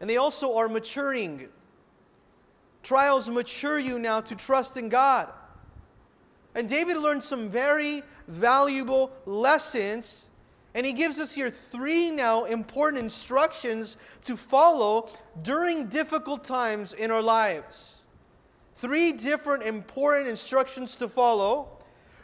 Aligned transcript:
And 0.00 0.08
they 0.08 0.16
also 0.16 0.56
are 0.56 0.68
maturing. 0.68 1.48
Trials 2.82 3.28
mature 3.28 3.78
you 3.78 3.98
now 3.98 4.20
to 4.20 4.34
trust 4.34 4.76
in 4.76 4.88
God. 4.88 5.32
And 6.54 6.68
David 6.68 6.96
learned 6.96 7.24
some 7.24 7.48
very 7.48 8.02
valuable 8.26 9.10
lessons. 9.26 10.26
And 10.74 10.86
he 10.86 10.92
gives 10.92 11.18
us 11.18 11.34
here 11.34 11.50
three 11.50 12.10
now 12.10 12.44
important 12.44 13.02
instructions 13.02 13.96
to 14.22 14.36
follow 14.36 15.08
during 15.42 15.86
difficult 15.86 16.44
times 16.44 16.92
in 16.92 17.10
our 17.10 17.22
lives. 17.22 17.96
Three 18.76 19.12
different 19.12 19.64
important 19.64 20.28
instructions 20.28 20.94
to 20.96 21.08
follow 21.08 21.68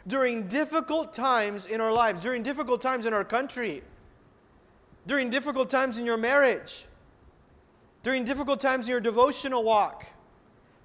during 0.07 0.47
difficult 0.47 1.13
times 1.13 1.65
in 1.65 1.81
our 1.81 1.91
lives, 1.91 2.23
during 2.23 2.43
difficult 2.43 2.79
times 2.79 3.05
in 3.05 3.13
our 3.13 3.23
country, 3.23 3.83
during 5.07 5.29
difficult 5.29 5.69
times 5.69 5.97
in 5.97 6.05
your 6.05 6.17
marriage, 6.17 6.85
during 8.05 8.23
difficult 8.23 8.59
times 8.59 8.85
in 8.85 8.91
your 8.91 8.99
devotional 8.99 9.63
walk. 9.63 10.05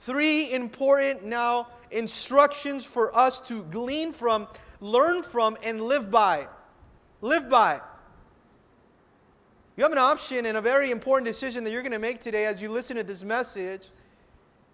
Three 0.01 0.51
important 0.55 1.23
now 1.27 1.69
instructions 1.91 2.87
for 2.87 3.15
us 3.15 3.43
to 3.43 3.63
glean 3.65 4.11
from, 4.11 4.49
learn 4.81 5.23
from, 5.23 5.59
and 5.63 5.83
live 5.83 6.11
by. 6.11 6.49
Live 7.21 7.51
by. 7.51 7.83
You 9.77 9.83
have 9.85 9.93
an 9.93 9.99
option 9.99 10.47
and 10.47 10.57
a 10.57 10.63
very 10.63 10.91
important 10.91 11.27
decision 11.27 11.63
that 11.65 11.73
you're 11.73 11.83
going 11.83 11.93
to 11.93 11.99
make 11.99 12.21
today 12.21 12.47
as 12.47 12.63
you 12.63 12.71
listen 12.71 12.97
to 12.97 13.05
this 13.05 13.23
message. 13.23 13.89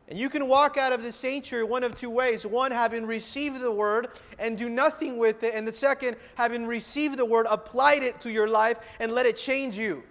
And 0.07 0.17
you 0.17 0.29
can 0.29 0.47
walk 0.47 0.77
out 0.77 0.93
of 0.93 1.03
the 1.03 1.11
sanctuary 1.11 1.65
one 1.65 1.83
of 1.83 1.97
two 1.97 2.11
ways. 2.11 2.47
One, 2.47 2.71
having 2.71 3.07
received 3.07 3.61
the 3.61 3.73
word 3.73 4.07
and 4.39 4.57
do 4.57 4.69
nothing 4.69 5.19
with 5.19 5.43
it. 5.43 5.53
And 5.57 5.67
the 5.67 5.73
second, 5.73 6.17
having 6.37 6.65
received 6.65 7.17
the 7.17 7.25
word, 7.25 7.47
applied 7.51 8.05
it 8.05 8.21
to 8.21 8.31
your 8.31 8.47
life 8.47 8.79
and 9.01 9.11
let 9.11 9.27
it 9.27 9.37
change 9.37 9.77
you. 9.77 10.05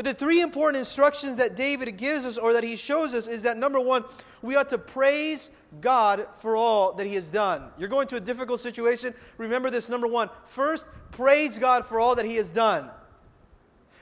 But 0.00 0.06
the 0.06 0.14
three 0.14 0.40
important 0.40 0.78
instructions 0.78 1.36
that 1.36 1.56
David 1.56 1.98
gives 1.98 2.24
us 2.24 2.38
or 2.38 2.54
that 2.54 2.64
he 2.64 2.74
shows 2.76 3.12
us 3.12 3.28
is 3.28 3.42
that 3.42 3.58
number 3.58 3.78
one, 3.78 4.02
we 4.40 4.56
ought 4.56 4.70
to 4.70 4.78
praise 4.78 5.50
God 5.82 6.26
for 6.36 6.56
all 6.56 6.94
that 6.94 7.06
he 7.06 7.16
has 7.16 7.28
done. 7.28 7.70
You're 7.76 7.90
going 7.90 8.08
to 8.08 8.16
a 8.16 8.20
difficult 8.20 8.60
situation. 8.60 9.12
Remember 9.36 9.68
this 9.68 9.90
number 9.90 10.06
one. 10.06 10.30
First, 10.44 10.86
praise 11.10 11.58
God 11.58 11.84
for 11.84 12.00
all 12.00 12.14
that 12.14 12.24
he 12.24 12.36
has 12.36 12.48
done. 12.48 12.90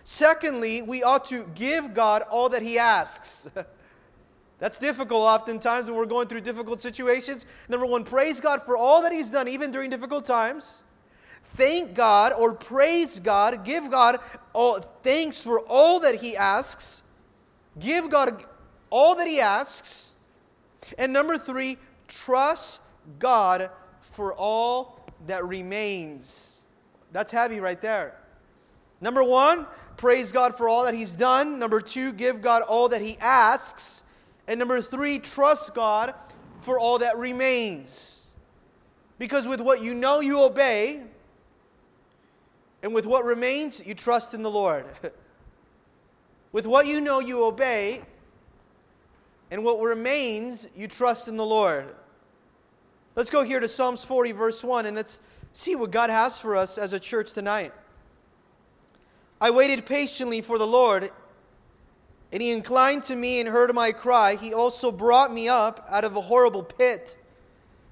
Secondly, 0.05 0.83
we 0.83 1.03
ought 1.03 1.25
to 1.31 1.51
give 1.57 1.95
God 1.95 2.23
all 2.31 2.49
that 2.51 2.63
he 2.63 2.79
asks. 2.79 3.49
That's 4.61 4.79
difficult 4.79 5.23
oftentimes 5.23 5.89
when 5.89 5.99
we're 5.99 6.07
going 6.07 6.29
through 6.29 6.43
difficult 6.43 6.81
situations. 6.81 7.45
Number 7.69 7.87
one, 7.87 8.05
praise 8.05 8.41
God 8.41 8.63
for 8.63 8.77
all 8.77 9.03
that 9.03 9.11
He's 9.11 9.33
done, 9.33 9.49
even 9.49 9.73
during 9.73 9.91
difficult 9.91 10.25
times. 10.25 10.85
Thank 11.55 11.95
God 11.95 12.33
or 12.39 12.55
praise 12.55 13.19
God, 13.19 13.65
give 13.65 13.91
God 13.91 14.21
all 14.53 14.81
thanks 15.03 15.43
for 15.43 15.61
all 15.61 16.01
that 16.01 16.17
He 16.17 16.37
asks. 16.37 17.03
Give 17.79 18.11
God 18.11 18.45
all 18.91 19.15
that 19.17 19.27
He 19.27 19.41
asks. 19.41 20.13
And 20.97 21.13
number 21.13 21.37
three, 21.37 21.79
trust 22.07 22.81
God 23.19 23.71
for 24.01 24.33
all 24.35 25.05
that 25.27 25.45
remains. 25.45 26.61
That's 27.13 27.33
heavy 27.33 27.61
right 27.61 27.81
there. 27.81 28.15
Number 29.01 29.23
one, 29.23 29.67
praise 29.97 30.33
God 30.33 30.57
for 30.57 30.69
all 30.69 30.85
that 30.85 30.95
He's 30.95 31.15
done. 31.15 31.59
Number 31.59 31.81
two, 31.81 32.13
give 32.13 32.41
God 32.41 32.63
all 32.63 32.89
that 32.89 33.03
He 33.03 33.17
asks. 33.21 34.03
And 34.47 34.59
number 34.59 34.81
three, 34.81 35.19
trust 35.19 35.75
God 35.75 36.15
for 36.61 36.79
all 36.79 36.99
that 36.99 37.17
remains. 37.17 38.35
Because 39.19 39.47
with 39.47 39.61
what 39.61 39.83
you 39.83 39.95
know, 39.95 40.21
you 40.21 40.41
obey. 40.41 41.03
And 42.83 42.95
with 42.95 43.07
what 43.07 43.25
remains, 43.25 43.87
you 43.87 43.95
trust 43.95 44.35
in 44.35 44.43
the 44.43 44.51
Lord. 44.51 44.87
with 46.53 46.67
what 46.67 46.87
you 46.87 47.01
know, 47.01 47.21
you 47.21 47.45
obey. 47.45 48.03
And 49.51 49.65
what 49.65 49.81
remains, 49.81 50.69
you 50.77 50.87
trust 50.87 51.29
in 51.29 51.37
the 51.37 51.47
Lord. 51.47 51.95
Let's 53.17 53.31
go 53.31 53.43
here 53.43 53.61
to 53.61 53.69
Psalms 53.69 54.05
40, 54.05 54.33
verse 54.33 54.63
1, 54.63 54.87
and 54.87 54.97
let's 54.97 55.21
see 55.53 55.75
what 55.75 55.91
God 55.91 56.11
has 56.11 56.39
for 56.39 56.55
us 56.55 56.79
as 56.79 56.93
a 56.93 57.01
church 57.01 57.33
tonight. 57.33 57.73
I 59.41 59.51
waited 59.51 59.87
patiently 59.87 60.41
for 60.41 60.59
the 60.59 60.67
Lord 60.67 61.11
and 62.33 62.43
he 62.43 62.51
inclined 62.51 63.05
to 63.05 63.17
me 63.17 63.41
and 63.41 63.49
heard 63.49 63.75
my 63.75 63.93
cry. 63.93 64.35
He 64.35 64.53
also 64.53 64.93
brought 64.93 65.33
me 65.33 65.49
up 65.49 65.87
out 65.89 66.05
of 66.05 66.15
a 66.17 66.21
horrible 66.21 66.63
pit, 66.63 67.17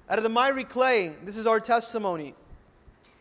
out 0.09 0.17
of 0.17 0.23
the 0.23 0.29
miry 0.29 0.63
clay. 0.63 1.15
This 1.23 1.37
is 1.37 1.47
our 1.47 1.59
testimony. 1.59 2.35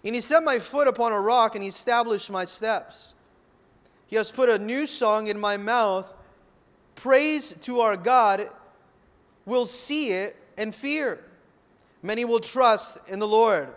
And 0.06 0.14
he 0.14 0.20
set 0.20 0.44
my 0.44 0.60
foot 0.60 0.86
upon 0.86 1.10
a 1.10 1.20
rock 1.20 1.56
and 1.56 1.64
he 1.64 1.68
established 1.68 2.30
my 2.30 2.44
steps. 2.44 3.14
He 4.06 4.14
has 4.14 4.30
put 4.30 4.48
a 4.48 4.56
new 4.56 4.86
song 4.86 5.26
in 5.26 5.36
my 5.36 5.56
mouth. 5.56 6.14
Praise 6.94 7.56
to 7.62 7.80
our 7.80 7.96
God. 7.96 8.48
We'll 9.44 9.66
see 9.66 10.10
it 10.10 10.36
and 10.56 10.72
fear. 10.72 11.24
Many 12.02 12.24
will 12.24 12.38
trust 12.38 12.98
in 13.08 13.18
the 13.18 13.26
Lord. 13.26 13.74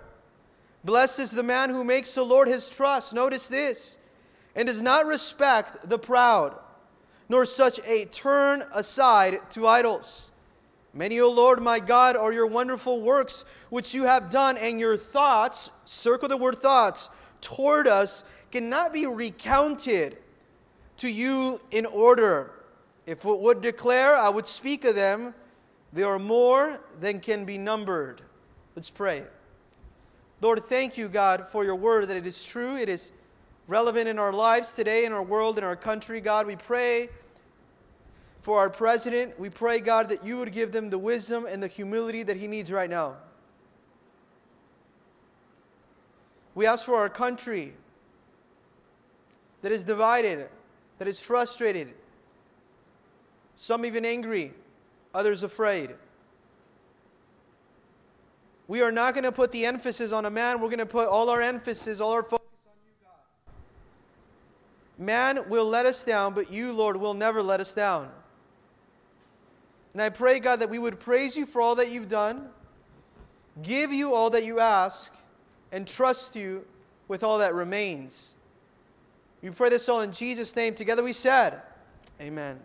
Blessed 0.84 1.20
is 1.20 1.32
the 1.32 1.44
man 1.44 1.72
who 1.72 1.84
makes 1.84 2.14
the 2.14 2.24
Lord 2.24 2.48
his 2.48 2.70
trust. 2.70 3.12
Notice 3.12 3.48
this. 3.48 3.98
And 4.56 4.68
does 4.68 4.84
not 4.84 5.08
respect 5.08 5.90
the 5.90 6.00
proud 6.00 6.56
nor 7.30 7.46
such 7.46 7.80
a 7.86 8.06
turn 8.06 8.64
aside 8.74 9.38
to 9.52 9.68
idols. 9.68 10.29
Many, 10.94 11.20
O 11.20 11.30
Lord 11.30 11.62
my 11.62 11.80
God, 11.80 12.16
are 12.16 12.34
your 12.34 12.48
wonderful 12.48 13.00
works 13.02 13.46
which 13.70 13.94
you 13.94 14.04
have 14.04 14.30
done, 14.30 14.58
and 14.58 14.80
your 14.80 14.98
thoughts, 14.98 15.70
circle 15.86 16.28
the 16.28 16.38
word 16.38 16.58
thoughts, 16.58 17.10
toward 17.42 17.88
us 17.88 18.24
cannot 18.52 18.92
be 18.92 19.06
recounted 19.06 20.18
to 20.98 21.10
you 21.10 21.60
in 21.72 21.86
order. 21.86 22.52
If 23.06 23.26
it 23.26 23.40
would 23.40 23.62
declare, 23.62 24.16
I 24.16 24.30
would 24.30 24.48
speak 24.48 24.84
of 24.86 24.96
them. 24.96 25.34
They 25.94 26.04
are 26.04 26.20
more 26.20 26.80
than 27.00 27.20
can 27.20 27.46
be 27.46 27.58
numbered. 27.58 28.22
Let's 28.76 28.90
pray. 28.90 29.24
Lord, 30.42 30.60
thank 30.66 30.98
you, 30.98 31.08
God, 31.08 31.48
for 31.48 31.64
your 31.64 31.76
word 31.76 32.08
that 32.08 32.18
it 32.18 32.28
is 32.28 32.46
true, 32.46 32.78
it 32.78 32.90
is 32.90 33.12
relevant 33.68 34.08
in 34.08 34.18
our 34.18 34.32
lives 34.32 34.74
today, 34.74 35.06
in 35.06 35.12
our 35.12 35.24
world, 35.24 35.58
in 35.58 35.64
our 35.64 35.76
country. 35.76 36.22
God, 36.22 36.48
we 36.48 36.56
pray 36.56 37.10
for 38.42 38.60
our 38.60 38.70
president. 38.70 39.40
We 39.40 39.50
pray, 39.50 39.80
God, 39.80 40.10
that 40.10 40.24
you 40.24 40.38
would 40.38 40.52
give 40.52 40.72
them 40.72 40.90
the 40.90 40.98
wisdom 40.98 41.46
and 41.50 41.62
the 41.62 41.68
humility 41.68 42.24
that 42.24 42.38
he 42.38 42.48
needs 42.48 42.72
right 42.72 42.90
now. 42.90 43.18
We 46.56 46.66
ask 46.66 46.86
for 46.86 46.96
our 46.96 47.10
country 47.10 47.74
that 49.62 49.72
is 49.72 49.84
divided, 49.84 50.50
that 50.98 51.08
is 51.08 51.20
frustrated, 51.20 51.94
some 53.56 53.86
even 53.86 54.06
angry, 54.06 54.54
others 55.14 55.44
afraid. 55.44 55.96
We 58.68 58.82
are 58.82 58.92
not 58.92 59.16
going 59.16 59.24
to 59.24 59.32
put 59.32 59.52
the 59.52 59.66
emphasis 59.66 60.12
on 60.12 60.26
a 60.26 60.30
man. 60.30 60.62
We're 60.62 60.68
going 60.68 60.80
to 60.80 60.86
put 60.86 61.08
all 61.08 61.30
our 61.30 61.42
emphasis, 61.42 62.00
all 62.00 62.12
our 62.12 62.24
focus 62.24 62.46
on 62.68 62.74
you, 62.86 62.92
God. 63.04 65.04
Man 65.04 65.50
will 65.50 65.66
let 65.66 65.86
us 65.86 66.04
down, 66.04 66.34
but 66.34 66.52
you, 66.52 66.72
Lord, 66.72 66.98
will 66.98 67.16
never 67.16 67.42
let 67.42 67.60
us 67.60 67.74
down. 67.74 68.12
And 69.94 70.02
I 70.02 70.10
pray, 70.10 70.40
God, 70.40 70.60
that 70.60 70.70
we 70.70 70.80
would 70.80 71.00
praise 71.00 71.36
you 71.36 71.46
for 71.46 71.62
all 71.62 71.76
that 71.76 71.90
you've 71.90 72.10
done, 72.10 72.50
give 73.62 73.92
you 73.92 74.14
all 74.14 74.30
that 74.30 74.44
you 74.44 74.60
ask, 74.60 75.16
and 75.72 75.88
trust 75.88 76.36
you 76.36 76.66
with 77.08 77.24
all 77.24 77.40
that 77.40 77.54
remains. 77.54 78.36
We 79.42 79.50
pray 79.50 79.70
this 79.70 79.90
all 79.90 80.02
in 80.02 80.12
Jesus' 80.12 80.56
name. 80.56 80.74
Together 80.74 81.04
we 81.04 81.14
said, 81.14 81.62
Amen. 82.22 82.60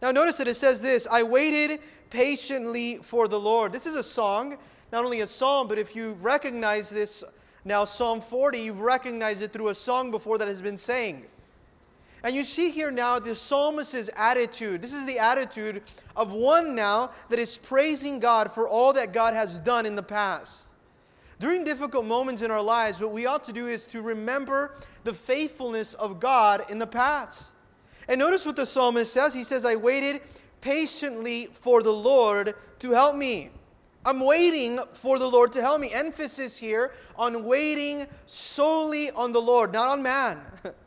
Now, 0.00 0.10
notice 0.10 0.36
that 0.36 0.48
it 0.48 0.54
says 0.54 0.82
this 0.82 1.06
I 1.10 1.22
waited 1.22 1.80
patiently 2.10 2.98
for 2.98 3.28
the 3.28 3.40
Lord. 3.40 3.72
This 3.72 3.86
is 3.86 3.94
a 3.94 4.02
song, 4.02 4.58
not 4.92 5.04
only 5.04 5.20
a 5.20 5.26
psalm, 5.26 5.68
but 5.68 5.78
if 5.78 5.96
you 5.96 6.12
recognize 6.20 6.90
this 6.90 7.24
now, 7.64 7.84
Psalm 7.84 8.20
40, 8.20 8.58
you've 8.58 8.80
recognized 8.80 9.42
it 9.42 9.52
through 9.52 9.68
a 9.68 9.74
song 9.74 10.10
before 10.10 10.36
that 10.38 10.48
has 10.48 10.60
been 10.60 10.76
sang. 10.76 11.24
And 12.24 12.36
you 12.36 12.44
see 12.44 12.70
here 12.70 12.90
now 12.90 13.18
the 13.18 13.34
psalmist's 13.34 14.10
attitude. 14.16 14.80
This 14.80 14.92
is 14.92 15.06
the 15.06 15.18
attitude 15.18 15.82
of 16.14 16.32
one 16.32 16.74
now 16.74 17.10
that 17.30 17.38
is 17.38 17.58
praising 17.58 18.20
God 18.20 18.52
for 18.52 18.68
all 18.68 18.92
that 18.92 19.12
God 19.12 19.34
has 19.34 19.58
done 19.58 19.86
in 19.86 19.96
the 19.96 20.02
past. 20.02 20.74
During 21.40 21.64
difficult 21.64 22.04
moments 22.04 22.42
in 22.42 22.52
our 22.52 22.62
lives, 22.62 23.00
what 23.00 23.10
we 23.10 23.26
ought 23.26 23.42
to 23.44 23.52
do 23.52 23.66
is 23.66 23.86
to 23.86 24.00
remember 24.00 24.74
the 25.02 25.12
faithfulness 25.12 25.94
of 25.94 26.20
God 26.20 26.70
in 26.70 26.78
the 26.78 26.86
past. 26.86 27.56
And 28.08 28.20
notice 28.20 28.46
what 28.46 28.54
the 28.54 28.66
psalmist 28.66 29.12
says. 29.12 29.34
He 29.34 29.42
says, 29.42 29.64
I 29.64 29.74
waited 29.74 30.20
patiently 30.60 31.46
for 31.46 31.82
the 31.82 31.92
Lord 31.92 32.54
to 32.78 32.90
help 32.92 33.16
me. 33.16 33.50
I'm 34.04 34.20
waiting 34.20 34.78
for 34.92 35.18
the 35.18 35.26
Lord 35.26 35.52
to 35.54 35.60
help 35.60 35.80
me. 35.80 35.92
Emphasis 35.92 36.58
here 36.58 36.92
on 37.16 37.44
waiting 37.44 38.06
solely 38.26 39.10
on 39.10 39.32
the 39.32 39.40
Lord, 39.40 39.72
not 39.72 39.88
on 39.88 40.02
man. 40.02 40.40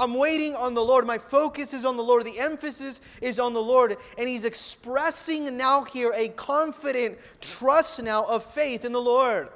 I'm 0.00 0.14
waiting 0.14 0.56
on 0.56 0.72
the 0.72 0.82
Lord. 0.82 1.06
My 1.06 1.18
focus 1.18 1.74
is 1.74 1.84
on 1.84 1.98
the 1.98 2.02
Lord. 2.02 2.24
The 2.24 2.40
emphasis 2.40 3.02
is 3.20 3.38
on 3.38 3.52
the 3.52 3.62
Lord. 3.62 3.96
And 4.16 4.26
he's 4.26 4.46
expressing 4.46 5.58
now 5.58 5.84
here 5.84 6.10
a 6.16 6.28
confident 6.30 7.18
trust 7.42 8.02
now 8.02 8.24
of 8.24 8.42
faith 8.42 8.86
in 8.86 8.92
the 8.92 9.00
Lord. 9.00 9.50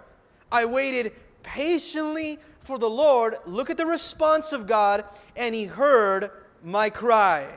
I 0.52 0.67
waited 0.67 1.12
patiently 1.43 2.38
for 2.61 2.79
the 2.79 2.91
Lord. 2.91 3.37
Look 3.46 3.70
at 3.70 3.79
the 3.79 3.87
response 3.87 4.52
of 4.52 4.67
God, 4.67 5.05
and 5.35 5.55
he 5.55 5.64
heard 5.64 6.31
my 6.62 6.91
cry. 6.91 7.49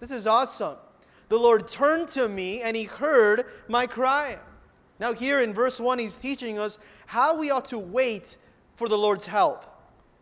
This 0.00 0.10
is 0.10 0.26
awesome. 0.26 0.76
The 1.28 1.38
Lord 1.38 1.68
turned 1.68 2.08
to 2.08 2.28
me 2.28 2.62
and 2.62 2.76
he 2.76 2.84
heard 2.84 3.44
my 3.68 3.86
cry. 3.86 4.38
Now, 4.98 5.12
here 5.12 5.40
in 5.40 5.54
verse 5.54 5.80
1, 5.80 6.00
he's 6.00 6.18
teaching 6.18 6.58
us 6.58 6.78
how 7.06 7.36
we 7.36 7.50
ought 7.50 7.64
to 7.66 7.78
wait 7.78 8.36
for 8.74 8.88
the 8.88 8.98
Lord's 8.98 9.26
help. 9.26 9.73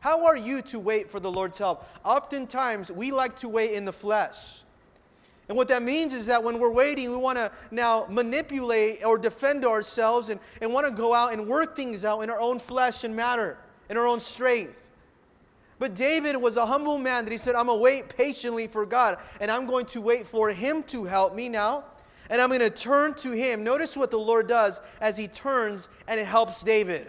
How 0.03 0.27
are 0.27 0.37
you 0.37 0.63
to 0.63 0.81
wait 0.81 1.09
for 1.13 1.21
the 1.21 1.31
Lord's 1.31 1.59
help? 1.59 1.89
Oftentimes, 2.05 2.91
we 2.91 3.13
like 3.13 3.37
to 3.37 3.49
wait 3.49 3.71
in 3.71 3.85
the 3.85 3.93
flesh. 3.93 4.63
And 5.49 5.57
what 5.57 5.69
that 5.69 5.85
means 5.85 6.13
is 6.13 6.27
that 6.27 6.43
when 6.43 6.59
we're 6.59 6.73
waiting, 6.73 7.09
we 7.13 7.17
want 7.17 7.39
to 7.39 7.53
now 7.71 8.07
manipulate 8.11 9.05
or 9.05 9.17
defend 9.17 9.65
ourselves 9.65 10.29
and, 10.29 10.41
and 10.61 10.73
want 10.73 10.89
to 10.89 10.93
go 10.93 11.15
out 11.15 11.33
and 11.33 11.47
work 11.47 11.77
things 11.77 12.05
out 12.05 12.19
in 12.23 12.31
our 12.31 12.41
own 12.41 12.59
flesh 12.59 13.05
and 13.05 13.15
matter, 13.15 13.57
in 13.91 13.97
our 13.97 14.09
own 14.09 14.19
strength. 14.19 14.91
But 15.79 15.95
David 15.95 16.37
was 16.37 16.57
a 16.57 16.67
humble 16.67 16.99
man 16.99 17.25
that 17.25 17.31
he 17.31 17.39
said, 17.39 17.55
I'm 17.55 17.67
going 17.67 17.79
to 17.79 17.83
wait 17.83 18.09
patiently 18.09 18.67
for 18.67 18.85
God, 18.85 19.19
and 19.41 19.53
I'm 19.53 19.67
going 19.67 19.87
to 19.87 20.01
wait 20.01 20.27
for 20.27 20.49
Him 20.49 20.83
to 20.85 21.05
help 21.05 21.33
me 21.33 21.49
now, 21.49 21.85
and 22.29 22.41
I'm 22.41 22.49
going 22.49 22.59
to 22.59 22.71
turn 22.71 23.15
to 23.19 23.31
Him. 23.31 23.63
Notice 23.63 23.97
what 23.97 24.11
the 24.11 24.19
Lord 24.19 24.49
does 24.49 24.81
as 25.01 25.17
He 25.17 25.29
turns 25.29 25.89
and 26.09 26.19
it 26.19 26.27
helps 26.27 26.61
David, 26.65 27.07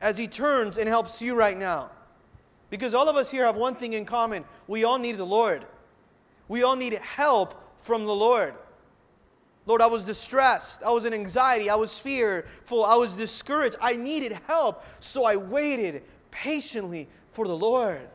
as 0.00 0.16
He 0.16 0.28
turns 0.28 0.78
and 0.78 0.88
helps 0.88 1.20
you 1.20 1.34
right 1.34 1.58
now. 1.58 1.90
Because 2.72 2.94
all 2.94 3.06
of 3.06 3.16
us 3.16 3.30
here 3.30 3.44
have 3.44 3.56
one 3.56 3.74
thing 3.74 3.92
in 3.92 4.06
common 4.06 4.46
we 4.66 4.82
all 4.82 4.98
need 4.98 5.18
the 5.18 5.26
Lord, 5.26 5.66
we 6.48 6.62
all 6.62 6.74
need 6.74 6.94
help 6.94 7.54
from 7.76 8.06
the 8.06 8.14
Lord. 8.14 8.54
Lord, 9.66 9.82
I 9.82 9.86
was 9.86 10.06
distressed. 10.06 10.82
I 10.82 10.90
was 10.90 11.04
in 11.04 11.12
anxiety. 11.12 11.68
I 11.68 11.74
was 11.74 11.98
fearful. 11.98 12.82
I 12.84 12.96
was 12.96 13.14
discouraged. 13.14 13.76
I 13.80 13.94
needed 13.94 14.32
help. 14.48 14.82
So 15.00 15.24
I 15.24 15.36
waited 15.36 16.02
patiently 16.30 17.08
for 17.28 17.46
the 17.46 17.56
Lord. 17.56 18.08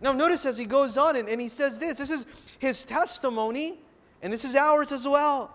Now, 0.00 0.12
notice 0.12 0.44
as 0.44 0.58
he 0.58 0.66
goes 0.66 0.98
on 0.98 1.14
and, 1.14 1.28
and 1.28 1.40
he 1.40 1.48
says 1.48 1.78
this 1.78 1.98
this 1.98 2.10
is 2.10 2.26
his 2.58 2.84
testimony, 2.84 3.78
and 4.22 4.32
this 4.32 4.44
is 4.44 4.56
ours 4.56 4.90
as 4.90 5.06
well. 5.06 5.54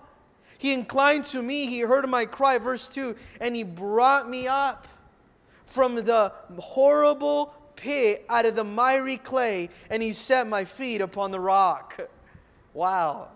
He 0.58 0.72
inclined 0.72 1.26
to 1.26 1.44
me, 1.44 1.68
he 1.68 1.82
heard 1.82 2.08
my 2.08 2.26
cry, 2.26 2.58
verse 2.58 2.88
2, 2.88 3.18
and 3.42 3.54
he 3.54 3.64
brought 3.64 4.30
me 4.30 4.48
up 4.48 4.88
from 5.66 5.96
the 5.96 6.32
horrible 6.58 7.54
pit 7.76 8.26
out 8.30 8.46
of 8.46 8.56
the 8.56 8.64
miry 8.64 9.18
clay, 9.18 9.70
and 9.90 10.02
he 10.02 10.14
set 10.14 10.48
my 10.48 10.66
feet 10.66 11.02
upon 11.02 11.32
the 11.32 11.40
rock. 11.40 12.00
Wow. 12.76 13.28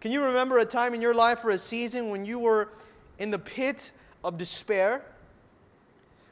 Can 0.00 0.12
you 0.12 0.22
remember 0.22 0.58
a 0.58 0.64
time 0.64 0.94
in 0.94 1.02
your 1.02 1.12
life 1.12 1.44
or 1.44 1.50
a 1.50 1.58
season 1.58 2.10
when 2.10 2.24
you 2.24 2.38
were 2.38 2.68
in 3.18 3.32
the 3.32 3.38
pit 3.40 3.90
of 4.22 4.38
despair? 4.38 5.02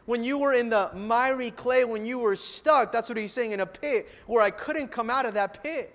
When 0.06 0.22
you 0.22 0.38
were 0.38 0.52
in 0.52 0.68
the 0.68 0.90
miry 0.94 1.50
clay, 1.50 1.84
when 1.84 2.04
you 2.04 2.18
were 2.18 2.36
stuck, 2.36 2.92
that's 2.92 3.08
what 3.08 3.18
he's 3.18 3.32
saying, 3.32 3.52
in 3.52 3.60
a 3.60 3.66
pit 3.66 4.08
where 4.26 4.42
I 4.42 4.50
couldn't 4.50 4.88
come 4.88 5.10
out 5.10 5.26
of 5.26 5.34
that 5.34 5.62
pit. 5.62 5.94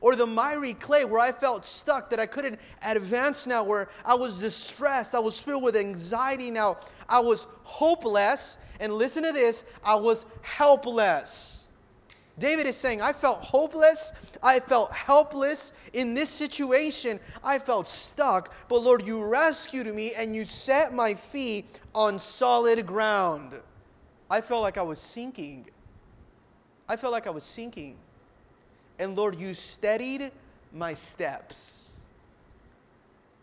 Or 0.00 0.16
the 0.16 0.26
miry 0.26 0.72
clay 0.72 1.04
where 1.04 1.20
I 1.20 1.30
felt 1.30 1.66
stuck, 1.66 2.08
that 2.10 2.18
I 2.18 2.24
couldn't 2.24 2.58
advance 2.82 3.46
now, 3.46 3.62
where 3.62 3.88
I 4.02 4.14
was 4.14 4.40
distressed, 4.40 5.14
I 5.14 5.18
was 5.18 5.38
filled 5.38 5.62
with 5.62 5.76
anxiety 5.76 6.50
now, 6.50 6.78
I 7.06 7.20
was 7.20 7.46
hopeless. 7.64 8.56
And 8.80 8.94
listen 8.94 9.22
to 9.22 9.32
this 9.32 9.62
I 9.84 9.94
was 9.94 10.26
helpless. 10.42 11.58
David 12.38 12.66
is 12.66 12.76
saying, 12.76 13.02
I 13.02 13.12
felt 13.12 13.38
hopeless. 13.40 14.14
I 14.42 14.60
felt 14.60 14.90
helpless 14.92 15.72
in 15.92 16.14
this 16.14 16.30
situation. 16.30 17.20
I 17.44 17.58
felt 17.58 17.86
stuck. 17.86 18.54
But 18.66 18.78
Lord, 18.78 19.06
you 19.06 19.22
rescued 19.22 19.94
me 19.94 20.14
and 20.16 20.34
you 20.34 20.46
set 20.46 20.94
my 20.94 21.12
feet 21.12 21.80
on 21.94 22.18
solid 22.18 22.86
ground. 22.86 23.60
I 24.30 24.40
felt 24.40 24.62
like 24.62 24.78
I 24.78 24.82
was 24.82 24.98
sinking. 24.98 25.66
I 26.88 26.96
felt 26.96 27.12
like 27.12 27.26
I 27.26 27.30
was 27.30 27.44
sinking. 27.44 27.96
And 28.98 29.16
Lord, 29.16 29.38
you 29.38 29.52
steadied 29.52 30.32
my 30.72 30.94
steps. 30.94 31.89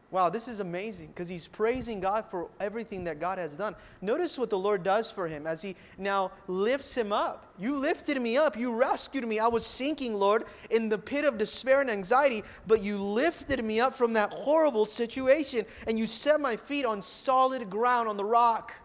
Wow, 0.10 0.30
this 0.30 0.48
is 0.48 0.62
amazing 0.62 1.08
because 1.08 1.28
he's 1.28 1.50
praising 1.50 2.00
God 2.00 2.26
for 2.26 2.48
everything 2.62 3.04
that 3.04 3.20
God 3.20 3.38
has 3.40 3.56
done. 3.56 3.76
Notice 4.02 4.38
what 4.38 4.50
the 4.50 4.58
Lord 4.58 4.82
does 4.82 5.12
for 5.12 5.28
him 5.28 5.46
as 5.46 5.62
he 5.62 5.76
now 5.98 6.32
lifts 6.48 6.96
him 6.96 7.12
up. 7.12 7.54
You 7.60 7.76
lifted 7.76 8.22
me 8.22 8.38
up. 8.38 8.56
You 8.56 8.74
rescued 8.74 9.28
me. 9.28 9.38
I 9.38 9.48
was 9.48 9.66
sinking, 9.66 10.14
Lord, 10.14 10.46
in 10.70 10.88
the 10.88 10.98
pit 10.98 11.26
of 11.26 11.38
despair 11.38 11.82
and 11.82 11.92
anxiety, 11.92 12.44
but 12.68 12.82
you 12.82 13.04
lifted 13.04 13.64
me 13.66 13.82
up 13.82 13.94
from 13.94 14.14
that 14.14 14.32
horrible 14.32 14.86
situation 14.86 15.66
and 15.88 16.00
you 16.00 16.08
set 16.08 16.40
my 16.40 16.56
feet 16.56 16.86
on 16.86 17.02
solid 17.02 17.70
ground 17.70 18.08
on 18.08 18.16
the 18.16 18.26
rock. 18.26 18.76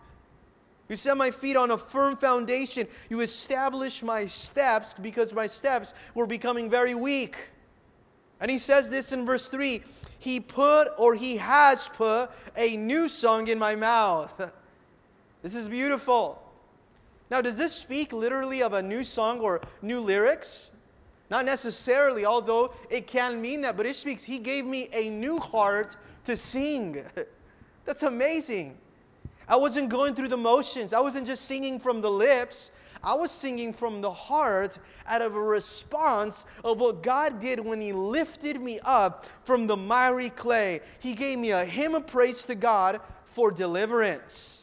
You 0.88 0.96
set 0.96 1.16
my 1.16 1.30
feet 1.30 1.56
on 1.56 1.70
a 1.70 1.78
firm 1.78 2.16
foundation. 2.16 2.88
You 3.08 3.20
established 3.20 4.02
my 4.02 4.26
steps 4.26 4.92
because 4.94 5.32
my 5.32 5.46
steps 5.46 5.94
were 6.16 6.26
becoming 6.26 6.68
very 6.68 6.96
weak. 6.96 7.50
And 8.40 8.50
he 8.50 8.58
says 8.58 8.90
this 8.90 9.12
in 9.12 9.24
verse 9.24 9.48
3 9.48 9.82
he 10.22 10.38
put 10.38 10.88
or 10.98 11.16
He 11.16 11.38
has 11.38 11.88
put 11.88 12.30
a 12.56 12.76
new 12.76 13.08
song 13.08 13.48
in 13.48 13.58
my 13.58 13.74
mouth. 13.74 14.52
this 15.42 15.56
is 15.56 15.68
beautiful. 15.68 16.40
Now, 17.28 17.40
does 17.40 17.58
this 17.58 17.72
speak 17.74 18.12
literally 18.12 18.62
of 18.62 18.72
a 18.72 18.82
new 18.82 19.02
song 19.02 19.40
or 19.40 19.60
new 19.80 20.00
lyrics? 20.00 20.70
Not 21.28 21.44
necessarily, 21.44 22.24
although 22.24 22.72
it 22.88 23.08
can 23.08 23.40
mean 23.40 23.62
that, 23.62 23.76
but 23.76 23.84
it 23.84 23.96
speaks, 23.96 24.22
He 24.22 24.38
gave 24.38 24.64
me 24.64 24.88
a 24.92 25.10
new 25.10 25.40
heart 25.40 25.96
to 26.24 26.36
sing. 26.36 27.02
That's 27.84 28.04
amazing. 28.04 28.78
I 29.48 29.56
wasn't 29.56 29.88
going 29.88 30.14
through 30.14 30.28
the 30.28 30.36
motions, 30.36 30.92
I 30.92 31.00
wasn't 31.00 31.26
just 31.26 31.46
singing 31.46 31.80
from 31.80 32.00
the 32.00 32.10
lips. 32.10 32.70
I 33.04 33.14
was 33.14 33.30
singing 33.32 33.72
from 33.72 34.00
the 34.00 34.12
heart 34.12 34.78
out 35.06 35.22
of 35.22 35.34
a 35.34 35.42
response 35.42 36.46
of 36.64 36.80
what 36.80 37.02
God 37.02 37.40
did 37.40 37.64
when 37.64 37.80
He 37.80 37.92
lifted 37.92 38.60
me 38.60 38.78
up 38.84 39.26
from 39.44 39.66
the 39.66 39.76
miry 39.76 40.30
clay. 40.30 40.80
He 41.00 41.14
gave 41.14 41.38
me 41.38 41.50
a 41.50 41.64
hymn 41.64 41.94
of 41.94 42.06
praise 42.06 42.46
to 42.46 42.54
God 42.54 43.00
for 43.24 43.50
deliverance. 43.50 44.62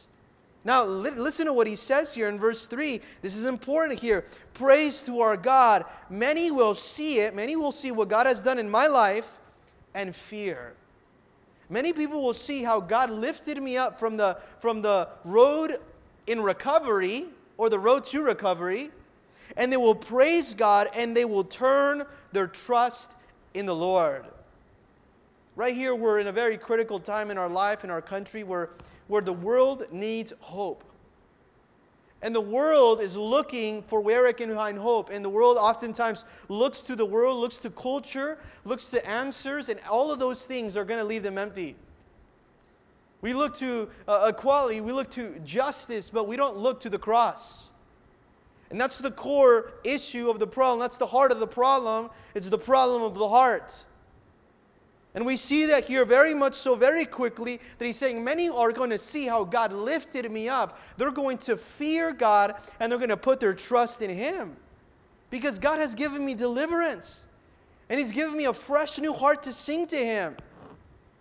Now, 0.64 0.84
li- 0.84 1.12
listen 1.12 1.46
to 1.46 1.54
what 1.54 1.68
he 1.68 1.76
says 1.76 2.14
here 2.14 2.28
in 2.28 2.38
verse 2.38 2.66
3. 2.66 3.02
This 3.22 3.36
is 3.36 3.46
important 3.46 4.00
here. 4.00 4.26
Praise 4.54 5.02
to 5.04 5.22
our 5.22 5.38
God. 5.38 5.86
Many 6.10 6.52
will 6.52 6.76
see 6.76 7.20
it, 7.20 7.36
many 7.36 7.56
will 7.56 7.72
see 7.72 7.92
what 7.92 8.10
God 8.10 8.26
has 8.26 8.42
done 8.42 8.60
in 8.60 8.70
my 8.70 8.88
life 8.88 9.40
and 9.94 10.16
fear. 10.16 10.74
Many 11.70 11.94
people 11.94 12.22
will 12.22 12.34
see 12.34 12.64
how 12.64 12.80
God 12.80 13.10
lifted 13.10 13.62
me 13.62 13.78
up 13.78 14.00
from 14.00 14.18
the, 14.18 14.38
from 14.60 14.82
the 14.82 15.08
road 15.24 15.78
in 16.28 16.42
recovery 16.42 17.26
or 17.60 17.70
the 17.70 17.78
road 17.78 18.06
to 18.06 18.24
recovery, 18.24 18.90
and 19.58 19.70
they 19.72 19.76
will 19.76 19.94
praise 19.94 20.54
God 20.54 20.88
and 20.96 21.16
they 21.16 21.26
will 21.26 21.44
turn 21.44 22.06
their 22.32 22.48
trust 22.48 23.12
in 23.54 23.66
the 23.66 23.76
Lord. 23.76 24.24
Right 25.58 25.76
here, 25.76 25.94
we're 25.94 26.20
in 26.20 26.28
a 26.28 26.32
very 26.32 26.58
critical 26.58 27.02
time 27.02 27.30
in 27.30 27.38
our 27.38 27.50
life, 27.50 27.84
in 27.84 27.90
our 27.90 28.02
country, 28.02 28.46
where, 28.46 28.70
where 29.10 29.22
the 29.22 29.34
world 29.34 29.84
needs 29.92 30.32
hope. 30.40 30.86
And 32.22 32.34
the 32.34 32.40
world 32.40 33.02
is 33.02 33.18
looking 33.18 33.84
for 33.84 34.00
where 34.00 34.26
it 34.28 34.38
can 34.38 34.56
find 34.56 34.78
hope. 34.78 35.10
And 35.10 35.24
the 35.24 35.30
world 35.30 35.58
oftentimes 35.60 36.24
looks 36.48 36.82
to 36.84 36.96
the 36.96 37.06
world, 37.06 37.40
looks 37.40 37.58
to 37.58 37.70
culture, 37.70 38.38
looks 38.64 38.90
to 38.92 39.06
answers, 39.06 39.68
and 39.68 39.82
all 39.92 40.14
of 40.14 40.20
those 40.20 40.46
things 40.46 40.78
are 40.78 40.86
going 40.86 41.02
to 41.02 41.06
leave 41.06 41.24
them 41.24 41.38
empty. 41.38 41.76
We 43.22 43.34
look 43.34 43.56
to 43.58 43.90
uh, 44.08 44.32
equality, 44.34 44.82
we 44.82 44.92
look 44.92 45.10
to 45.12 45.40
justice, 45.40 46.10
but 46.10 46.28
we 46.28 46.38
don't 46.38 46.58
look 46.58 46.80
to 46.82 46.90
the 46.90 47.00
cross. 47.00 47.70
And 48.70 48.80
that's 48.80 49.00
the 49.00 49.12
core 49.12 49.74
issue 49.84 50.30
of 50.30 50.40
the 50.40 50.48
problem. 50.48 50.80
That's 50.80 50.98
the 50.98 51.08
heart 51.08 51.32
of 51.32 51.40
the 51.40 51.48
problem. 51.48 52.10
It's 52.36 52.48
the 52.48 52.58
problem 52.58 53.02
of 53.02 53.16
the 53.16 53.28
heart. 53.28 53.86
And 55.16 55.26
we 55.26 55.38
see 55.38 55.66
that 55.66 55.86
here 55.86 56.06
very 56.06 56.36
much 56.36 56.54
so, 56.54 56.76
very 56.76 57.04
quickly, 57.04 57.60
that 57.78 57.86
he's 57.86 57.98
saying, 57.98 58.24
Many 58.24 58.48
are 58.48 58.72
going 58.72 58.92
to 58.92 58.98
see 58.98 59.26
how 59.26 59.44
God 59.44 59.74
lifted 59.74 60.32
me 60.32 60.48
up. 60.48 60.80
They're 60.98 61.12
going 61.12 61.40
to 61.40 61.58
fear 61.58 62.14
God 62.14 62.54
and 62.80 62.92
they're 62.92 63.00
going 63.00 63.10
to 63.10 63.18
put 63.18 63.40
their 63.40 63.56
trust 63.56 64.02
in 64.04 64.12
Him. 64.12 64.56
Because 65.32 65.58
God 65.58 65.80
has 65.80 65.96
given 65.96 66.24
me 66.24 66.36
deliverance. 66.36 67.26
And 67.90 68.00
He's 68.00 68.12
given 68.12 68.38
me 68.38 68.46
a 68.46 68.54
fresh 68.54 69.00
new 69.00 69.14
heart 69.14 69.42
to 69.44 69.54
sing 69.54 69.88
to 69.88 69.98
Him. 69.98 70.38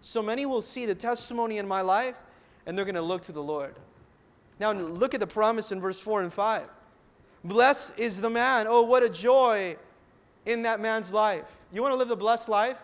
So 0.00 0.22
many 0.22 0.46
will 0.46 0.62
see 0.62 0.86
the 0.86 0.94
testimony 0.94 1.58
in 1.58 1.66
my 1.66 1.80
life 1.80 2.20
and 2.66 2.76
they're 2.76 2.84
going 2.84 2.94
to 2.94 3.02
look 3.02 3.22
to 3.22 3.32
the 3.32 3.42
Lord. 3.42 3.74
Now, 4.60 4.72
look 4.72 5.14
at 5.14 5.20
the 5.20 5.26
promise 5.26 5.72
in 5.72 5.80
verse 5.80 6.00
4 6.00 6.22
and 6.22 6.32
5. 6.32 6.68
Blessed 7.44 7.98
is 7.98 8.20
the 8.20 8.30
man. 8.30 8.66
Oh, 8.68 8.82
what 8.82 9.02
a 9.02 9.08
joy 9.08 9.76
in 10.44 10.62
that 10.62 10.80
man's 10.80 11.12
life. 11.12 11.44
You 11.72 11.82
want 11.82 11.92
to 11.92 11.96
live 11.96 12.08
the 12.08 12.16
blessed 12.16 12.48
life? 12.48 12.80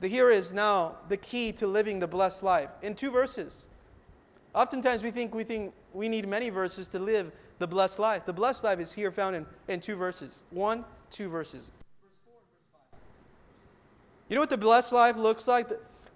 The 0.00 0.08
here 0.08 0.30
is 0.30 0.52
now 0.52 0.96
the 1.08 1.16
key 1.16 1.52
to 1.52 1.66
living 1.66 1.98
the 1.98 2.06
blessed 2.06 2.42
life 2.42 2.70
in 2.82 2.94
two 2.94 3.10
verses. 3.10 3.68
Oftentimes 4.54 5.02
we 5.02 5.10
think 5.10 5.34
we 5.34 5.44
think 5.44 5.72
we 5.92 6.08
need 6.08 6.28
many 6.28 6.50
verses 6.50 6.88
to 6.88 6.98
live 6.98 7.32
the 7.58 7.66
blessed 7.66 7.98
life. 7.98 8.24
The 8.24 8.32
blessed 8.32 8.64
life 8.64 8.78
is 8.78 8.92
here 8.92 9.10
found 9.10 9.36
in, 9.36 9.46
in 9.68 9.80
two 9.80 9.96
verses. 9.96 10.42
One, 10.50 10.84
two 11.10 11.28
verses. 11.28 11.70
You 14.28 14.34
know 14.36 14.40
what 14.40 14.50
the 14.50 14.56
blessed 14.56 14.92
life 14.92 15.16
looks 15.16 15.46
like? 15.46 15.68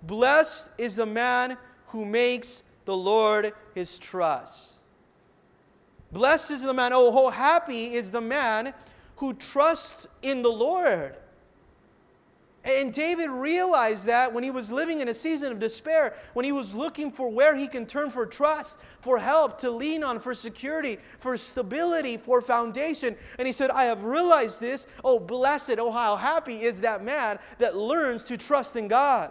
Blessed 0.02 0.70
is 0.78 0.96
the 0.96 1.06
man 1.06 1.56
who 1.88 2.04
makes 2.04 2.62
the 2.84 2.96
Lord 2.96 3.52
his 3.74 3.98
trust. 3.98 4.74
Blessed 6.10 6.52
is 6.52 6.62
the 6.62 6.72
man, 6.72 6.92
oh, 6.94 7.12
how 7.12 7.28
happy 7.30 7.94
is 7.94 8.10
the 8.10 8.20
man 8.20 8.72
who 9.16 9.34
trusts 9.34 10.06
in 10.22 10.42
the 10.42 10.50
Lord. 10.50 11.14
And 12.64 12.92
David 12.92 13.30
realized 13.30 14.06
that 14.06 14.32
when 14.32 14.44
he 14.44 14.50
was 14.50 14.70
living 14.70 15.00
in 15.00 15.08
a 15.08 15.14
season 15.14 15.52
of 15.52 15.58
despair, 15.58 16.14
when 16.34 16.44
he 16.44 16.52
was 16.52 16.74
looking 16.74 17.10
for 17.10 17.28
where 17.30 17.56
he 17.56 17.66
can 17.66 17.86
turn 17.86 18.10
for 18.10 18.26
trust, 18.26 18.78
for 19.00 19.18
help, 19.18 19.58
to 19.60 19.70
lean 19.70 20.04
on, 20.04 20.18
for 20.18 20.34
security, 20.34 20.98
for 21.18 21.36
stability, 21.36 22.16
for 22.16 22.42
foundation. 22.42 23.16
And 23.38 23.46
he 23.46 23.52
said, 23.52 23.70
I 23.70 23.84
have 23.84 24.04
realized 24.04 24.60
this. 24.60 24.86
Oh, 25.04 25.18
blessed, 25.18 25.78
oh, 25.78 25.90
how 25.90 26.16
happy 26.16 26.62
is 26.62 26.82
that 26.82 27.02
man 27.02 27.38
that 27.58 27.76
learns 27.76 28.24
to 28.24 28.36
trust 28.36 28.76
in 28.76 28.88
God. 28.88 29.30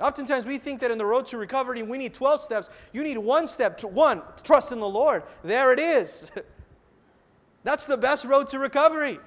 Oftentimes 0.00 0.46
we 0.46 0.58
think 0.58 0.80
that 0.80 0.90
in 0.90 0.98
the 0.98 1.06
road 1.06 1.26
to 1.26 1.38
recovery 1.38 1.82
we 1.82 1.98
need 1.98 2.14
12 2.14 2.40
steps. 2.40 2.70
You 2.92 3.02
need 3.02 3.18
one 3.18 3.46
step. 3.46 3.78
To, 3.78 3.88
One, 3.88 4.22
trust 4.42 4.72
in 4.72 4.80
the 4.80 4.88
Lord. 4.88 5.22
There 5.44 5.72
it 5.72 5.78
is. 5.78 6.26
That's 7.64 7.86
the 7.86 7.96
best 7.96 8.24
road 8.24 8.48
to 8.48 8.58
recovery. 8.58 9.18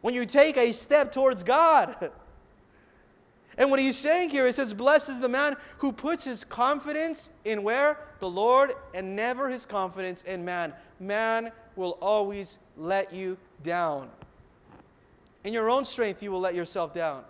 When 0.00 0.14
you 0.14 0.26
take 0.26 0.56
a 0.56 0.72
step 0.72 1.12
towards 1.12 1.42
God. 1.42 2.10
And 3.58 3.70
what 3.70 3.80
he's 3.80 3.98
saying 3.98 4.30
here, 4.30 4.46
he 4.46 4.52
says, 4.52 4.72
Blessed 4.72 5.10
is 5.10 5.20
the 5.20 5.28
man 5.28 5.56
who 5.78 5.92
puts 5.92 6.24
his 6.24 6.44
confidence 6.44 7.30
in 7.44 7.62
where? 7.62 7.98
The 8.18 8.30
Lord, 8.30 8.72
and 8.94 9.14
never 9.14 9.50
his 9.50 9.66
confidence 9.66 10.22
in 10.22 10.44
man. 10.44 10.72
Man 10.98 11.52
will 11.76 11.98
always 12.00 12.58
let 12.76 13.12
you 13.12 13.36
down. 13.62 14.08
In 15.44 15.52
your 15.52 15.68
own 15.68 15.84
strength, 15.84 16.22
you 16.22 16.30
will 16.30 16.40
let 16.40 16.54
yourself 16.54 16.94
down. 16.94 17.24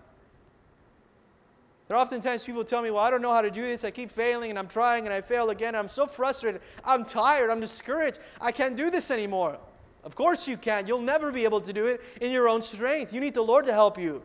Are 1.93 1.97
oftentimes 1.97 2.47
people 2.47 2.65
tell 2.65 2.81
me, 2.81 2.91
Well, 2.91 3.03
I 3.03 3.11
don't 3.11 3.21
know 3.21 3.33
how 3.33 3.43
to 3.43 3.51
do 3.51 3.67
this. 3.67 3.85
I 3.85 3.91
keep 3.91 4.11
failing 4.11 4.49
and 4.49 4.59
I'm 4.59 4.67
trying 4.67 5.05
and 5.05 5.13
I 5.13 5.21
fail 5.21 5.51
again. 5.51 5.75
I'm 5.75 5.89
so 5.89 6.07
frustrated. 6.07 6.63
I'm 6.87 7.05
tired. 7.05 7.51
I'm 7.51 7.61
discouraged. 7.61 8.19
I 8.41 8.51
can't 8.51 8.77
do 8.77 8.89
this 8.89 9.11
anymore. 9.11 9.59
Of 10.03 10.15
course 10.15 10.49
you 10.49 10.57
can. 10.57 10.87
You'll 10.87 11.03
never 11.03 11.31
be 11.31 11.45
able 11.45 11.61
to 11.61 11.71
do 11.71 11.87
it 11.87 12.01
in 12.23 12.33
your 12.33 12.49
own 12.49 12.63
strength. 12.63 13.13
You 13.13 13.21
need 13.21 13.35
the 13.35 13.43
Lord 13.43 13.67
to 13.67 13.75
help 13.75 13.99
you. 13.99 14.23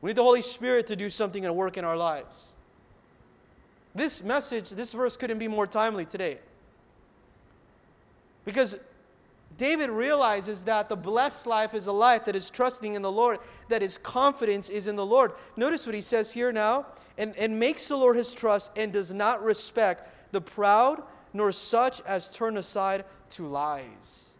We 0.00 0.08
need 0.08 0.16
the 0.16 0.24
Holy 0.24 0.42
Spirit 0.42 0.88
to 0.88 0.96
do 0.96 1.10
something 1.10 1.46
and 1.46 1.54
work 1.54 1.76
in 1.76 1.84
our 1.84 1.96
lives. 1.96 2.56
This 3.94 4.20
message, 4.20 4.70
this 4.70 4.92
verse 4.92 5.16
couldn't 5.16 5.38
be 5.38 5.46
more 5.46 5.66
timely 5.68 6.04
today. 6.04 6.38
Because 8.44 8.76
David 9.60 9.90
realizes 9.90 10.64
that 10.64 10.88
the 10.88 10.96
blessed 10.96 11.46
life 11.46 11.74
is 11.74 11.86
a 11.86 11.92
life 11.92 12.24
that 12.24 12.34
is 12.34 12.48
trusting 12.48 12.94
in 12.94 13.02
the 13.02 13.12
Lord, 13.12 13.40
that 13.68 13.82
his 13.82 13.98
confidence 13.98 14.70
is 14.70 14.88
in 14.88 14.96
the 14.96 15.04
Lord. 15.04 15.32
Notice 15.54 15.84
what 15.84 15.94
he 15.94 16.00
says 16.00 16.32
here 16.32 16.50
now 16.50 16.86
and, 17.18 17.36
and 17.36 17.60
makes 17.60 17.86
the 17.86 17.98
Lord 17.98 18.16
his 18.16 18.32
trust 18.32 18.72
and 18.74 18.90
does 18.90 19.12
not 19.12 19.44
respect 19.44 20.32
the 20.32 20.40
proud, 20.40 21.02
nor 21.34 21.52
such 21.52 22.00
as 22.06 22.34
turn 22.34 22.56
aside 22.56 23.04
to 23.32 23.46
lies. 23.46 24.30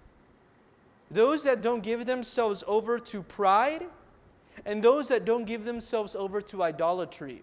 Those 1.11 1.43
that 1.43 1.61
don't 1.61 1.83
give 1.83 2.07
themselves 2.07 2.65
over 2.67 2.99
to 2.99 3.23
pride, 3.23 3.85
and 4.65 4.83
those 4.83 5.09
that 5.09 5.27
don't 5.27 5.45
give 5.45 5.67
themselves 5.67 6.15
over 6.15 6.41
to 6.41 6.63
idolatry. 6.63 7.43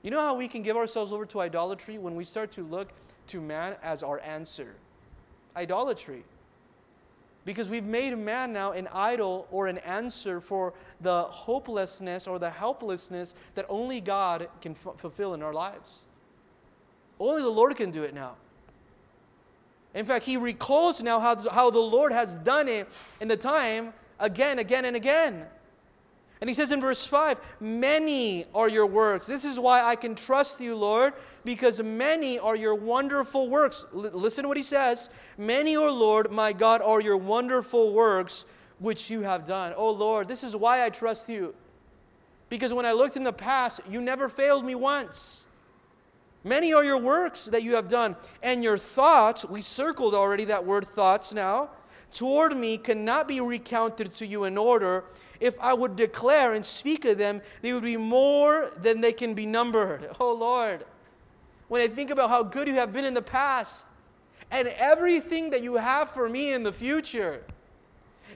You 0.00 0.10
know 0.10 0.20
how 0.22 0.34
we 0.34 0.48
can 0.48 0.62
give 0.62 0.78
ourselves 0.78 1.12
over 1.12 1.26
to 1.26 1.40
idolatry 1.40 1.98
when 1.98 2.16
we 2.16 2.24
start 2.24 2.52
to 2.52 2.62
look 2.62 2.94
to 3.26 3.42
man 3.42 3.76
as 3.82 4.02
our 4.02 4.18
answer? 4.20 4.76
Idolatry 5.54 6.24
because 7.44 7.68
we've 7.68 7.84
made 7.84 8.16
man 8.16 8.52
now 8.52 8.72
an 8.72 8.88
idol 8.92 9.46
or 9.50 9.66
an 9.66 9.78
answer 9.78 10.40
for 10.40 10.72
the 11.00 11.24
hopelessness 11.24 12.26
or 12.26 12.38
the 12.38 12.50
helplessness 12.50 13.34
that 13.54 13.66
only 13.68 14.00
God 14.00 14.48
can 14.60 14.72
f- 14.72 14.96
fulfill 14.96 15.34
in 15.34 15.42
our 15.42 15.52
lives. 15.52 16.00
Only 17.20 17.42
the 17.42 17.50
Lord 17.50 17.76
can 17.76 17.90
do 17.90 18.02
it 18.02 18.14
now. 18.14 18.36
In 19.94 20.04
fact, 20.04 20.24
he 20.24 20.36
recalls 20.36 21.02
now 21.02 21.20
how, 21.20 21.36
how 21.50 21.70
the 21.70 21.80
Lord 21.80 22.12
has 22.12 22.36
done 22.38 22.68
it 22.68 22.88
in 23.20 23.28
the 23.28 23.36
time 23.36 23.92
again, 24.18 24.58
again, 24.58 24.84
and 24.84 24.96
again. 24.96 25.46
And 26.40 26.50
he 26.50 26.54
says 26.54 26.72
in 26.72 26.80
verse 26.80 27.06
5 27.06 27.38
Many 27.60 28.46
are 28.54 28.68
your 28.68 28.86
works. 28.86 29.26
This 29.26 29.44
is 29.44 29.58
why 29.58 29.82
I 29.82 29.96
can 29.96 30.14
trust 30.14 30.60
you, 30.60 30.74
Lord, 30.74 31.14
because 31.44 31.82
many 31.82 32.38
are 32.38 32.56
your 32.56 32.74
wonderful 32.74 33.48
works. 33.48 33.84
L- 33.94 34.00
listen 34.12 34.42
to 34.42 34.48
what 34.48 34.56
he 34.56 34.62
says. 34.62 35.10
Many, 35.36 35.76
O 35.76 35.92
Lord, 35.92 36.30
my 36.30 36.52
God, 36.52 36.80
are 36.82 37.00
your 37.00 37.16
wonderful 37.16 37.92
works 37.92 38.46
which 38.78 39.10
you 39.10 39.22
have 39.22 39.44
done. 39.44 39.72
Oh 39.76 39.90
Lord, 39.90 40.28
this 40.28 40.42
is 40.42 40.56
why 40.56 40.84
I 40.84 40.90
trust 40.90 41.28
you. 41.28 41.54
Because 42.48 42.72
when 42.72 42.86
I 42.86 42.92
looked 42.92 43.16
in 43.16 43.24
the 43.24 43.32
past, 43.32 43.80
you 43.88 44.00
never 44.00 44.28
failed 44.28 44.64
me 44.64 44.74
once. 44.74 45.46
Many 46.42 46.72
are 46.74 46.84
your 46.84 46.98
works 46.98 47.46
that 47.46 47.62
you 47.62 47.74
have 47.74 47.88
done, 47.88 48.16
and 48.42 48.62
your 48.62 48.76
thoughts, 48.76 49.46
we 49.46 49.62
circled 49.62 50.14
already 50.14 50.44
that 50.44 50.66
word 50.66 50.86
thoughts 50.86 51.32
now, 51.32 51.70
toward 52.12 52.54
me 52.54 52.76
cannot 52.76 53.26
be 53.26 53.40
recounted 53.40 54.12
to 54.14 54.26
you 54.26 54.44
in 54.44 54.58
order. 54.58 55.04
If 55.40 55.58
I 55.58 55.72
would 55.72 55.96
declare 55.96 56.52
and 56.52 56.64
speak 56.64 57.06
of 57.06 57.16
them, 57.16 57.40
they 57.62 57.72
would 57.72 57.82
be 57.82 57.96
more 57.96 58.70
than 58.76 59.00
they 59.00 59.12
can 59.12 59.34
be 59.34 59.46
numbered. 59.46 60.10
Oh 60.20 60.34
Lord 60.34 60.84
when 61.68 61.80
I 61.80 61.88
think 61.88 62.10
about 62.10 62.30
how 62.30 62.42
good 62.42 62.68
you 62.68 62.74
have 62.74 62.92
been 62.92 63.04
in 63.04 63.14
the 63.14 63.22
past 63.22 63.86
and 64.50 64.68
everything 64.68 65.50
that 65.50 65.62
you 65.62 65.76
have 65.76 66.10
for 66.10 66.28
me 66.28 66.52
in 66.52 66.62
the 66.62 66.72
future. 66.72 67.42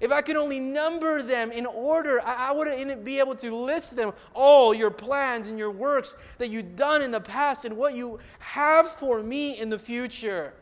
If 0.00 0.12
I 0.12 0.20
could 0.20 0.36
only 0.36 0.60
number 0.60 1.22
them 1.22 1.50
in 1.50 1.66
order, 1.66 2.20
I, 2.24 2.48
I 2.48 2.52
wouldn't 2.52 3.04
be 3.04 3.18
able 3.18 3.34
to 3.36 3.54
list 3.54 3.96
them 3.96 4.12
all 4.32 4.72
your 4.72 4.90
plans 4.90 5.48
and 5.48 5.58
your 5.58 5.70
works 5.70 6.14
that 6.38 6.50
you've 6.50 6.76
done 6.76 7.02
in 7.02 7.10
the 7.10 7.20
past 7.20 7.64
and 7.64 7.76
what 7.76 7.94
you 7.94 8.18
have 8.38 8.88
for 8.88 9.22
me 9.22 9.58
in 9.58 9.70
the 9.70 9.78
future. 9.78 10.52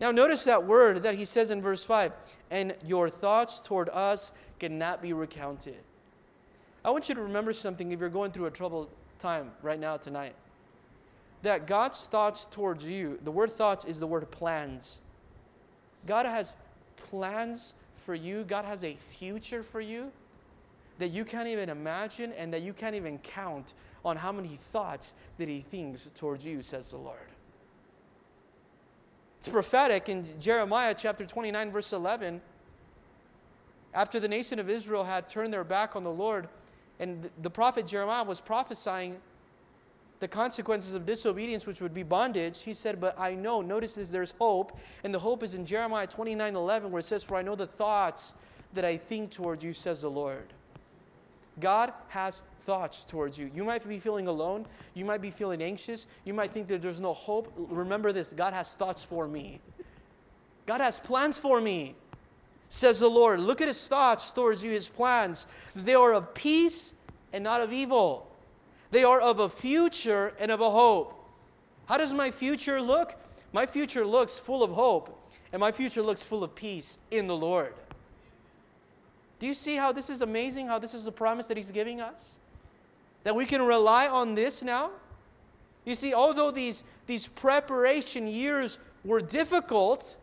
Now, 0.00 0.10
notice 0.10 0.44
that 0.44 0.64
word 0.66 1.02
that 1.02 1.14
he 1.14 1.24
says 1.24 1.50
in 1.50 1.62
verse 1.62 1.82
5 1.82 2.12
and 2.50 2.74
your 2.84 3.08
thoughts 3.08 3.60
toward 3.60 3.88
us 3.88 4.32
cannot 4.58 5.00
be 5.00 5.14
recounted. 5.14 5.78
I 6.84 6.90
want 6.90 7.08
you 7.08 7.14
to 7.14 7.22
remember 7.22 7.52
something 7.52 7.90
if 7.90 8.00
you're 8.00 8.10
going 8.10 8.32
through 8.32 8.46
a 8.46 8.50
troubled 8.50 8.90
time 9.18 9.50
right 9.62 9.80
now, 9.80 9.96
tonight 9.96 10.34
that 11.46 11.68
God's 11.68 12.06
thoughts 12.06 12.44
towards 12.44 12.90
you, 12.90 13.20
the 13.22 13.30
word 13.30 13.52
thoughts 13.52 13.84
is 13.84 14.00
the 14.00 14.06
word 14.06 14.28
plans. 14.32 15.00
God 16.04 16.26
has 16.26 16.56
plans 16.96 17.74
for 17.94 18.16
you, 18.16 18.42
God 18.42 18.64
has 18.64 18.82
a 18.82 18.94
future 18.94 19.62
for 19.62 19.80
you 19.80 20.10
that 20.98 21.08
you 21.08 21.24
can't 21.24 21.46
even 21.46 21.68
imagine 21.68 22.32
and 22.32 22.52
that 22.52 22.62
you 22.62 22.72
can't 22.72 22.96
even 22.96 23.18
count 23.18 23.74
on 24.04 24.16
how 24.16 24.32
many 24.32 24.56
thoughts 24.56 25.14
that 25.38 25.46
He 25.46 25.60
thinks 25.60 26.06
towards 26.06 26.44
you, 26.44 26.64
says 26.64 26.90
the 26.90 26.96
Lord. 26.96 27.18
It's 29.38 29.48
prophetic 29.48 30.08
in 30.08 30.26
Jeremiah 30.40 30.96
chapter 30.98 31.24
29, 31.24 31.70
verse 31.70 31.92
11. 31.92 32.40
After 33.94 34.18
the 34.18 34.28
nation 34.28 34.58
of 34.58 34.68
Israel 34.68 35.04
had 35.04 35.28
turned 35.28 35.54
their 35.54 35.62
back 35.62 35.94
on 35.94 36.02
the 36.02 36.10
Lord, 36.10 36.48
and 36.98 37.30
the 37.40 37.50
prophet 37.50 37.86
Jeremiah 37.86 38.24
was 38.24 38.40
prophesying 38.40 39.18
the 40.18 40.28
consequences 40.28 40.94
of 40.94 41.04
disobedience, 41.04 41.66
which 41.66 41.80
would 41.80 41.92
be 41.92 42.02
bondage, 42.02 42.62
he 42.62 42.72
said, 42.72 43.00
But 43.00 43.18
I 43.18 43.34
know, 43.34 43.60
notice 43.60 43.96
this, 43.96 44.08
there's 44.08 44.32
hope. 44.38 44.76
And 45.04 45.14
the 45.14 45.18
hope 45.18 45.42
is 45.42 45.54
in 45.54 45.66
Jeremiah 45.66 46.06
29 46.06 46.56
11, 46.56 46.90
where 46.90 47.00
it 47.00 47.04
says, 47.04 47.22
For 47.22 47.36
I 47.36 47.42
know 47.42 47.54
the 47.54 47.66
thoughts 47.66 48.34
that 48.72 48.84
I 48.84 48.96
think 48.96 49.30
towards 49.30 49.62
you, 49.62 49.72
says 49.72 50.02
the 50.02 50.10
Lord. 50.10 50.52
God 51.58 51.92
has 52.08 52.42
thoughts 52.62 53.04
towards 53.04 53.38
you. 53.38 53.50
You 53.54 53.64
might 53.64 53.86
be 53.86 53.98
feeling 53.98 54.26
alone. 54.26 54.66
You 54.94 55.04
might 55.04 55.22
be 55.22 55.30
feeling 55.30 55.62
anxious. 55.62 56.06
You 56.24 56.34
might 56.34 56.52
think 56.52 56.68
that 56.68 56.82
there's 56.82 57.00
no 57.00 57.14
hope. 57.14 57.52
Remember 57.56 58.12
this 58.12 58.32
God 58.32 58.52
has 58.52 58.74
thoughts 58.74 59.04
for 59.04 59.28
me. 59.28 59.60
God 60.66 60.80
has 60.80 60.98
plans 60.98 61.38
for 61.38 61.60
me, 61.60 61.94
says 62.68 63.00
the 63.00 63.08
Lord. 63.08 63.40
Look 63.40 63.60
at 63.60 63.68
his 63.68 63.86
thoughts 63.86 64.32
towards 64.32 64.64
you, 64.64 64.70
his 64.70 64.88
plans. 64.88 65.46
They 65.74 65.94
are 65.94 66.12
of 66.12 66.34
peace 66.34 66.94
and 67.32 67.44
not 67.44 67.60
of 67.60 67.72
evil 67.72 68.26
they 68.90 69.04
are 69.04 69.20
of 69.20 69.38
a 69.38 69.48
future 69.48 70.32
and 70.38 70.50
of 70.50 70.60
a 70.60 70.70
hope. 70.70 71.12
How 71.86 71.98
does 71.98 72.12
my 72.12 72.30
future 72.30 72.80
look? 72.80 73.14
My 73.52 73.66
future 73.66 74.04
looks 74.04 74.38
full 74.38 74.62
of 74.62 74.72
hope, 74.72 75.32
and 75.52 75.60
my 75.60 75.72
future 75.72 76.02
looks 76.02 76.22
full 76.22 76.44
of 76.44 76.54
peace 76.54 76.98
in 77.10 77.26
the 77.26 77.36
Lord. 77.36 77.74
Do 79.38 79.46
you 79.46 79.54
see 79.54 79.76
how 79.76 79.92
this 79.92 80.10
is 80.10 80.22
amazing? 80.22 80.66
How 80.66 80.78
this 80.78 80.94
is 80.94 81.04
the 81.04 81.12
promise 81.12 81.48
that 81.48 81.56
He's 81.56 81.70
giving 81.70 82.00
us? 82.00 82.38
That 83.22 83.34
we 83.34 83.44
can 83.44 83.62
rely 83.62 84.08
on 84.08 84.34
this 84.34 84.62
now? 84.62 84.90
You 85.84 85.94
see, 85.94 86.14
although 86.14 86.50
these, 86.50 86.82
these 87.06 87.26
preparation 87.26 88.26
years 88.26 88.78
were 89.04 89.20
difficult, 89.20 90.16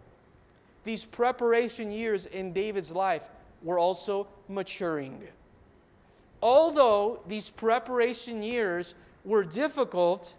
these 0.84 1.06
preparation 1.06 1.92
years 1.92 2.26
in 2.26 2.54
David's 2.54 2.92
life 2.92 3.30
were 3.62 3.80
also 3.80 4.28
maturing 4.50 5.22
although 6.44 7.22
these 7.28 7.50
preparation 7.50 8.44
years 8.44 8.94
were 9.24 9.46
difficult, 9.46 10.36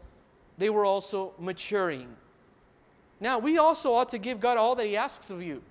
they 0.59 0.69
were 0.69 0.85
also 0.85 1.33
maturing. 1.39 2.15
Now, 3.21 3.39
we 3.39 3.57
also 3.57 3.93
ought 3.95 4.11
to 4.11 4.19
give 4.19 4.39
God 4.39 4.59
all 4.59 4.75
that 4.77 4.87
He 4.87 4.97
asks 4.97 5.31
of 5.31 5.43
you. 5.43 5.63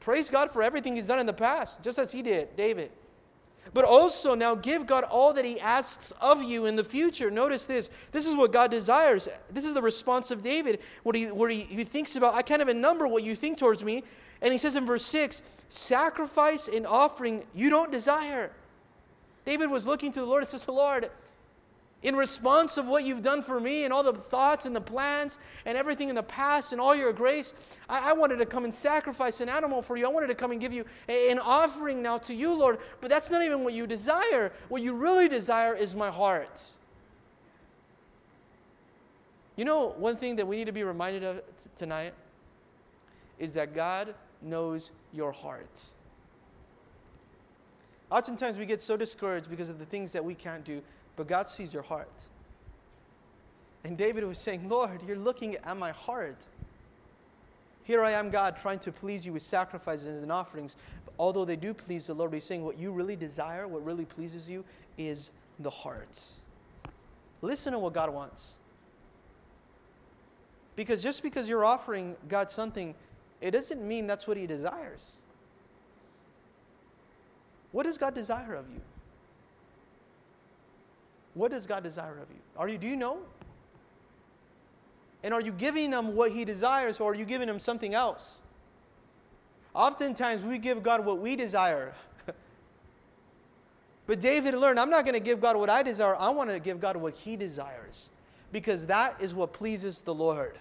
Praise 0.00 0.30
God 0.30 0.50
for 0.50 0.62
everything 0.62 0.96
He's 0.96 1.06
done 1.06 1.18
in 1.18 1.26
the 1.26 1.32
past, 1.34 1.82
just 1.82 1.98
as 1.98 2.10
He 2.10 2.22
did, 2.22 2.56
David. 2.56 2.90
but 3.74 3.84
also 3.84 4.34
now 4.34 4.54
give 4.54 4.86
God 4.86 5.04
all 5.04 5.34
that 5.34 5.44
He 5.44 5.60
asks 5.60 6.12
of 6.20 6.42
you 6.42 6.64
in 6.64 6.76
the 6.76 6.84
future. 6.84 7.30
Notice 7.30 7.66
this. 7.66 7.90
This 8.12 8.26
is 8.26 8.34
what 8.34 8.52
God 8.52 8.70
desires. 8.70 9.28
This 9.50 9.64
is 9.64 9.74
the 9.74 9.82
response 9.82 10.30
of 10.30 10.40
David, 10.40 10.78
what 11.02 11.14
he, 11.14 11.26
where 11.26 11.50
he, 11.50 11.60
he 11.60 11.84
thinks 11.84 12.16
about, 12.16 12.34
I 12.34 12.42
can't 12.42 12.62
even 12.62 12.80
number 12.80 13.06
what 13.06 13.22
you 13.22 13.34
think 13.34 13.58
towards 13.58 13.84
me. 13.84 14.04
And 14.40 14.52
he 14.52 14.58
says 14.58 14.76
in 14.76 14.86
verse 14.86 15.04
6 15.04 15.42
sacrifice 15.68 16.68
and 16.68 16.86
offering 16.86 17.44
you 17.54 17.68
don't 17.68 17.90
desire. 17.90 18.52
David 19.46 19.70
was 19.70 19.86
looking 19.86 20.12
to 20.12 20.20
the 20.20 20.26
Lord 20.26 20.42
and 20.42 20.48
says, 20.48 20.68
Lord, 20.68 21.08
in 22.02 22.16
response 22.16 22.76
of 22.76 22.88
what 22.88 23.04
you've 23.04 23.22
done 23.22 23.42
for 23.42 23.58
me 23.58 23.84
and 23.84 23.92
all 23.92 24.02
the 24.02 24.12
thoughts 24.12 24.66
and 24.66 24.76
the 24.76 24.80
plans 24.80 25.38
and 25.64 25.78
everything 25.78 26.08
in 26.08 26.14
the 26.14 26.22
past 26.22 26.72
and 26.72 26.80
all 26.80 26.94
your 26.94 27.12
grace, 27.12 27.54
I, 27.88 28.10
I, 28.10 28.12
wanted 28.12 28.36
to 28.38 28.46
come 28.46 28.64
and 28.64 28.74
sacrifice 28.74 29.40
an 29.40 29.48
animal 29.48 29.82
for 29.82 29.96
you. 29.96 30.04
I 30.04 30.08
wanted 30.08 30.26
to 30.26 30.34
come 30.34 30.50
and 30.50 30.60
give 30.60 30.72
you 30.72 30.84
a, 31.08 31.30
an 31.30 31.38
offering 31.38 32.02
now 32.02 32.18
to 32.18 32.34
you, 32.34 32.54
Lord. 32.54 32.78
But 33.00 33.08
that's 33.08 33.30
not 33.30 33.42
even 33.42 33.64
what 33.64 33.72
you 33.72 33.86
desire. 33.86 34.52
What 34.68 34.82
you 34.82 34.94
really 34.94 35.28
desire 35.28 35.74
is 35.74 35.94
my 35.94 36.10
heart. 36.10 36.72
You 39.54 39.64
know, 39.64 39.94
one 39.96 40.16
thing 40.16 40.36
that 40.36 40.46
we 40.46 40.56
need 40.56 40.66
to 40.66 40.72
be 40.72 40.82
reminded 40.82 41.22
of 41.22 41.36
t- 41.36 41.70
tonight 41.76 42.14
is 43.38 43.54
that 43.54 43.74
God 43.74 44.14
knows 44.42 44.90
your 45.12 45.32
heart. 45.32 45.84
Oftentimes 48.10 48.58
we 48.58 48.66
get 48.66 48.80
so 48.80 48.96
discouraged 48.96 49.50
because 49.50 49.70
of 49.70 49.78
the 49.78 49.84
things 49.84 50.12
that 50.12 50.24
we 50.24 50.34
can't 50.34 50.64
do 50.64 50.82
but 51.16 51.26
God 51.26 51.48
sees 51.48 51.72
your 51.72 51.82
heart. 51.82 52.26
And 53.84 53.96
David 53.96 54.24
was 54.24 54.38
saying, 54.38 54.68
Lord, 54.68 55.00
you're 55.06 55.18
looking 55.18 55.56
at 55.56 55.76
my 55.76 55.90
heart. 55.90 56.46
Here 57.84 58.02
I 58.02 58.12
am, 58.12 58.30
God, 58.30 58.56
trying 58.56 58.80
to 58.80 58.92
please 58.92 59.24
you 59.24 59.32
with 59.32 59.42
sacrifices 59.42 60.22
and 60.22 60.30
offerings. 60.30 60.76
But 61.04 61.14
although 61.18 61.44
they 61.44 61.56
do 61.56 61.72
please 61.72 62.06
the 62.06 62.14
Lord, 62.14 62.34
he's 62.34 62.44
saying 62.44 62.64
what 62.64 62.78
you 62.78 62.92
really 62.92 63.16
desire, 63.16 63.66
what 63.66 63.84
really 63.84 64.04
pleases 64.04 64.50
you, 64.50 64.64
is 64.98 65.30
the 65.60 65.70
heart. 65.70 66.20
Listen 67.42 67.72
to 67.72 67.78
what 67.78 67.92
God 67.92 68.12
wants. 68.12 68.56
Because 70.74 71.02
just 71.02 71.22
because 71.22 71.48
you're 71.48 71.64
offering 71.64 72.16
God 72.28 72.50
something, 72.50 72.94
it 73.40 73.52
doesn't 73.52 73.86
mean 73.86 74.06
that's 74.06 74.26
what 74.26 74.36
He 74.36 74.46
desires. 74.46 75.16
What 77.72 77.84
does 77.84 77.98
God 77.98 78.14
desire 78.14 78.54
of 78.54 78.66
you? 78.70 78.80
What 81.34 81.50
does 81.50 81.66
God 81.66 81.82
desire 81.82 82.18
of 82.18 82.30
you? 82.30 82.40
Are 82.56 82.68
you 82.68 82.78
do 82.78 82.86
you 82.86 82.96
know? 82.96 83.18
And 85.22 85.34
are 85.34 85.40
you 85.40 85.52
giving 85.52 85.92
him 85.92 86.14
what 86.14 86.32
he 86.32 86.44
desires 86.44 87.00
or 87.00 87.12
are 87.12 87.14
you 87.14 87.24
giving 87.24 87.48
him 87.48 87.58
something 87.58 87.94
else? 87.94 88.40
Oftentimes 89.74 90.42
we 90.42 90.56
give 90.56 90.82
God 90.82 91.04
what 91.04 91.18
we 91.18 91.36
desire. 91.36 91.92
but 94.06 94.20
David 94.20 94.54
learned, 94.54 94.80
I'm 94.80 94.88
not 94.88 95.04
going 95.04 95.14
to 95.14 95.20
give 95.20 95.40
God 95.40 95.56
what 95.56 95.68
I 95.68 95.82
desire. 95.82 96.16
I 96.18 96.30
want 96.30 96.48
to 96.50 96.58
give 96.58 96.80
God 96.80 96.96
what 96.96 97.14
he 97.14 97.36
desires 97.36 98.08
because 98.52 98.86
that 98.86 99.20
is 99.20 99.34
what 99.34 99.52
pleases 99.52 100.00
the 100.00 100.14
Lord. 100.14 100.58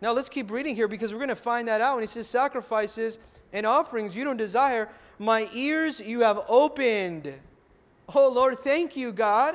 Now 0.00 0.12
let's 0.12 0.28
keep 0.28 0.50
reading 0.50 0.76
here 0.76 0.86
because 0.86 1.12
we're 1.12 1.18
going 1.18 1.28
to 1.28 1.36
find 1.36 1.66
that 1.66 1.80
out. 1.80 1.94
And 1.94 2.02
he 2.02 2.06
says, 2.06 2.28
Sacrifices 2.28 3.18
and 3.52 3.66
offerings 3.66 4.16
you 4.16 4.24
don't 4.24 4.36
desire, 4.36 4.88
my 5.18 5.48
ears 5.52 6.00
you 6.00 6.20
have 6.20 6.40
opened. 6.48 7.38
Oh 8.14 8.28
Lord, 8.28 8.58
thank 8.58 8.96
you, 8.96 9.12
God. 9.12 9.54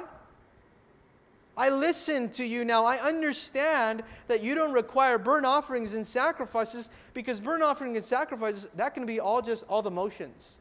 I 1.58 1.70
listen 1.70 2.30
to 2.30 2.46
you 2.46 2.63
now. 2.65 2.86
I 2.86 2.98
understand 2.98 4.03
that 4.27 4.41
you 4.41 4.56
don't 4.56 4.72
require 4.72 5.18
burnt 5.18 5.46
offerings 5.46 5.94
and 5.94 6.08
sacrifices 6.08 6.89
because 7.13 7.39
burnt 7.39 7.62
offering 7.62 7.96
and 7.96 8.06
sacrifices, 8.06 8.70
that 8.75 8.94
can 8.94 9.06
be 9.06 9.20
all 9.20 9.41
just 9.41 9.65
all 9.68 9.82
the 9.82 9.91
motions. 9.91 10.58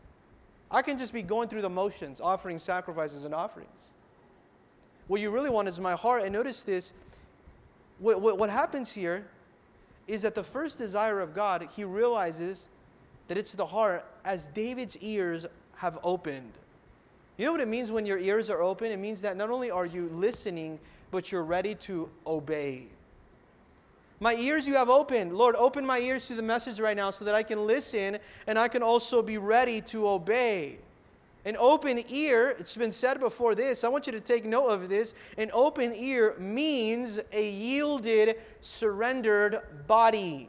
I 0.71 0.83
can 0.83 0.99
just 0.99 1.13
be 1.13 1.23
going 1.23 1.49
through 1.49 1.63
the 1.63 1.71
motions, 1.71 2.21
offering 2.21 2.59
sacrifices 2.59 3.25
and 3.25 3.35
offerings. 3.35 3.91
What 5.07 5.21
you 5.21 5.31
really 5.31 5.51
want 5.51 5.69
is 5.69 5.81
my 5.81 5.95
heart. 5.95 6.23
And 6.23 6.33
notice 6.33 6.63
this 6.63 6.93
what, 7.99 8.21
what, 8.21 8.39
what 8.39 8.51
happens 8.51 8.93
here 8.93 9.27
is 10.07 10.23
that 10.23 10.35
the 10.35 10.43
first 10.43 10.79
desire 10.79 11.21
of 11.21 11.35
God, 11.35 11.69
he 11.77 11.85
realizes 11.85 12.67
that 13.31 13.39
it's 13.39 13.53
the 13.53 13.65
heart 13.65 14.05
as 14.25 14.49
David's 14.49 14.97
ears 14.97 15.47
have 15.77 16.01
opened. 16.03 16.51
You 17.37 17.47
know 17.47 17.53
what 17.53 17.61
it 17.61 17.69
means 17.69 17.93
when 17.93 18.05
your 18.05 18.19
ears 18.19 18.51
are 18.51 18.61
open? 18.61 18.91
It 18.91 18.99
means 18.99 19.23
that 19.23 19.37
not 19.37 19.51
only 19.51 19.71
are 19.71 19.87
you 19.87 20.09
listening, 20.09 20.81
but 21.13 21.31
you're 21.31 21.45
ready 21.45 21.77
to 21.77 22.11
obey. 22.27 22.89
My 24.19 24.35
ears 24.35 24.67
you 24.67 24.75
have 24.75 24.91
opened. 24.91 25.33
Lord, 25.33 25.55
open 25.55 25.87
my 25.87 26.01
ears 26.01 26.27
to 26.27 26.35
the 26.35 26.43
message 26.43 26.81
right 26.81 26.97
now 26.97 27.11
so 27.11 27.25
that 27.25 27.37
I 27.37 27.45
can 27.45 27.69
listen 27.69 28.19
and 28.49 28.59
I 28.59 28.67
can 28.67 28.83
also 28.83 29.23
be 29.23 29.39
ready 29.39 29.81
to 29.83 30.09
obey. 30.09 30.79
An 31.45 31.57
open 31.57 32.03
ear, 32.09 32.57
it's 32.59 32.77
been 32.77 32.91
said 32.91 33.21
before 33.21 33.55
this, 33.55 33.85
I 33.85 33.89
want 33.91 34.09
you 34.09 34.13
to 34.13 34.21
take 34.21 34.45
note 34.45 34.67
of 34.67 34.89
this. 34.89 35.15
An 35.39 35.53
open 35.55 35.95
ear 35.95 36.35
means 36.41 37.21
a 37.31 37.49
yielded, 37.49 38.41
surrendered 38.61 39.87
body. 39.87 40.49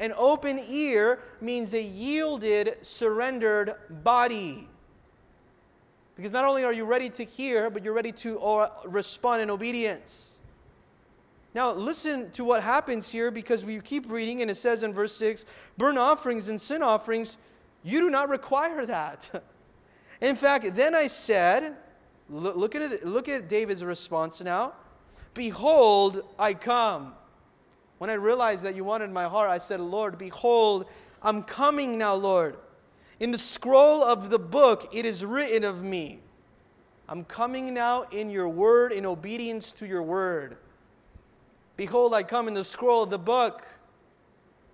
An 0.00 0.14
open 0.16 0.58
ear 0.66 1.20
means 1.42 1.74
a 1.74 1.82
yielded, 1.82 2.78
surrendered 2.84 3.74
body. 3.88 4.66
Because 6.16 6.32
not 6.32 6.46
only 6.46 6.64
are 6.64 6.72
you 6.72 6.86
ready 6.86 7.10
to 7.10 7.22
hear, 7.22 7.68
but 7.68 7.84
you're 7.84 7.92
ready 7.92 8.12
to 8.12 8.38
uh, 8.40 8.68
respond 8.86 9.42
in 9.42 9.50
obedience. 9.50 10.38
Now, 11.54 11.72
listen 11.72 12.30
to 12.30 12.44
what 12.44 12.62
happens 12.62 13.10
here 13.10 13.30
because 13.30 13.62
we 13.62 13.78
keep 13.80 14.10
reading, 14.10 14.40
and 14.40 14.50
it 14.50 14.54
says 14.54 14.82
in 14.82 14.94
verse 14.94 15.14
6 15.16 15.44
burnt 15.76 15.98
offerings 15.98 16.48
and 16.48 16.58
sin 16.58 16.82
offerings, 16.82 17.36
you 17.82 18.00
do 18.00 18.08
not 18.08 18.30
require 18.30 18.86
that. 18.86 19.42
in 20.22 20.34
fact, 20.34 20.76
then 20.76 20.94
I 20.94 21.08
said, 21.08 21.76
look 22.30 22.74
at, 22.74 22.80
it, 22.82 23.04
look 23.04 23.28
at 23.28 23.50
David's 23.50 23.84
response 23.84 24.40
now. 24.40 24.72
Behold, 25.34 26.22
I 26.38 26.54
come. 26.54 27.14
When 28.00 28.08
I 28.08 28.14
realized 28.14 28.64
that 28.64 28.74
you 28.74 28.82
wanted 28.82 29.10
my 29.10 29.24
heart, 29.24 29.50
I 29.50 29.58
said, 29.58 29.78
Lord, 29.78 30.16
behold, 30.16 30.86
I'm 31.20 31.42
coming 31.42 31.98
now, 31.98 32.14
Lord. 32.14 32.56
In 33.20 33.30
the 33.30 33.36
scroll 33.36 34.02
of 34.02 34.30
the 34.30 34.38
book, 34.38 34.88
it 34.90 35.04
is 35.04 35.22
written 35.22 35.64
of 35.64 35.84
me. 35.84 36.20
I'm 37.10 37.24
coming 37.24 37.74
now 37.74 38.04
in 38.10 38.30
your 38.30 38.48
word, 38.48 38.92
in 38.92 39.04
obedience 39.04 39.70
to 39.72 39.86
your 39.86 40.02
word. 40.02 40.56
Behold, 41.76 42.14
I 42.14 42.22
come 42.22 42.48
in 42.48 42.54
the 42.54 42.64
scroll 42.64 43.02
of 43.02 43.10
the 43.10 43.18
book, 43.18 43.66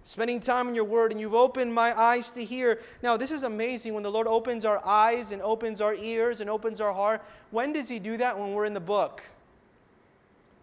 spending 0.04 0.38
time 0.38 0.68
in 0.68 0.76
your 0.76 0.84
word, 0.84 1.10
and 1.10 1.20
you've 1.20 1.34
opened 1.34 1.74
my 1.74 2.00
eyes 2.00 2.30
to 2.30 2.44
hear. 2.44 2.80
Now, 3.02 3.16
this 3.16 3.32
is 3.32 3.42
amazing 3.42 3.92
when 3.92 4.04
the 4.04 4.10
Lord 4.12 4.28
opens 4.28 4.64
our 4.64 4.80
eyes 4.86 5.32
and 5.32 5.42
opens 5.42 5.80
our 5.80 5.96
ears 5.96 6.40
and 6.40 6.48
opens 6.48 6.80
our 6.80 6.92
heart. 6.92 7.22
When 7.50 7.72
does 7.72 7.88
He 7.88 7.98
do 7.98 8.18
that? 8.18 8.38
When 8.38 8.52
we're 8.52 8.66
in 8.66 8.74
the 8.74 8.78
book. 8.78 9.28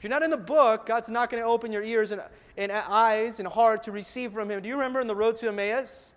If 0.03 0.09
you're 0.09 0.19
not 0.19 0.23
in 0.23 0.31
the 0.31 0.35
book, 0.35 0.85
God's 0.85 1.07
not 1.07 1.29
going 1.29 1.41
to 1.41 1.47
open 1.47 1.71
your 1.71 1.81
ears 1.81 2.11
and, 2.11 2.21
and 2.57 2.73
eyes 2.73 3.39
and 3.39 3.47
heart 3.47 3.83
to 3.83 3.93
receive 3.93 4.33
from 4.33 4.51
Him. 4.51 4.61
Do 4.61 4.67
you 4.67 4.75
remember 4.75 4.99
in 4.99 5.07
the 5.07 5.15
road 5.15 5.37
to 5.37 5.47
Emmaus? 5.47 6.11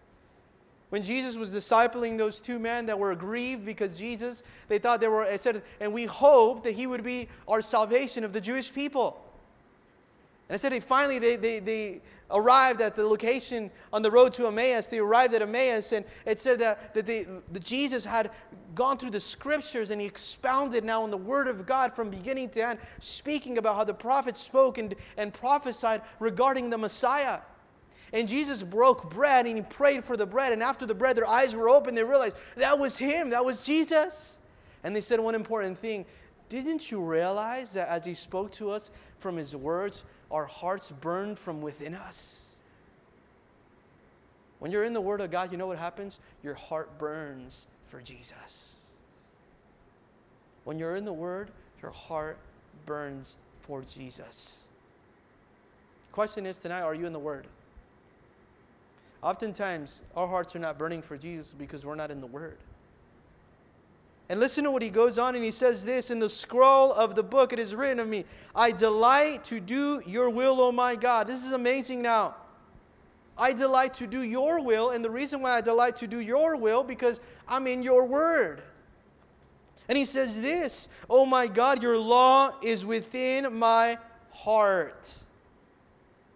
When 0.89 1.05
Jesus 1.05 1.37
was 1.37 1.55
discipling 1.55 2.19
those 2.19 2.41
two 2.41 2.59
men 2.59 2.87
that 2.87 2.99
were 2.99 3.13
aggrieved 3.13 3.65
because 3.65 3.97
Jesus, 3.97 4.43
they 4.67 4.81
thought 4.81 5.01
they 5.01 5.07
were, 5.07 5.25
said, 5.37 5.63
and 5.79 5.93
we 5.93 6.05
hoped 6.05 6.65
that 6.65 6.73
he 6.73 6.89
would 6.89 7.05
be 7.05 7.29
our 7.47 7.63
salvation 7.63 8.25
of 8.25 8.33
the 8.33 8.41
Jewish 8.41 8.75
people. 8.75 9.25
And 10.49 10.55
I 10.55 10.57
said, 10.57 10.73
they, 10.73 10.81
finally, 10.81 11.19
they, 11.19 11.37
they, 11.37 11.59
they 11.59 12.01
arrived 12.31 12.81
at 12.81 12.95
the 12.95 13.05
location 13.05 13.71
on 13.93 14.03
the 14.03 14.11
road 14.11 14.33
to 14.35 14.47
Emmaus. 14.47 14.87
They 14.87 14.99
arrived 14.99 15.35
at 15.35 15.43
Emmaus, 15.43 15.93
and 15.93 16.05
it 16.25 16.39
said 16.39 16.61
that, 16.61 16.95
that, 16.95 17.07
they, 17.07 17.25
that 17.53 17.65
Jesus 17.65 18.05
had 18.05 18.31
gone 18.75 18.99
through 18.99 19.11
the 19.11 19.21
scriptures 19.21 19.91
and 19.91 20.01
he 20.01 20.07
expounded 20.07 20.85
now 20.85 21.03
on 21.03 21.11
the 21.11 21.17
word 21.17 21.49
of 21.49 21.67
God 21.67 21.97
from 21.97 22.11
beginning 22.11 22.51
to 22.51 22.65
end, 22.65 22.79
speaking 23.01 23.59
about 23.59 23.75
how 23.75 23.85
the 23.85 23.95
prophets 23.95 24.41
spoke 24.41 24.79
and, 24.79 24.95
and 25.17 25.33
prophesied 25.33 26.03
regarding 26.21 26.71
the 26.71 26.79
Messiah. 26.79 27.41
And 28.13 28.29
Jesus 28.29 28.63
broke 28.63 29.11
bread 29.11 29.47
and 29.47 29.57
he 29.57 29.63
prayed 29.63 30.05
for 30.05 30.17
the 30.17 30.27
bread. 30.27 30.53
And 30.53 30.63
after 30.63 30.87
the 30.87 30.95
bread, 30.95 31.17
their 31.17 31.27
eyes 31.27 31.57
were 31.57 31.69
open. 31.69 31.95
They 31.95 32.05
realized 32.05 32.37
that 32.57 32.79
was 32.79 32.97
him, 32.99 33.31
that 33.31 33.45
was 33.45 33.65
Jesus. 33.65 34.39
And 34.85 34.95
they 34.95 35.01
said 35.01 35.19
one 35.19 35.35
important 35.35 35.79
thing 35.79 36.05
Didn't 36.49 36.91
you 36.91 37.01
realize 37.03 37.73
that 37.73 37.89
as 37.89 38.05
he 38.05 38.15
spoke 38.15 38.53
to 38.53 38.71
us 38.71 38.91
from 39.19 39.37
his 39.37 39.57
words, 39.57 40.05
our 40.31 40.47
hearts 40.47 40.91
burn 40.91 41.37
from 41.37 41.63
within 41.63 41.95
us? 41.95 42.51
When 44.59 44.73
you're 44.73 44.85
in 44.85 44.95
the 44.95 45.01
Word 45.01 45.21
of 45.21 45.31
God, 45.31 45.53
you 45.53 45.59
know 45.59 45.67
what 45.67 45.79
happens? 45.79 46.19
Your 46.43 46.55
heart 46.55 46.99
burns 46.99 47.67
for 47.87 48.01
Jesus. 48.01 48.87
When 50.65 50.79
you're 50.79 50.97
in 50.97 51.05
the 51.05 51.13
Word, 51.13 51.51
your 51.83 51.91
heart 51.91 52.39
burns 52.87 53.37
for 53.61 53.83
Jesus. 53.83 54.65
Question 56.13 56.47
is 56.47 56.59
tonight 56.59 56.83
are 56.83 56.95
you 56.95 57.07
in 57.07 57.13
the 57.13 57.19
Word? 57.19 57.47
Oftentimes, 59.23 60.03
our 60.15 60.27
hearts 60.27 60.57
are 60.57 60.59
not 60.61 60.79
burning 60.79 61.03
for 61.03 61.17
Jesus 61.17 61.51
because 61.51 61.85
we're 61.85 61.95
not 61.95 62.11
in 62.11 62.21
the 62.21 62.27
Word. 62.27 62.59
And 64.29 64.41
listen 64.41 64.65
to 64.65 64.71
what 64.71 64.83
he 64.83 64.91
goes 64.91 65.19
on 65.19 65.37
and 65.37 65.45
he 65.45 65.53
says 65.53 65.85
this 65.85 66.11
In 66.11 66.19
the 66.19 66.29
scroll 66.29 66.93
of 66.93 67.15
the 67.15 67.23
book 67.23 67.53
it 67.53 67.59
is 67.59 67.75
written 67.75 68.01
of 68.01 68.09
me, 68.09 68.25
I 68.55 68.73
delight 68.73 69.45
to 69.45 69.61
do 69.61 70.03
your 70.07 70.31
will, 70.31 70.61
O 70.61 70.73
my 70.73 70.97
God. 70.97 71.29
This 71.29 71.45
is 71.45 71.53
amazing 71.53 72.03
now. 72.03 72.35
I 73.39 73.53
delight 73.53 73.95
to 73.95 74.07
do 74.07 74.23
your 74.23 74.61
will. 74.63 74.91
And 74.91 75.05
the 75.05 75.11
reason 75.11 75.43
why 75.43 75.53
I 75.53 75.61
delight 75.61 75.97
to 75.97 76.07
do 76.07 76.21
your 76.21 76.57
will, 76.57 76.83
because 76.83 77.21
I'm 77.47 77.67
in 77.67 77.83
your 77.83 78.05
word. 78.05 78.63
And 79.89 79.97
he 79.97 80.05
says 80.05 80.41
this 80.41 80.89
Oh 81.09 81.25
my 81.25 81.47
God, 81.47 81.83
your 81.83 81.99
law 81.99 82.53
is 82.63 82.85
within 82.85 83.55
my 83.55 83.99
heart. 84.31 85.21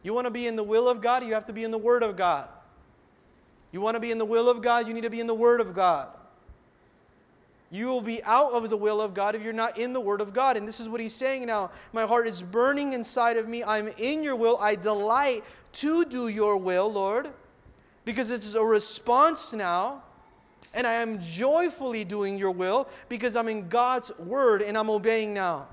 You 0.03 0.15
want 0.15 0.27
to 0.27 0.31
be 0.31 0.47
in 0.47 0.57
the 0.57 0.63
will 0.63 0.89
of 0.89 1.01
God, 1.01 1.25
you 1.25 1.35
have 1.35 1.47
to 1.47 1.53
be 1.53 1.65
in 1.65 1.71
the 1.71 1.79
word 1.79 2.03
of 2.03 2.17
God. 2.17 2.49
You 3.73 3.81
want 3.81 3.97
to 3.97 4.01
be 4.01 4.11
in 4.11 4.19
the 4.19 4.25
will 4.25 4.49
of 4.49 4.63
God, 4.63 4.89
you 4.89 4.95
need 4.95 5.03
to 5.03 5.11
be 5.11 5.21
in 5.21 5.27
the 5.27 5.35
word 5.35 5.61
of 5.61 5.75
God. 5.75 6.09
You 7.73 7.87
will 7.87 8.01
be 8.01 8.23
out 8.25 8.53
of 8.53 8.69
the 8.69 8.77
will 8.77 9.01
of 9.01 9.15
God 9.15 9.37
if 9.37 9.43
you're 9.43 9.53
not 9.53 9.79
in 9.79 9.93
the 9.93 10.01
Word 10.01 10.21
of 10.21 10.33
God. 10.33 10.57
And 10.57 10.67
this 10.67 10.81
is 10.81 10.89
what 10.89 11.01
he's 11.01 11.15
saying 11.15 11.47
now. 11.47 11.71
My 11.93 12.03
heart 12.03 12.27
is 12.27 12.43
burning 12.43 12.93
inside 12.93 13.37
of 13.37 13.49
me. 13.49 13.63
I'm 13.63 13.89
in 13.97 14.25
your 14.25 14.35
will. 14.35 14.59
I 14.59 14.75
delight 14.75 15.45
to 15.75 16.05
do 16.05 16.27
your 16.27 16.57
will, 16.57 16.93
Lord, 16.93 17.31
because 18.05 18.33
it's 18.33 18.55
a 18.55 18.65
response 18.65 19.53
now. 19.53 20.03
And 20.75 20.87
I 20.87 20.95
am 20.95 21.21
joyfully 21.21 22.05
doing 22.05 22.39
your 22.39 22.51
will 22.51 22.89
because 23.09 23.37
I'm 23.37 23.49
in 23.49 23.69
God's 23.69 24.17
Word 24.19 24.63
and 24.63 24.77
I'm 24.77 24.91
obeying 24.91 25.33
now. 25.33 25.69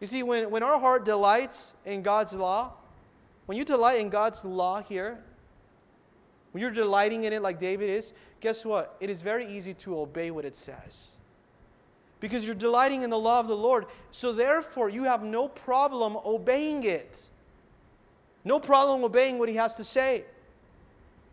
You 0.00 0.06
see, 0.06 0.22
when, 0.22 0.50
when 0.50 0.62
our 0.62 0.78
heart 0.78 1.04
delights 1.04 1.74
in 1.84 2.02
God's 2.02 2.32
law, 2.32 2.72
when 3.46 3.58
you 3.58 3.64
delight 3.64 4.00
in 4.00 4.08
God's 4.08 4.44
law 4.44 4.80
here, 4.80 5.22
when 6.52 6.62
you're 6.62 6.70
delighting 6.70 7.24
in 7.24 7.32
it 7.32 7.42
like 7.42 7.58
David 7.58 7.90
is, 7.90 8.12
guess 8.40 8.64
what? 8.64 8.96
It 9.00 9.10
is 9.10 9.22
very 9.22 9.46
easy 9.46 9.74
to 9.74 9.98
obey 9.98 10.30
what 10.30 10.44
it 10.44 10.56
says. 10.56 11.16
Because 12.20 12.44
you're 12.44 12.54
delighting 12.54 13.02
in 13.02 13.10
the 13.10 13.18
law 13.18 13.38
of 13.38 13.46
the 13.46 13.56
Lord. 13.56 13.86
So 14.10 14.32
therefore, 14.32 14.88
you 14.88 15.04
have 15.04 15.22
no 15.22 15.48
problem 15.48 16.16
obeying 16.24 16.82
it. 16.82 17.30
No 18.44 18.58
problem 18.58 19.04
obeying 19.04 19.38
what 19.38 19.48
he 19.48 19.56
has 19.56 19.76
to 19.76 19.84
say. 19.84 20.24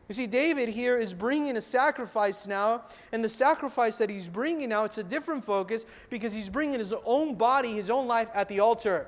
You 0.07 0.13
see, 0.13 0.27
David 0.27 0.69
here 0.69 0.97
is 0.97 1.15
bringing 1.15 1.57
a 1.57 1.61
sacrifice 1.61 2.45
now, 2.45 2.83
and 3.11 3.23
the 3.23 3.29
sacrifice 3.29 3.97
that 3.97 4.09
he's 4.09 4.27
bringing 4.27 4.69
now, 4.69 4.83
it's 4.83 4.99
a 4.99 5.03
different 5.03 5.43
focus 5.43 5.85
because 6.11 6.33
he's 6.33 6.49
bringing 6.49 6.79
his 6.79 6.93
own 7.05 7.33
body, 7.35 7.71
his 7.73 7.89
own 7.89 8.07
life 8.07 8.29
at 8.35 8.47
the 8.47 8.59
altar. 8.59 9.07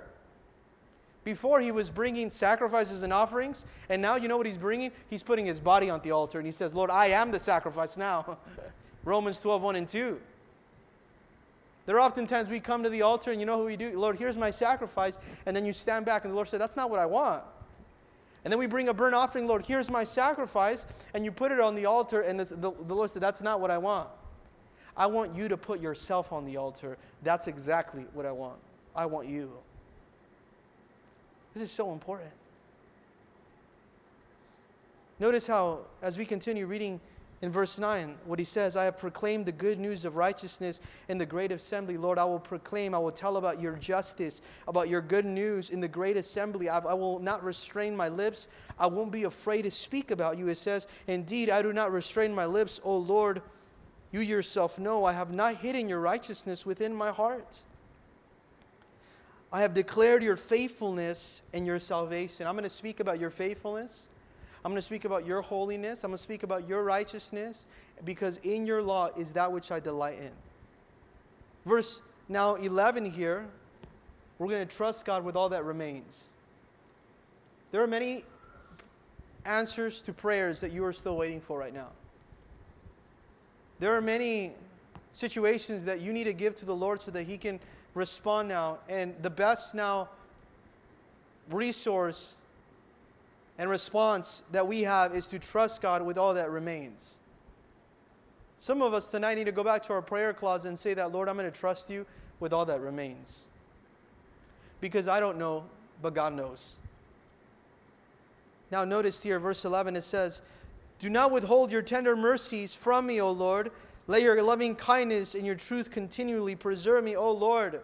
Before 1.28 1.60
he 1.60 1.74
was 1.74 1.90
bringing 1.90 2.30
sacrifices 2.30 3.04
and 3.04 3.12
offerings, 3.12 3.66
and 3.90 4.02
now 4.02 4.16
you 4.16 4.30
know 4.30 4.38
what 4.38 4.46
he's 4.46 4.58
bringing? 4.58 4.94
He's 5.10 5.24
putting 5.24 5.46
his 5.46 5.60
body 5.60 5.90
on 5.90 6.00
the 6.00 6.12
altar, 6.12 6.40
and 6.40 6.48
he 6.48 6.54
says, 6.54 6.74
Lord, 6.74 6.90
I 6.90 7.08
am 7.08 7.32
the 7.32 7.40
sacrifice 7.40 7.98
now. 7.98 8.38
Romans 9.04 9.42
12, 9.42 9.62
1 9.62 9.76
and 9.76 9.86
2. 9.90 10.22
There 11.86 11.98
are 11.98 12.00
often 12.00 12.28
times 12.28 12.48
we 12.48 12.62
come 12.62 12.82
to 12.82 12.90
the 12.90 13.02
altar, 13.02 13.32
and 13.32 13.42
you 13.42 13.46
know 13.46 13.58
who 13.58 13.66
we 13.66 13.76
do? 13.76 14.00
Lord, 14.00 14.18
here's 14.18 14.38
my 14.38 14.50
sacrifice, 14.50 15.20
and 15.46 15.54
then 15.54 15.66
you 15.66 15.74
stand 15.74 16.06
back, 16.06 16.24
and 16.24 16.32
the 16.32 16.36
Lord 16.36 16.48
said, 16.48 16.62
That's 16.62 16.78
not 16.78 16.90
what 16.90 17.02
I 17.02 17.06
want. 17.06 17.44
And 18.46 18.50
then 18.50 18.58
we 18.58 18.66
bring 18.66 18.88
a 18.88 18.94
burnt 18.94 19.13
offering, 19.13 19.48
Lord, 19.48 19.66
here's 19.66 19.92
my 19.92 20.06
sacrifice, 20.06 20.88
and 21.13 21.26
you 21.26 21.34
put 21.34 21.52
it 21.52 21.60
on 21.60 21.76
the 21.76 21.88
altar, 21.88 22.22
and 22.22 22.40
the, 22.40 22.56
the 22.56 22.96
Lord 22.96 23.10
said, 23.10 23.22
That's 23.22 23.42
not 23.42 23.60
what 23.60 23.70
I 23.70 23.80
want. 23.80 24.08
I 24.96 25.08
want 25.08 25.36
you 25.36 25.50
to 25.50 25.58
put 25.58 25.82
yourself 25.82 26.32
on 26.32 26.46
the 26.46 26.56
altar. 26.56 26.98
That's 27.22 27.50
exactly 27.50 28.06
what 28.13 28.26
I 28.26 28.32
want. 28.32 28.60
I 28.96 29.06
want 29.06 29.28
you. 29.28 29.52
This 31.58 31.70
is 31.70 31.76
so 31.76 31.91
important. 31.91 32.30
Notice 35.20 35.48
how, 35.48 35.80
as 36.04 36.15
we 36.15 36.24
continue 36.24 36.67
reading 36.67 37.02
in 37.41 37.50
verse 37.50 37.80
9, 37.80 38.15
what 38.26 38.38
he 38.38 38.46
says 38.46 38.76
I 38.76 38.84
have 38.84 39.00
proclaimed 39.00 39.48
the 39.48 39.52
good 39.52 39.80
news 39.80 40.06
of 40.06 40.17
righteousness 40.17 40.80
in 41.10 41.17
the 41.17 41.26
great 41.26 41.52
assembly. 41.52 41.98
Lord, 41.98 42.20
I 42.20 42.26
will 42.26 42.39
proclaim, 42.39 42.93
I 42.93 43.00
will 43.00 43.12
tell 43.12 43.38
about 43.38 43.60
your 43.60 43.74
justice, 43.74 44.43
about 44.67 44.88
your 44.88 45.02
good 45.02 45.26
news 45.26 45.72
in 45.72 45.80
the 45.80 45.88
great 45.88 46.15
assembly. 46.15 46.70
I, 46.70 46.78
I 46.78 46.93
will 46.93 47.17
not 47.17 47.43
restrain 47.43 47.98
my 47.98 48.08
lips. 48.08 48.48
I 48.78 48.86
won't 48.86 49.12
be 49.12 49.24
afraid 49.24 49.63
to 49.63 49.72
speak 49.72 50.12
about 50.12 50.38
you. 50.38 50.50
It 50.50 50.60
says, 50.60 50.86
Indeed, 51.08 51.50
I 51.50 51.63
do 51.63 51.74
not 51.74 51.91
restrain 51.91 52.36
my 52.36 52.46
lips, 52.46 52.80
O 52.84 52.96
Lord. 52.96 53.41
You 54.12 54.20
yourself 54.20 54.78
know 54.78 55.06
I 55.06 55.13
have 55.13 55.34
not 55.34 55.58
hidden 55.58 55.89
your 55.89 56.02
righteousness 56.02 56.67
within 56.67 56.93
my 56.93 57.10
heart. 57.10 57.63
I 59.52 59.62
have 59.62 59.74
declared 59.74 60.24
your 60.24 60.36
faithfulness 60.36 61.42
and 61.54 61.66
your 61.66 61.80
salvation. 61.80 62.48
I'm 62.48 62.54
going 62.54 62.64
to 62.64 62.70
speak 62.70 63.00
about 63.00 63.20
your 63.20 63.30
faithfulness. 63.30 64.08
I'm 64.66 64.72
going 64.72 64.80
to 64.80 64.86
speak 64.86 65.06
about 65.06 65.26
your 65.26 65.42
holiness. 65.42 66.04
I'm 66.04 66.10
going 66.10 66.18
to 66.18 66.24
speak 66.24 66.44
about 66.44 66.68
your 66.68 66.84
righteousness 66.84 67.66
because 68.04 68.38
in 68.40 68.66
your 68.66 68.82
law 68.82 69.08
is 69.18 69.32
that 69.34 69.52
which 69.52 69.72
I 69.72 69.80
delight 69.80 70.20
in. 70.20 70.32
Verse 71.66 72.02
now 72.28 72.56
11 72.56 73.10
here, 73.10 73.46
we're 74.38 74.50
going 74.50 74.68
to 74.68 74.76
trust 74.76 75.06
God 75.06 75.24
with 75.24 75.38
all 75.38 75.50
that 75.50 75.64
remains. 75.64 76.30
There 77.72 77.82
are 77.82 77.88
many 77.88 78.24
answers 79.46 80.02
to 80.04 80.14
prayers 80.14 80.60
that 80.62 80.72
you 80.72 80.84
are 80.84 80.94
still 80.94 81.16
waiting 81.16 81.40
for 81.40 81.58
right 81.58 81.74
now. 81.74 81.88
There 83.80 83.96
are 83.96 84.02
many 84.02 84.54
situations 85.14 85.86
that 85.86 86.02
you 86.02 86.12
need 86.12 86.26
to 86.26 86.34
give 86.34 86.56
to 86.56 86.66
the 86.66 86.76
Lord 86.76 87.02
so 87.02 87.12
that 87.12 87.24
He 87.24 87.38
can 87.38 87.60
respond 87.98 88.48
now. 88.48 88.80
And 88.88 89.16
the 89.22 89.30
best 89.30 89.76
now 89.76 90.10
resource 91.50 92.36
and 93.58 93.70
response 93.70 94.44
that 94.52 94.68
we 94.68 94.84
have 94.84 95.14
is 95.14 95.28
to 95.30 95.40
trust 95.40 95.82
God 95.82 96.06
with 96.06 96.18
all 96.18 96.34
that 96.36 96.50
remains. 96.50 97.16
Some 98.60 98.82
of 98.82 98.94
us 98.94 99.08
tonight 99.08 99.36
need 99.36 99.46
to 99.46 99.52
go 99.52 99.64
back 99.64 99.84
to 99.84 99.94
our 99.94 100.02
prayer 100.02 100.34
closet 100.34 100.70
and 100.70 100.80
say 100.80 100.94
that, 100.94 101.12
Lord, 101.12 101.30
I'm 101.30 101.38
going 101.38 101.52
to 101.52 101.60
trust 101.60 101.90
you 101.90 102.06
with 102.40 102.54
all 102.54 102.66
that 102.66 102.82
remains. 102.82 103.40
Because 104.82 105.08
I 105.08 105.20
don't 105.20 105.38
know, 105.38 105.64
but 106.02 106.14
God 106.14 106.34
knows. 106.34 106.76
Now, 108.72 108.84
notice 108.84 109.24
here, 109.24 109.40
verse 109.40 109.64
11, 109.64 109.96
it 109.96 110.02
says, 110.02 110.42
Do 111.00 111.10
not 111.10 111.32
withhold 111.32 111.72
your 111.72 111.82
tender 111.82 112.16
mercies 112.16 112.74
from 112.74 113.06
me, 113.06 113.22
O 113.22 113.32
Lord. 113.32 113.72
Let 114.08 114.22
your 114.22 114.41
loving 114.41 114.76
kindness 114.76 115.36
and 115.36 115.46
your 115.46 115.56
truth 115.56 115.91
continually 115.91 116.56
preserve 116.56 117.04
me, 117.04 117.15
O 117.15 117.32
Lord. 117.32 117.82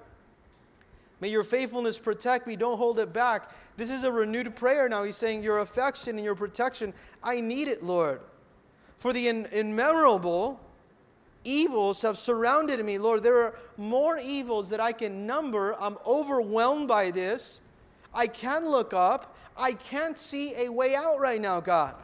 May 1.19 1.29
your 1.29 1.43
faithfulness 1.43 1.99
protect 1.99 2.47
me. 2.47 2.55
Don't 2.55 2.77
hold 2.77 2.99
it 2.99 3.13
back. 3.13 3.51
This 3.77 3.89
is 3.91 4.03
a 4.03 4.11
renewed 4.11 4.55
prayer 4.55 4.89
now. 4.89 5.03
He's 5.03 5.17
saying, 5.17 5.43
Your 5.43 5.59
affection 5.59 6.15
and 6.15 6.23
your 6.23 6.35
protection, 6.35 6.93
I 7.21 7.41
need 7.41 7.67
it, 7.67 7.83
Lord. 7.83 8.21
For 8.97 9.13
the 9.13 9.27
in- 9.27 9.45
immeasurable 9.47 10.59
evils 11.43 12.01
have 12.01 12.17
surrounded 12.17 12.83
me, 12.85 12.97
Lord. 12.97 13.23
There 13.23 13.41
are 13.41 13.55
more 13.77 14.17
evils 14.17 14.69
that 14.69 14.79
I 14.79 14.91
can 14.91 15.25
number. 15.25 15.75
I'm 15.79 15.97
overwhelmed 16.05 16.87
by 16.87 17.11
this. 17.11 17.61
I 18.13 18.27
can 18.27 18.67
look 18.69 18.93
up. 18.93 19.35
I 19.57 19.73
can't 19.73 20.17
see 20.17 20.55
a 20.55 20.69
way 20.69 20.95
out 20.95 21.19
right 21.19 21.41
now, 21.41 21.59
God. 21.59 21.95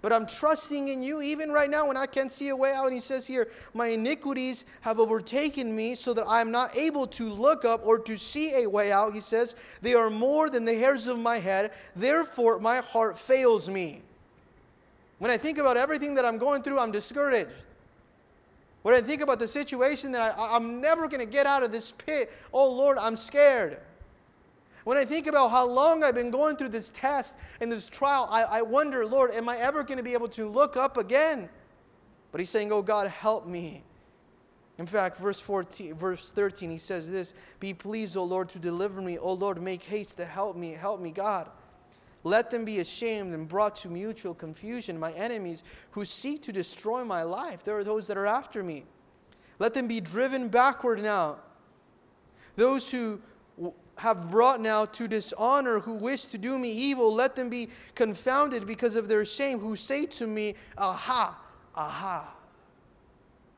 But 0.00 0.12
I'm 0.12 0.26
trusting 0.26 0.88
in 0.88 1.02
you 1.02 1.20
even 1.20 1.50
right 1.50 1.68
now 1.68 1.88
when 1.88 1.96
I 1.96 2.06
can't 2.06 2.30
see 2.30 2.48
a 2.48 2.56
way 2.56 2.72
out. 2.72 2.84
And 2.84 2.94
he 2.94 3.00
says 3.00 3.26
here, 3.26 3.48
My 3.74 3.88
iniquities 3.88 4.64
have 4.82 5.00
overtaken 5.00 5.74
me 5.74 5.96
so 5.96 6.14
that 6.14 6.24
I 6.24 6.40
am 6.40 6.52
not 6.52 6.76
able 6.76 7.06
to 7.08 7.28
look 7.28 7.64
up 7.64 7.84
or 7.84 7.98
to 8.00 8.16
see 8.16 8.62
a 8.62 8.68
way 8.68 8.92
out. 8.92 9.14
He 9.14 9.20
says, 9.20 9.56
They 9.82 9.94
are 9.94 10.10
more 10.10 10.50
than 10.50 10.64
the 10.64 10.74
hairs 10.74 11.08
of 11.08 11.18
my 11.18 11.38
head. 11.38 11.72
Therefore, 11.96 12.60
my 12.60 12.78
heart 12.78 13.18
fails 13.18 13.68
me. 13.68 14.02
When 15.18 15.32
I 15.32 15.36
think 15.36 15.58
about 15.58 15.76
everything 15.76 16.14
that 16.14 16.24
I'm 16.24 16.38
going 16.38 16.62
through, 16.62 16.78
I'm 16.78 16.92
discouraged. 16.92 17.50
When 18.82 18.94
I 18.94 19.00
think 19.00 19.20
about 19.20 19.40
the 19.40 19.48
situation 19.48 20.12
that 20.12 20.38
I, 20.38 20.56
I'm 20.56 20.80
never 20.80 21.08
going 21.08 21.20
to 21.20 21.30
get 21.30 21.44
out 21.44 21.64
of 21.64 21.72
this 21.72 21.90
pit, 21.90 22.32
oh 22.52 22.72
Lord, 22.72 22.98
I'm 22.98 23.16
scared. 23.16 23.78
When 24.84 24.96
I 24.96 25.04
think 25.04 25.26
about 25.26 25.48
how 25.50 25.66
long 25.66 26.02
I've 26.02 26.14
been 26.14 26.30
going 26.30 26.56
through 26.56 26.70
this 26.70 26.90
test 26.90 27.36
and 27.60 27.70
this 27.70 27.88
trial, 27.88 28.28
I, 28.30 28.42
I 28.42 28.62
wonder, 28.62 29.04
Lord, 29.04 29.30
am 29.32 29.48
I 29.48 29.56
ever 29.58 29.82
going 29.82 29.98
to 29.98 30.04
be 30.04 30.14
able 30.14 30.28
to 30.28 30.48
look 30.48 30.76
up 30.76 30.96
again? 30.96 31.48
But 32.32 32.40
he's 32.40 32.50
saying, 32.50 32.72
Oh 32.72 32.82
God, 32.82 33.08
help 33.08 33.46
me. 33.46 33.84
In 34.78 34.86
fact, 34.86 35.16
verse 35.16 35.40
14, 35.40 35.94
verse 35.94 36.30
13, 36.30 36.70
he 36.70 36.78
says 36.78 37.10
this 37.10 37.34
Be 37.58 37.74
pleased, 37.74 38.16
O 38.16 38.22
Lord, 38.24 38.48
to 38.50 38.58
deliver 38.58 39.02
me. 39.02 39.18
O 39.18 39.32
Lord, 39.32 39.60
make 39.60 39.82
haste 39.82 40.16
to 40.18 40.24
help 40.24 40.56
me. 40.56 40.72
Help 40.72 41.00
me, 41.00 41.10
God. 41.10 41.48
Let 42.24 42.50
them 42.50 42.64
be 42.64 42.78
ashamed 42.78 43.34
and 43.34 43.48
brought 43.48 43.76
to 43.76 43.88
mutual 43.88 44.34
confusion, 44.34 44.98
my 44.98 45.12
enemies 45.12 45.62
who 45.92 46.04
seek 46.04 46.42
to 46.42 46.52
destroy 46.52 47.04
my 47.04 47.22
life. 47.22 47.62
There 47.64 47.78
are 47.78 47.84
those 47.84 48.06
that 48.08 48.16
are 48.16 48.26
after 48.26 48.62
me. 48.62 48.84
Let 49.58 49.74
them 49.74 49.88
be 49.88 50.00
driven 50.00 50.48
backward 50.48 51.00
now. 51.02 51.38
Those 52.56 52.90
who 52.90 53.20
have 53.98 54.30
brought 54.30 54.60
now 54.60 54.84
to 54.84 55.08
dishonor, 55.08 55.80
who 55.80 55.94
wish 55.94 56.24
to 56.26 56.38
do 56.38 56.58
me 56.58 56.70
evil, 56.70 57.12
let 57.12 57.36
them 57.36 57.48
be 57.48 57.68
confounded 57.94 58.66
because 58.66 58.94
of 58.94 59.08
their 59.08 59.24
shame, 59.24 59.58
who 59.58 59.76
say 59.76 60.06
to 60.06 60.26
me, 60.26 60.54
Aha, 60.76 61.38
aha. 61.74 62.34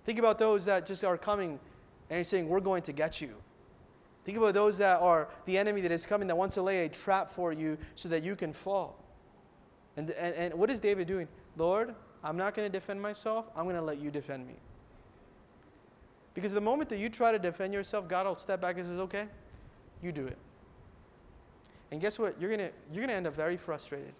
Think 0.04 0.18
about 0.18 0.38
those 0.38 0.64
that 0.64 0.86
just 0.86 1.04
are 1.04 1.18
coming 1.18 1.60
and 2.08 2.18
he's 2.18 2.28
saying, 2.28 2.48
We're 2.48 2.60
going 2.60 2.82
to 2.82 2.92
get 2.92 3.20
you. 3.20 3.34
Think 4.24 4.38
about 4.38 4.54
those 4.54 4.78
that 4.78 5.00
are 5.00 5.28
the 5.44 5.58
enemy 5.58 5.80
that 5.82 5.92
is 5.92 6.06
coming 6.06 6.28
that 6.28 6.36
wants 6.36 6.54
to 6.54 6.62
lay 6.62 6.84
a 6.84 6.88
trap 6.88 7.28
for 7.28 7.52
you 7.52 7.78
so 7.94 8.08
that 8.08 8.22
you 8.22 8.36
can 8.36 8.52
fall. 8.52 9.02
And, 9.96 10.10
and, 10.10 10.34
and 10.34 10.54
what 10.54 10.70
is 10.70 10.80
David 10.80 11.06
doing? 11.06 11.28
Lord, 11.56 11.94
I'm 12.22 12.36
not 12.36 12.54
going 12.54 12.70
to 12.70 12.72
defend 12.72 13.00
myself, 13.00 13.46
I'm 13.54 13.64
going 13.64 13.76
to 13.76 13.82
let 13.82 13.98
you 13.98 14.10
defend 14.10 14.46
me. 14.46 14.54
Because 16.32 16.52
the 16.52 16.60
moment 16.60 16.88
that 16.90 16.98
you 16.98 17.08
try 17.08 17.32
to 17.32 17.38
defend 17.38 17.74
yourself, 17.74 18.08
God 18.08 18.26
will 18.26 18.34
step 18.34 18.60
back 18.60 18.78
and 18.78 18.86
says, 18.86 19.00
Okay, 19.00 19.26
you 20.02 20.12
do 20.12 20.26
it. 20.26 20.38
And 21.90 22.00
guess 22.00 22.18
what? 22.18 22.40
You're 22.40 22.50
going 22.50 22.68
to 22.68 22.72
you're 22.92 23.00
going 23.00 23.08
to 23.08 23.14
end 23.14 23.26
up 23.26 23.34
very 23.34 23.56
frustrated. 23.56 24.12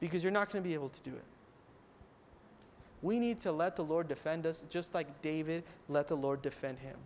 because 0.00 0.24
you're 0.24 0.32
not 0.32 0.50
going 0.50 0.62
to 0.62 0.68
be 0.68 0.74
able 0.74 0.88
to 0.88 1.02
do 1.02 1.10
it. 1.10 1.24
We 3.02 3.18
need 3.18 3.40
to 3.40 3.52
let 3.52 3.76
the 3.76 3.84
Lord 3.84 4.08
defend 4.08 4.46
us 4.46 4.64
just 4.70 4.94
like 4.94 5.22
David 5.22 5.64
let 5.88 6.08
the 6.08 6.16
Lord 6.16 6.42
defend 6.42 6.78
him. 6.80 6.96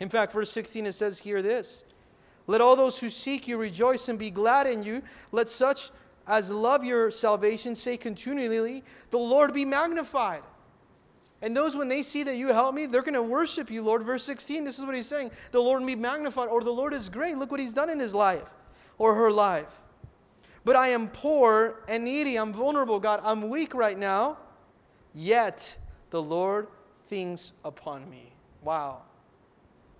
In 0.00 0.08
fact, 0.08 0.32
verse 0.32 0.52
16 0.52 0.86
it 0.86 0.92
says 0.92 1.20
here 1.20 1.42
this 1.42 1.84
Let 2.46 2.60
all 2.60 2.76
those 2.76 3.00
who 3.00 3.10
seek 3.10 3.48
you 3.48 3.56
rejoice 3.56 4.08
and 4.08 4.18
be 4.18 4.30
glad 4.30 4.66
in 4.66 4.82
you. 4.82 5.02
Let 5.32 5.48
such 5.48 5.90
as 6.26 6.50
love 6.50 6.84
your 6.84 7.10
salvation 7.10 7.74
say 7.74 7.96
continually, 7.96 8.84
The 9.10 9.18
Lord 9.18 9.52
be 9.52 9.64
magnified. 9.64 10.42
And 11.40 11.56
those, 11.56 11.76
when 11.76 11.88
they 11.88 12.02
see 12.02 12.24
that 12.24 12.36
you 12.36 12.48
help 12.48 12.74
me, 12.74 12.86
they're 12.86 13.02
going 13.02 13.14
to 13.14 13.22
worship 13.22 13.70
you, 13.70 13.82
Lord. 13.82 14.02
Verse 14.02 14.24
16, 14.24 14.64
this 14.64 14.78
is 14.78 14.84
what 14.84 14.94
he's 14.94 15.06
saying 15.06 15.30
The 15.52 15.60
Lord 15.60 15.84
be 15.86 15.94
magnified, 15.94 16.48
or 16.48 16.62
the 16.62 16.72
Lord 16.72 16.92
is 16.92 17.08
great. 17.08 17.38
Look 17.38 17.50
what 17.50 17.60
he's 17.60 17.74
done 17.74 17.90
in 17.90 18.00
his 18.00 18.14
life 18.14 18.48
or 18.98 19.14
her 19.14 19.30
life. 19.30 19.82
But 20.64 20.76
I 20.76 20.88
am 20.88 21.08
poor 21.08 21.80
and 21.88 22.04
needy. 22.04 22.36
I'm 22.36 22.52
vulnerable, 22.52 23.00
God. 23.00 23.20
I'm 23.22 23.48
weak 23.48 23.74
right 23.74 23.96
now. 23.96 24.38
Yet 25.14 25.78
the 26.10 26.22
Lord 26.22 26.68
thinks 27.06 27.52
upon 27.64 28.10
me. 28.10 28.32
Wow. 28.62 29.02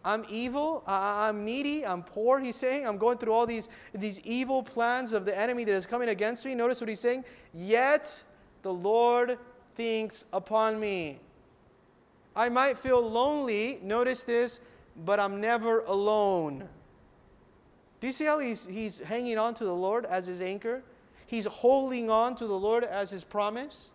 I'm 0.04 0.24
evil, 0.28 0.84
I'm 0.86 1.44
needy, 1.44 1.84
I'm 1.84 2.02
poor, 2.02 2.38
he's 2.38 2.56
saying. 2.56 2.86
I'm 2.86 2.98
going 2.98 3.18
through 3.18 3.32
all 3.32 3.46
these, 3.46 3.68
these 3.92 4.20
evil 4.20 4.62
plans 4.62 5.12
of 5.12 5.24
the 5.24 5.36
enemy 5.36 5.64
that 5.64 5.72
is 5.72 5.86
coming 5.86 6.08
against 6.08 6.46
me. 6.46 6.54
Notice 6.54 6.80
what 6.80 6.88
he's 6.88 7.00
saying. 7.00 7.24
Yet 7.52 8.22
the 8.62 8.72
Lord 8.72 9.38
thinks 9.74 10.24
upon 10.32 10.78
me. 10.78 11.20
I 12.38 12.50
might 12.50 12.78
feel 12.78 13.02
lonely, 13.02 13.80
notice 13.82 14.22
this, 14.22 14.60
but 15.04 15.18
I'm 15.18 15.40
never 15.40 15.80
alone. 15.80 16.68
Do 18.00 18.06
you 18.06 18.12
see 18.12 18.26
how 18.26 18.38
he's, 18.38 18.64
he's 18.64 19.00
hanging 19.00 19.38
on 19.38 19.54
to 19.54 19.64
the 19.64 19.74
Lord 19.74 20.04
as 20.04 20.28
his 20.28 20.40
anchor? 20.40 20.84
He's 21.26 21.46
holding 21.46 22.10
on 22.10 22.36
to 22.36 22.46
the 22.46 22.56
Lord 22.56 22.84
as 22.84 23.10
his 23.10 23.24
promise. 23.24 23.90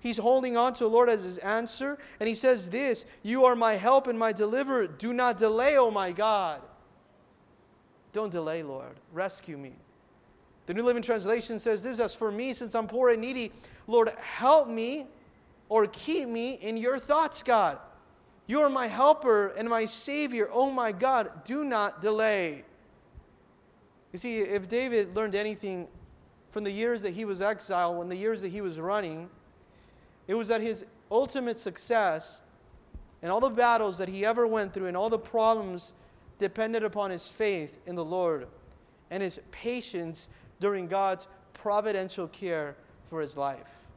He's 0.00 0.18
holding 0.18 0.56
on 0.56 0.72
to 0.74 0.84
the 0.84 0.90
Lord 0.90 1.08
as 1.08 1.22
his 1.22 1.38
answer. 1.38 1.98
And 2.18 2.28
he 2.28 2.34
says 2.34 2.68
this 2.68 3.06
You 3.22 3.44
are 3.44 3.54
my 3.54 3.74
help 3.74 4.08
and 4.08 4.18
my 4.18 4.32
deliverer. 4.32 4.88
Do 4.88 5.12
not 5.12 5.38
delay, 5.38 5.78
O 5.78 5.88
my 5.88 6.10
God. 6.10 6.60
Don't 8.12 8.32
delay, 8.32 8.64
Lord. 8.64 8.96
Rescue 9.12 9.56
me. 9.56 9.74
The 10.66 10.74
New 10.74 10.82
Living 10.82 11.02
Translation 11.02 11.60
says 11.60 11.84
this 11.84 12.00
As 12.00 12.12
for 12.12 12.32
me, 12.32 12.52
since 12.54 12.74
I'm 12.74 12.88
poor 12.88 13.10
and 13.10 13.20
needy, 13.20 13.52
Lord, 13.86 14.10
help 14.20 14.66
me 14.66 15.06
or 15.68 15.86
keep 15.86 16.28
me 16.28 16.54
in 16.54 16.76
your 16.76 16.98
thoughts, 16.98 17.42
God. 17.42 17.78
You 18.46 18.60
are 18.62 18.70
my 18.70 18.86
helper 18.86 19.48
and 19.48 19.68
my 19.68 19.84
Savior. 19.84 20.48
Oh 20.52 20.70
my 20.70 20.92
God, 20.92 21.44
do 21.44 21.64
not 21.64 22.00
delay. 22.00 22.64
You 24.12 24.18
see, 24.18 24.38
if 24.38 24.68
David 24.68 25.14
learned 25.14 25.34
anything 25.34 25.86
from 26.50 26.64
the 26.64 26.70
years 26.70 27.02
that 27.02 27.12
he 27.12 27.26
was 27.26 27.42
exiled, 27.42 27.98
when 27.98 28.08
the 28.08 28.16
years 28.16 28.40
that 28.40 28.48
he 28.48 28.62
was 28.62 28.80
running, 28.80 29.28
it 30.26 30.34
was 30.34 30.48
that 30.48 30.62
his 30.62 30.84
ultimate 31.10 31.58
success 31.58 32.40
and 33.22 33.30
all 33.30 33.40
the 33.40 33.50
battles 33.50 33.98
that 33.98 34.08
he 34.08 34.24
ever 34.24 34.46
went 34.46 34.72
through 34.72 34.86
and 34.86 34.96
all 34.96 35.10
the 35.10 35.18
problems 35.18 35.92
depended 36.38 36.84
upon 36.84 37.10
his 37.10 37.28
faith 37.28 37.78
in 37.86 37.96
the 37.96 38.04
Lord 38.04 38.46
and 39.10 39.22
his 39.22 39.40
patience 39.50 40.28
during 40.60 40.86
God's 40.86 41.26
providential 41.52 42.28
care 42.28 42.76
for 43.06 43.20
his 43.20 43.36
life. 43.36 43.87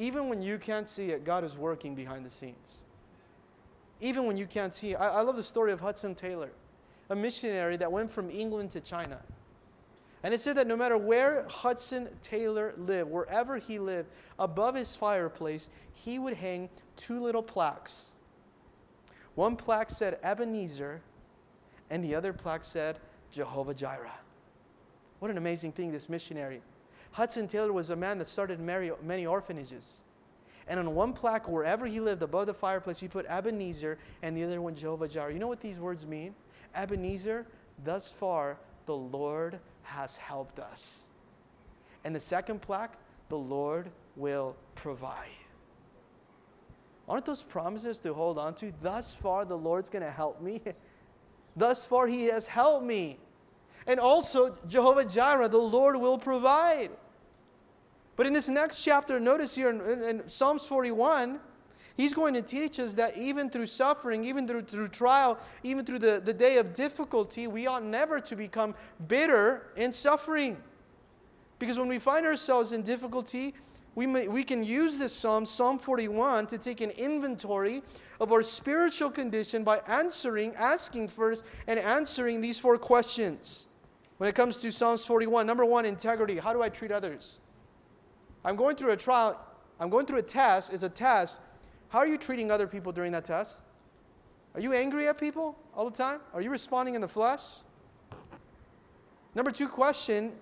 Even 0.00 0.30
when 0.30 0.40
you 0.40 0.56
can't 0.56 0.88
see 0.88 1.10
it, 1.10 1.24
God 1.24 1.44
is 1.44 1.58
working 1.58 1.94
behind 1.94 2.24
the 2.24 2.30
scenes. 2.30 2.78
Even 4.00 4.24
when 4.24 4.38
you 4.38 4.46
can't 4.46 4.72
see 4.72 4.92
it. 4.92 4.94
I, 4.94 5.08
I 5.08 5.20
love 5.20 5.36
the 5.36 5.42
story 5.42 5.72
of 5.72 5.80
Hudson 5.80 6.14
Taylor, 6.14 6.50
a 7.10 7.14
missionary 7.14 7.76
that 7.76 7.92
went 7.92 8.10
from 8.10 8.30
England 8.30 8.70
to 8.70 8.80
China. 8.80 9.20
And 10.22 10.32
it 10.32 10.40
said 10.40 10.56
that 10.56 10.66
no 10.66 10.74
matter 10.74 10.96
where 10.96 11.46
Hudson 11.50 12.08
Taylor 12.22 12.72
lived, 12.78 13.10
wherever 13.10 13.58
he 13.58 13.78
lived, 13.78 14.08
above 14.38 14.74
his 14.74 14.96
fireplace, 14.96 15.68
he 15.92 16.18
would 16.18 16.34
hang 16.34 16.70
two 16.96 17.20
little 17.20 17.42
plaques. 17.42 18.06
One 19.34 19.54
plaque 19.54 19.90
said 19.90 20.18
Ebenezer, 20.22 21.02
and 21.90 22.02
the 22.02 22.14
other 22.14 22.32
plaque 22.32 22.64
said 22.64 22.98
Jehovah 23.30 23.74
Jireh. 23.74 24.10
What 25.18 25.30
an 25.30 25.36
amazing 25.36 25.72
thing, 25.72 25.92
this 25.92 26.08
missionary. 26.08 26.62
Hudson 27.12 27.46
Taylor 27.46 27.72
was 27.72 27.90
a 27.90 27.96
man 27.96 28.18
that 28.18 28.28
started 28.28 28.60
many 28.60 29.26
orphanages. 29.26 30.02
And 30.68 30.78
on 30.78 30.94
one 30.94 31.12
plaque, 31.12 31.48
wherever 31.48 31.86
he 31.86 31.98
lived, 31.98 32.22
above 32.22 32.46
the 32.46 32.54
fireplace, 32.54 33.00
he 33.00 33.08
put 33.08 33.26
Ebenezer, 33.26 33.98
and 34.22 34.36
the 34.36 34.44
other 34.44 34.60
one 34.60 34.76
Jehovah 34.76 35.08
Jireh. 35.08 35.32
You 35.32 35.40
know 35.40 35.48
what 35.48 35.60
these 35.60 35.78
words 35.78 36.06
mean? 36.06 36.34
Ebenezer, 36.76 37.46
thus 37.84 38.12
far, 38.12 38.56
the 38.86 38.94
Lord 38.94 39.58
has 39.82 40.16
helped 40.16 40.60
us. 40.60 41.08
And 42.04 42.14
the 42.14 42.20
second 42.20 42.62
plaque, 42.62 42.96
the 43.28 43.38
Lord 43.38 43.90
will 44.14 44.56
provide. 44.76 45.28
Aren't 47.08 47.26
those 47.26 47.42
promises 47.42 47.98
to 48.00 48.14
hold 48.14 48.38
on 48.38 48.54
to? 48.56 48.72
Thus 48.80 49.12
far, 49.12 49.44
the 49.44 49.58
Lord's 49.58 49.90
going 49.90 50.04
to 50.04 50.10
help 50.10 50.40
me. 50.40 50.60
Thus 51.56 51.84
far, 51.84 52.06
He 52.06 52.26
has 52.26 52.46
helped 52.46 52.86
me. 52.86 53.18
And 53.88 53.98
also, 53.98 54.56
Jehovah 54.68 55.04
Jireh, 55.04 55.48
the 55.48 55.58
Lord 55.58 55.96
will 55.96 56.18
provide. 56.18 56.90
But 58.16 58.26
in 58.26 58.32
this 58.32 58.48
next 58.48 58.82
chapter, 58.82 59.18
notice 59.18 59.54
here 59.54 59.70
in, 59.70 59.80
in, 59.80 60.02
in 60.02 60.28
Psalms 60.28 60.66
41, 60.66 61.40
He's 62.00 62.14
going 62.14 62.32
to 62.32 62.40
teach 62.40 62.80
us 62.80 62.94
that 62.94 63.18
even 63.18 63.50
through 63.50 63.66
suffering, 63.66 64.24
even 64.24 64.48
through, 64.48 64.62
through 64.62 64.88
trial, 64.88 65.38
even 65.62 65.84
through 65.84 65.98
the, 65.98 66.18
the 66.24 66.32
day 66.32 66.56
of 66.56 66.72
difficulty, 66.72 67.46
we 67.46 67.66
ought 67.66 67.84
never 67.84 68.20
to 68.20 68.36
become 68.36 68.74
bitter 69.06 69.66
in 69.76 69.92
suffering. 69.92 70.56
Because 71.58 71.78
when 71.78 71.88
we 71.88 71.98
find 71.98 72.24
ourselves 72.24 72.72
in 72.72 72.80
difficulty, 72.80 73.54
we, 73.94 74.06
may, 74.06 74.28
we 74.28 74.44
can 74.44 74.64
use 74.64 74.98
this 74.98 75.12
psalm, 75.12 75.44
Psalm 75.44 75.78
41, 75.78 76.46
to 76.46 76.56
take 76.56 76.80
an 76.80 76.88
inventory 76.92 77.82
of 78.18 78.32
our 78.32 78.42
spiritual 78.42 79.10
condition 79.10 79.62
by 79.62 79.80
answering, 79.86 80.54
asking 80.56 81.08
first, 81.08 81.44
and 81.66 81.78
answering 81.78 82.40
these 82.40 82.58
four 82.58 82.78
questions. 82.78 83.66
When 84.16 84.26
it 84.26 84.34
comes 84.34 84.56
to 84.58 84.70
Psalms 84.70 85.04
41, 85.04 85.46
number 85.46 85.66
one, 85.66 85.84
integrity. 85.84 86.38
How 86.38 86.54
do 86.54 86.62
I 86.62 86.70
treat 86.70 86.92
others? 86.92 87.40
I'm 88.44 88.56
going 88.56 88.76
through 88.76 88.92
a 88.92 88.96
trial, 88.96 89.40
I'm 89.78 89.90
going 89.90 90.06
through 90.06 90.18
a 90.18 90.22
test, 90.22 90.72
it's 90.72 90.82
a 90.82 90.88
test, 90.88 91.40
how 91.90 91.98
are 91.98 92.06
you 92.06 92.16
treating 92.16 92.50
other 92.50 92.66
people 92.66 92.92
during 92.92 93.12
that 93.12 93.24
test? 93.24 93.64
Are 94.54 94.60
you 94.60 94.72
angry 94.72 95.08
at 95.08 95.18
people 95.18 95.56
all 95.74 95.84
the 95.84 95.96
time? 95.96 96.20
Are 96.32 96.40
you 96.40 96.50
responding 96.50 96.94
in 96.94 97.00
the 97.00 97.08
flesh? 97.08 97.42
Number 99.34 99.50
two 99.50 99.68
question 99.68 100.32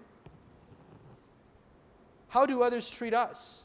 How 2.29 2.47
do 2.47 2.63
others 2.63 2.89
treat 2.89 3.15
us? 3.15 3.65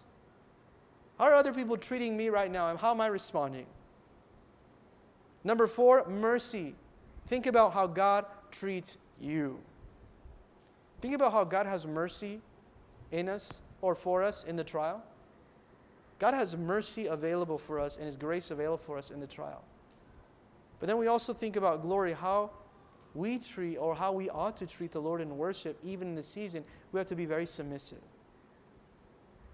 How 1.19 1.25
are 1.25 1.35
other 1.35 1.53
people 1.53 1.77
treating 1.77 2.17
me 2.17 2.29
right 2.29 2.49
now, 2.49 2.69
and 2.69 2.79
how 2.79 2.91
am 2.91 3.01
I 3.01 3.07
responding? 3.07 3.65
Number 5.43 5.67
four, 5.67 6.07
mercy. 6.07 6.75
Think 7.27 7.45
about 7.45 7.73
how 7.73 7.85
God 7.87 8.25
treats 8.49 8.97
you. 9.19 9.59
Think 11.01 11.13
about 11.15 11.33
how 11.33 11.43
God 11.43 11.65
has 11.65 11.85
mercy 11.85 12.39
in 13.11 13.27
us 13.27 13.61
or 13.83 13.93
for 13.93 14.23
us 14.23 14.45
in 14.45 14.55
the 14.55 14.63
trial. 14.63 15.03
God 16.17 16.33
has 16.33 16.55
mercy 16.55 17.07
available 17.07 17.57
for 17.57 17.81
us 17.81 17.97
and 17.97 18.05
His 18.05 18.15
grace 18.15 18.49
available 18.49 18.77
for 18.77 18.97
us 18.97 19.11
in 19.11 19.19
the 19.19 19.27
trial. 19.27 19.61
But 20.79 20.87
then 20.87 20.97
we 20.97 21.07
also 21.07 21.33
think 21.33 21.57
about 21.57 21.81
glory, 21.81 22.13
how 22.13 22.51
we 23.13 23.37
treat 23.37 23.77
or 23.77 23.93
how 23.93 24.13
we 24.13 24.29
ought 24.29 24.55
to 24.57 24.65
treat 24.65 24.91
the 24.91 25.01
Lord 25.01 25.19
in 25.19 25.37
worship, 25.37 25.77
even 25.83 26.07
in 26.07 26.15
the 26.15 26.23
season. 26.23 26.63
We 26.93 26.97
have 26.97 27.07
to 27.07 27.15
be 27.15 27.25
very 27.25 27.45
submissive. 27.45 27.99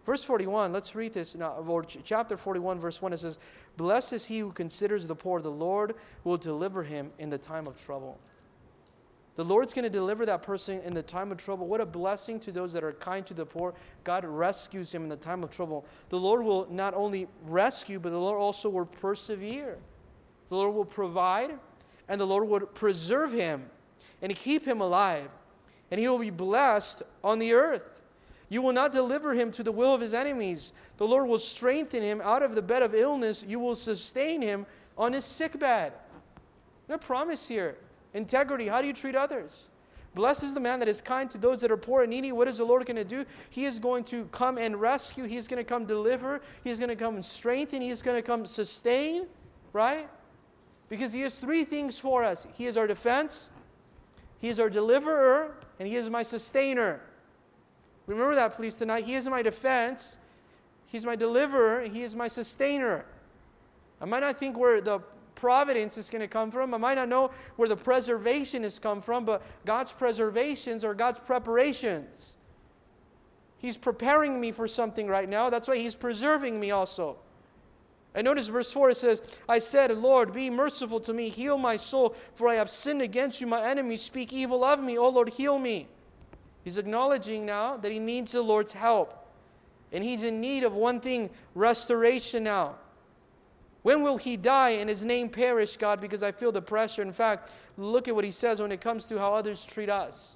Verse 0.06 0.24
41, 0.24 0.72
let's 0.72 0.94
read 0.94 1.14
this 1.14 1.36
now, 1.36 1.54
or 1.68 1.84
chapter 1.84 2.38
41, 2.38 2.80
verse 2.80 3.02
1. 3.02 3.14
It 3.14 3.20
says, 3.20 3.40
Blessed 3.78 4.14
is 4.14 4.26
he 4.28 4.40
who 4.40 4.52
considers 4.52 5.08
the 5.08 5.16
poor, 5.16 5.42
the 5.42 5.50
Lord 5.50 5.96
will 6.24 6.38
deliver 6.38 6.84
him 6.84 7.12
in 7.18 7.32
the 7.32 7.38
time 7.40 7.66
of 7.66 7.84
trouble. 7.84 8.20
The 9.36 9.46
Lord's 9.46 9.74
going 9.74 9.84
to 9.84 9.90
deliver 9.90 10.26
that 10.26 10.42
person 10.42 10.82
in 10.82 10.94
the 10.94 11.02
time 11.02 11.32
of 11.32 11.38
trouble. 11.38 11.68
What 11.68 11.80
a 11.80 11.86
blessing 11.86 12.40
to 12.42 12.52
those 12.52 12.74
that 12.74 12.84
are 12.84 12.92
kind 12.94 13.26
to 13.28 13.34
the 13.34 13.46
poor. 13.46 13.74
God 14.04 14.26
rescues 14.26 14.94
him 14.94 15.04
in 15.04 15.10
the 15.10 15.16
time 15.16 15.44
of 15.44 15.50
trouble. 15.50 15.86
The 16.10 16.20
Lord 16.20 16.44
will 16.44 16.68
not 16.70 16.94
only 16.94 17.28
rescue, 17.46 18.00
but 18.00 18.10
the 18.10 18.20
Lord 18.20 18.38
also 18.38 18.70
will 18.70 18.86
persevere. 18.86 19.78
The 20.50 20.56
Lord 20.56 20.76
will 20.76 20.84
provide, 20.84 21.52
and 22.10 22.20
the 22.20 22.28
Lord 22.28 22.50
will 22.50 22.62
preserve 22.62 23.32
him 23.32 23.70
and 24.22 24.36
keep 24.36 24.66
him 24.66 24.82
alive. 24.82 25.30
And 25.90 26.00
he 26.00 26.08
will 26.08 26.20
be 26.20 26.32
blessed 26.32 27.04
on 27.24 27.40
the 27.40 27.54
earth. 27.54 28.02
You 28.50 28.62
will 28.62 28.74
not 28.74 28.92
deliver 28.92 29.36
him 29.36 29.52
to 29.52 29.64
the 29.64 29.72
will 29.72 29.94
of 29.94 30.02
his 30.02 30.14
enemies. 30.14 30.74
The 30.98 31.08
Lord 31.08 31.28
will 31.28 31.40
strengthen 31.40 32.02
him 32.04 32.20
out 32.24 32.44
of 32.44 32.56
the 32.56 32.62
bed 32.62 32.82
of 32.82 32.96
illness. 32.96 33.46
You 33.48 33.60
will 33.60 33.76
sustain 33.76 34.42
him 34.42 34.66
on 34.98 35.14
his 35.14 35.24
sick 35.24 35.58
bed. 35.60 35.94
What 36.88 36.96
a 36.96 36.98
promise 36.98 37.48
here. 37.48 37.78
Integrity. 38.14 38.68
How 38.68 38.82
do 38.82 38.88
you 38.88 38.94
treat 38.94 39.16
others? 39.16 39.70
Blessed 40.16 40.44
is 40.44 40.54
the 40.54 40.60
man 40.60 40.80
that 40.80 40.88
is 40.88 41.02
kind 41.02 41.30
to 41.32 41.38
those 41.38 41.62
that 41.62 41.72
are 41.72 41.78
poor 41.78 42.02
and 42.02 42.10
needy. 42.10 42.32
What 42.32 42.48
is 42.48 42.58
the 42.58 42.64
Lord 42.64 42.86
going 42.86 42.96
to 42.98 43.04
do? 43.04 43.26
He 43.50 43.66
is 43.66 43.78
going 43.78 44.04
to 44.06 44.26
come 44.26 44.58
and 44.58 44.80
rescue. 44.82 45.26
He 45.26 45.38
is 45.38 45.48
going 45.48 45.60
to 45.60 45.64
come 45.64 45.86
deliver. 45.86 46.42
He 46.64 46.72
is 46.72 46.80
going 46.80 46.90
to 46.90 46.96
come 46.96 47.16
and 47.16 47.24
strengthen. 47.24 47.82
He 47.82 47.90
is 47.90 48.02
going 48.02 48.18
to 48.18 48.24
come 48.24 48.46
sustain, 48.46 49.28
right? 49.72 50.10
Because 50.90 51.14
He 51.14 51.22
has 51.22 51.40
three 51.40 51.64
things 51.64 52.00
for 52.00 52.24
us 52.24 52.48
He 52.56 52.66
is 52.66 52.76
our 52.76 52.88
defense, 52.88 53.52
He 54.40 54.50
is 54.50 54.60
our 54.60 54.70
deliverer, 54.70 55.56
and 55.78 55.88
He 55.88 55.96
is 55.96 56.10
my 56.10 56.24
sustainer. 56.24 57.02
Remember 58.08 58.34
that, 58.34 58.54
please, 58.54 58.76
tonight. 58.76 59.06
He 59.06 59.14
is 59.14 59.28
my 59.28 59.44
defense, 59.44 60.18
He's 60.88 61.06
my 61.06 61.16
deliverer, 61.16 61.82
He 61.82 62.02
is 62.02 62.16
my 62.16 62.28
sustainer. 62.28 63.06
I 64.02 64.06
might 64.06 64.22
not 64.22 64.38
think 64.40 64.58
we're 64.58 64.82
the 64.82 65.02
providence 65.40 65.98
is 65.98 66.10
going 66.10 66.22
to 66.22 66.28
come 66.28 66.52
from. 66.52 66.74
I 66.74 66.78
might 66.78 66.96
not 66.96 67.10
know 67.10 67.32
where 67.56 67.70
the 67.70 67.78
preservation 67.78 68.64
has 68.64 68.78
come 68.78 69.02
from, 69.02 69.26
but 69.26 69.42
God's 69.66 69.92
preservations 69.92 70.84
are 70.84 70.94
God's 70.94 71.20
preparations. 71.20 72.38
He's 73.58 73.78
preparing 73.78 74.40
me 74.40 74.52
for 74.52 74.68
something 74.68 75.08
right 75.08 75.28
now. 75.28 75.50
That's 75.50 75.68
why 75.68 75.78
He's 75.78 75.96
preserving 75.96 76.60
me 76.60 76.72
also. 76.72 77.18
And 78.16 78.26
notice 78.26 78.48
verse 78.48 78.72
4 78.72 78.92
it 78.92 78.98
says, 78.98 79.22
I 79.48 79.60
said, 79.60 79.96
Lord, 79.98 80.34
be 80.34 80.50
merciful 80.50 81.00
to 81.02 81.14
me, 81.14 81.30
heal 81.30 81.58
my 81.58 81.78
soul, 81.78 82.16
for 82.34 82.48
I 82.48 82.56
have 82.56 82.70
sinned 82.70 83.02
against 83.02 83.40
you. 83.40 83.48
My 83.48 83.64
enemies 83.64 84.02
speak 84.02 84.34
evil 84.34 84.64
of 84.64 84.82
me. 84.82 84.98
Oh 84.98 85.10
Lord, 85.10 85.30
heal 85.30 85.60
me. 85.60 85.88
He's 86.64 86.78
acknowledging 86.78 87.46
now 87.46 87.78
that 87.78 87.92
he 87.92 88.00
needs 88.00 88.32
the 88.32 88.42
Lord's 88.42 88.74
help. 88.74 89.28
And 89.92 90.04
he's 90.04 90.24
in 90.24 90.42
need 90.42 90.64
of 90.64 90.74
one 90.74 91.00
thing 91.00 91.30
restoration 91.56 92.44
now. 92.44 92.76
When 93.82 94.04
will 94.04 94.18
he 94.18 94.36
die 94.36 94.72
and 94.72 94.90
his 94.90 95.06
name 95.06 95.30
perish, 95.30 95.78
God? 95.78 96.02
Because 96.02 96.24
I 96.24 96.32
feel 96.32 96.52
the 96.52 96.62
pressure. 96.62 97.02
In 97.02 97.14
fact, 97.14 97.52
look 97.78 98.08
at 98.08 98.16
what 98.16 98.26
he 98.26 98.32
says 98.32 98.62
when 98.62 98.72
it 98.72 98.82
comes 98.82 99.06
to 99.06 99.18
how 99.18 99.34
others 99.34 99.66
treat 99.66 99.90
us. 99.90 100.36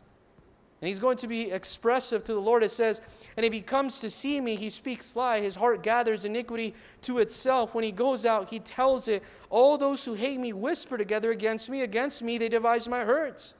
And 0.82 0.89
he's 0.89 0.99
going 0.99 1.15
to 1.17 1.27
be 1.27 1.49
expressive 1.49 2.25
to 2.25 2.34
the 2.34 2.41
Lord. 2.41 2.62
It 2.62 2.69
says, 2.69 2.99
And 3.38 3.45
if 3.45 3.53
he 3.53 3.62
comes 3.62 4.01
to 4.01 4.10
see 4.10 4.41
me, 4.41 4.56
he 4.56 4.69
speaks 4.69 5.15
lie. 5.15 5.39
His 5.39 5.56
heart 5.56 5.82
gathers 5.82 6.25
iniquity 6.25 6.73
to 7.03 7.19
itself. 7.19 7.73
When 7.73 7.86
he 7.86 7.91
goes 7.91 8.25
out, 8.25 8.49
he 8.49 8.60
tells 8.60 9.08
it. 9.08 9.23
All 9.49 9.77
those 9.77 10.03
who 10.03 10.13
hate 10.13 10.41
me 10.41 10.51
whisper 10.51 10.97
together 10.97 11.32
against 11.32 11.69
me. 11.69 11.82
Against 11.82 12.21
me, 12.21 12.38
they 12.38 12.49
devise 12.49 12.89
my 12.89 13.06
hurts. 13.06 13.53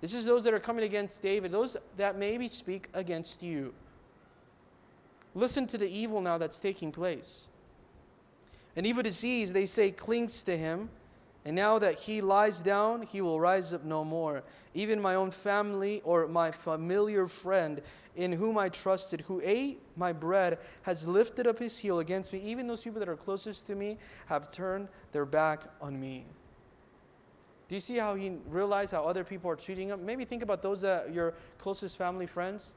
This 0.00 0.14
is 0.14 0.24
those 0.24 0.44
that 0.44 0.54
are 0.54 0.60
coming 0.60 0.84
against 0.84 1.20
David, 1.22 1.52
those 1.52 1.76
that 1.96 2.18
maybe 2.18 2.48
speak 2.48 2.88
against 2.94 3.42
you. 3.42 3.74
Listen 5.34 5.66
to 5.66 5.76
the 5.76 5.88
evil 5.88 6.22
now 6.22 6.38
that's 6.38 6.58
taking 6.58 6.90
place. 6.90 7.48
An 8.76 8.84
evil 8.84 9.02
disease, 9.02 9.52
they 9.52 9.66
say, 9.66 9.90
clings 9.90 10.42
to 10.44 10.56
him. 10.56 10.90
And 11.46 11.56
now 11.56 11.78
that 11.78 11.94
he 11.94 12.20
lies 12.20 12.58
down, 12.58 13.02
he 13.02 13.20
will 13.20 13.40
rise 13.40 13.72
up 13.72 13.84
no 13.84 14.04
more. 14.04 14.42
Even 14.74 15.00
my 15.00 15.14
own 15.14 15.30
family 15.30 16.02
or 16.04 16.26
my 16.26 16.50
familiar 16.50 17.26
friend 17.26 17.80
in 18.16 18.32
whom 18.32 18.58
I 18.58 18.68
trusted, 18.68 19.22
who 19.22 19.40
ate 19.44 19.80
my 19.96 20.12
bread, 20.12 20.58
has 20.82 21.06
lifted 21.06 21.46
up 21.46 21.58
his 21.58 21.78
heel 21.78 22.00
against 22.00 22.32
me. 22.32 22.40
Even 22.40 22.66
those 22.66 22.80
people 22.82 22.98
that 22.98 23.08
are 23.08 23.16
closest 23.16 23.66
to 23.68 23.76
me 23.76 23.98
have 24.26 24.50
turned 24.50 24.88
their 25.12 25.24
back 25.24 25.62
on 25.80 26.00
me. 26.00 26.24
Do 27.68 27.74
you 27.74 27.80
see 27.80 27.96
how 27.96 28.14
he 28.14 28.32
realized 28.48 28.92
how 28.92 29.04
other 29.04 29.24
people 29.24 29.50
are 29.50 29.56
treating 29.56 29.88
him? 29.88 30.04
Maybe 30.04 30.24
think 30.24 30.42
about 30.42 30.62
those 30.62 30.82
that 30.82 31.12
your 31.12 31.34
closest 31.58 31.96
family 31.96 32.26
friends. 32.26 32.74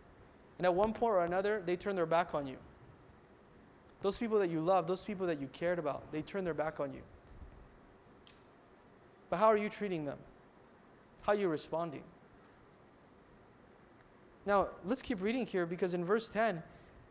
And 0.57 0.65
at 0.65 0.73
one 0.73 0.93
point 0.93 1.13
or 1.13 1.25
another, 1.25 1.61
they 1.65 1.75
turn 1.75 1.95
their 1.95 2.05
back 2.05 2.33
on 2.33 2.47
you. 2.47 2.57
Those 4.01 4.17
people 4.17 4.39
that 4.39 4.49
you 4.49 4.61
love, 4.61 4.87
those 4.87 5.03
people 5.03 5.27
that 5.27 5.41
you 5.41 5.47
cared 5.47 5.79
about, 5.79 6.11
they 6.11 6.21
turn 6.21 6.43
their 6.45 6.53
back 6.53 6.79
on 6.79 6.93
you. 6.93 7.01
But 9.29 9.37
how 9.37 9.47
are 9.47 9.57
you 9.57 9.69
treating 9.69 10.05
them? 10.05 10.17
How 11.21 11.33
are 11.33 11.35
you 11.35 11.49
responding? 11.49 12.03
Now, 14.45 14.69
let's 14.85 15.01
keep 15.01 15.21
reading 15.21 15.45
here 15.45 15.65
because 15.65 15.93
in 15.93 16.03
verse 16.03 16.29
10, 16.29 16.63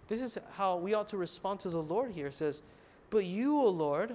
this 0.09 0.20
is 0.20 0.38
how 0.55 0.77
we 0.77 0.94
ought 0.94 1.09
to 1.09 1.18
respond 1.18 1.61
to 1.61 1.70
the 1.70 1.83
Lord 1.83 2.12
here. 2.12 2.29
It 2.29 2.35
says, 2.35 2.62
But 3.11 3.27
you, 3.27 3.61
O 3.61 3.68
Lord, 3.68 4.14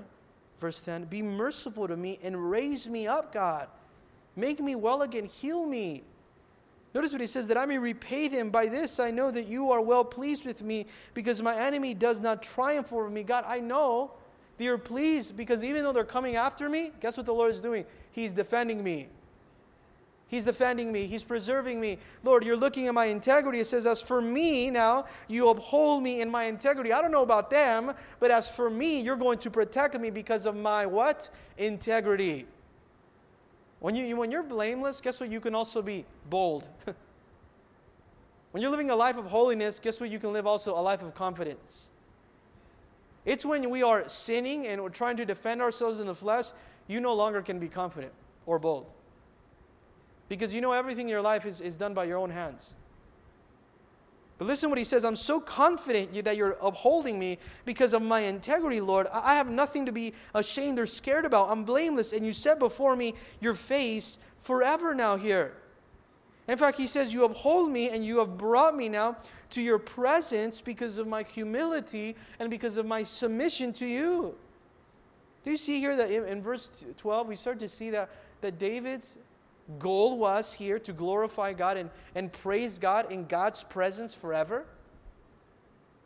verse 0.60 0.82
10, 0.82 1.06
be 1.06 1.22
merciful 1.22 1.88
to 1.88 1.96
me 1.96 2.20
and 2.24 2.50
raise 2.50 2.90
me 2.90 3.08
up, 3.08 3.32
God. 3.32 3.68
Make 4.36 4.60
me 4.60 4.76
well 4.76 5.04
again, 5.04 5.26
heal 5.26 5.66
me. 5.66 6.04
Notice 6.94 7.12
what 7.12 7.22
he 7.22 7.28
says 7.28 7.48
that 7.48 7.58
I 7.58 7.66
may 7.66 7.78
repay 7.78 8.28
them. 8.28 8.50
By 8.50 8.68
this 8.68 9.00
I 9.00 9.12
know 9.12 9.32
that 9.32 9.48
you 9.48 9.72
are 9.72 9.82
well 9.82 10.06
pleased 10.06 10.46
with 10.46 10.62
me 10.62 10.86
because 11.14 11.42
my 11.42 11.56
enemy 11.56 11.94
does 11.94 12.20
not 12.20 12.44
triumph 12.44 12.94
over 12.94 13.10
me. 13.10 13.24
God, 13.24 13.46
I 13.48 13.60
know 13.60 14.12
that 14.58 14.64
you're 14.64 14.78
pleased 14.78 15.36
because 15.36 15.64
even 15.64 15.84
though 15.84 15.94
they're 15.94 16.04
coming 16.04 16.36
after 16.36 16.70
me, 16.70 16.92
guess 17.00 17.18
what 17.18 17.26
the 17.26 17.34
Lord 17.34 17.52
is 17.52 17.60
doing? 17.60 17.86
He's 18.12 18.34
defending 18.34 18.84
me. 18.84 19.08
He's 20.28 20.46
defending 20.46 20.92
me. 20.92 21.06
He's 21.06 21.24
preserving 21.24 21.80
me. 21.80 22.00
Lord, 22.24 22.44
you're 22.44 22.58
looking 22.58 22.88
at 22.88 22.94
my 22.96 23.06
integrity. 23.06 23.60
It 23.60 23.68
says, 23.68 23.86
As 23.86 24.02
for 24.02 24.20
me 24.20 24.72
now, 24.72 25.06
you 25.28 25.50
uphold 25.50 26.02
me 26.02 26.22
in 26.22 26.30
my 26.32 26.46
integrity. 26.46 26.92
I 26.92 27.04
don't 27.04 27.12
know 27.12 27.22
about 27.22 27.52
them, 27.52 27.94
but 28.20 28.32
as 28.32 28.50
for 28.50 28.68
me, 28.70 29.00
you're 29.00 29.16
going 29.16 29.38
to 29.40 29.52
protect 29.52 30.00
me 30.00 30.10
because 30.10 30.48
of 30.48 30.56
my 30.56 30.88
what? 30.88 31.30
Integrity. 31.58 32.48
When, 33.84 33.98
you, 33.98 34.16
when 34.16 34.32
you're 34.32 34.44
blameless, 34.44 35.02
guess 35.02 35.20
what? 35.20 35.30
You 35.30 35.42
can 35.42 35.54
also 35.54 35.82
be 35.82 36.06
bold. 36.30 36.70
when 38.52 38.62
you're 38.62 38.72
living 38.72 38.90
a 38.92 38.96
life 38.96 39.18
of 39.18 39.26
holiness, 39.26 39.78
guess 39.78 40.00
what? 40.00 40.10
You 40.10 40.20
can 40.20 40.32
live 40.32 40.48
also 40.48 40.74
a 40.74 40.80
life 40.80 41.04
of 41.04 41.14
confidence. 41.14 41.90
It's 43.26 43.46
when 43.46 43.70
we 43.70 43.84
are 43.84 44.08
sinning 44.08 44.68
and 44.68 44.82
we're 44.82 44.88
trying 44.88 45.18
to 45.18 45.26
defend 45.26 45.62
ourselves 45.62 46.00
in 46.00 46.08
the 46.08 46.16
flesh, 46.16 46.46
you 46.88 47.02
no 47.02 47.14
longer 47.14 47.42
can 47.42 47.60
be 47.60 47.68
confident 47.68 48.14
or 48.46 48.58
bold. 48.58 48.90
Because 50.30 50.56
you 50.56 50.62
know 50.62 50.72
everything 50.72 51.08
in 51.08 51.12
your 51.12 51.22
life 51.22 51.46
is, 51.46 51.60
is 51.60 51.76
done 51.76 51.94
by 51.94 52.06
your 52.06 52.20
own 52.20 52.30
hands. 52.30 52.76
But 54.38 54.48
listen 54.48 54.70
what 54.70 54.80
he 54.80 54.86
says 54.86 55.04
I'm 55.06 55.16
so 55.16 55.40
confident 55.40 56.24
that 56.24 56.38
you're 56.38 56.58
upholding 56.62 57.20
me 57.20 57.38
because 57.66 57.94
of 57.94 58.02
my 58.02 58.22
integrity, 58.22 58.82
Lord. 58.82 59.08
I 59.14 59.36
have 59.36 59.50
nothing 59.50 59.86
to 59.86 59.92
be 59.92 60.14
ashamed 60.34 60.80
or 60.80 60.86
scared 60.86 61.26
about. 61.26 61.50
I'm 61.50 61.64
blameless, 61.64 62.14
and 62.14 62.26
you 62.26 62.34
set 62.34 62.60
before 62.60 62.96
me 62.96 63.14
your 63.40 63.54
face 63.54 64.18
forever 64.40 64.94
now 64.94 65.16
here. 65.16 65.54
In 66.48 66.58
fact, 66.58 66.78
he 66.78 66.88
says, 66.88 67.14
You 67.14 67.24
uphold 67.24 67.72
me 67.72 67.90
and 67.90 68.06
you 68.06 68.20
have 68.20 68.38
brought 68.38 68.76
me 68.76 68.90
now 68.90 69.18
to 69.52 69.62
your 69.62 69.80
presence 69.80 70.60
because 70.62 70.98
of 70.98 71.08
my 71.08 71.24
humility 71.24 72.16
and 72.40 72.50
because 72.50 72.78
of 72.78 72.86
my 72.86 73.04
submission 73.04 73.72
to 73.74 73.86
you. 73.86 74.36
Do 75.46 75.52
you 75.52 75.58
see 75.58 75.80
here 75.80 75.96
that 75.96 76.12
in, 76.12 76.26
in 76.26 76.42
verse 76.42 76.86
12, 76.98 77.28
we 77.28 77.36
start 77.36 77.60
to 77.60 77.68
see 77.68 77.90
that, 77.92 78.10
that 78.42 78.60
David's 78.60 79.18
goal 79.80 80.18
was 80.18 80.54
here 80.54 80.80
to 80.80 80.94
glorify 80.94 81.54
God 81.54 81.78
and, 81.78 81.90
and 82.16 82.32
praise 82.32 82.80
God 82.80 83.12
in 83.12 83.26
God's 83.26 83.64
presence 83.64 84.14
forever? 84.14 84.66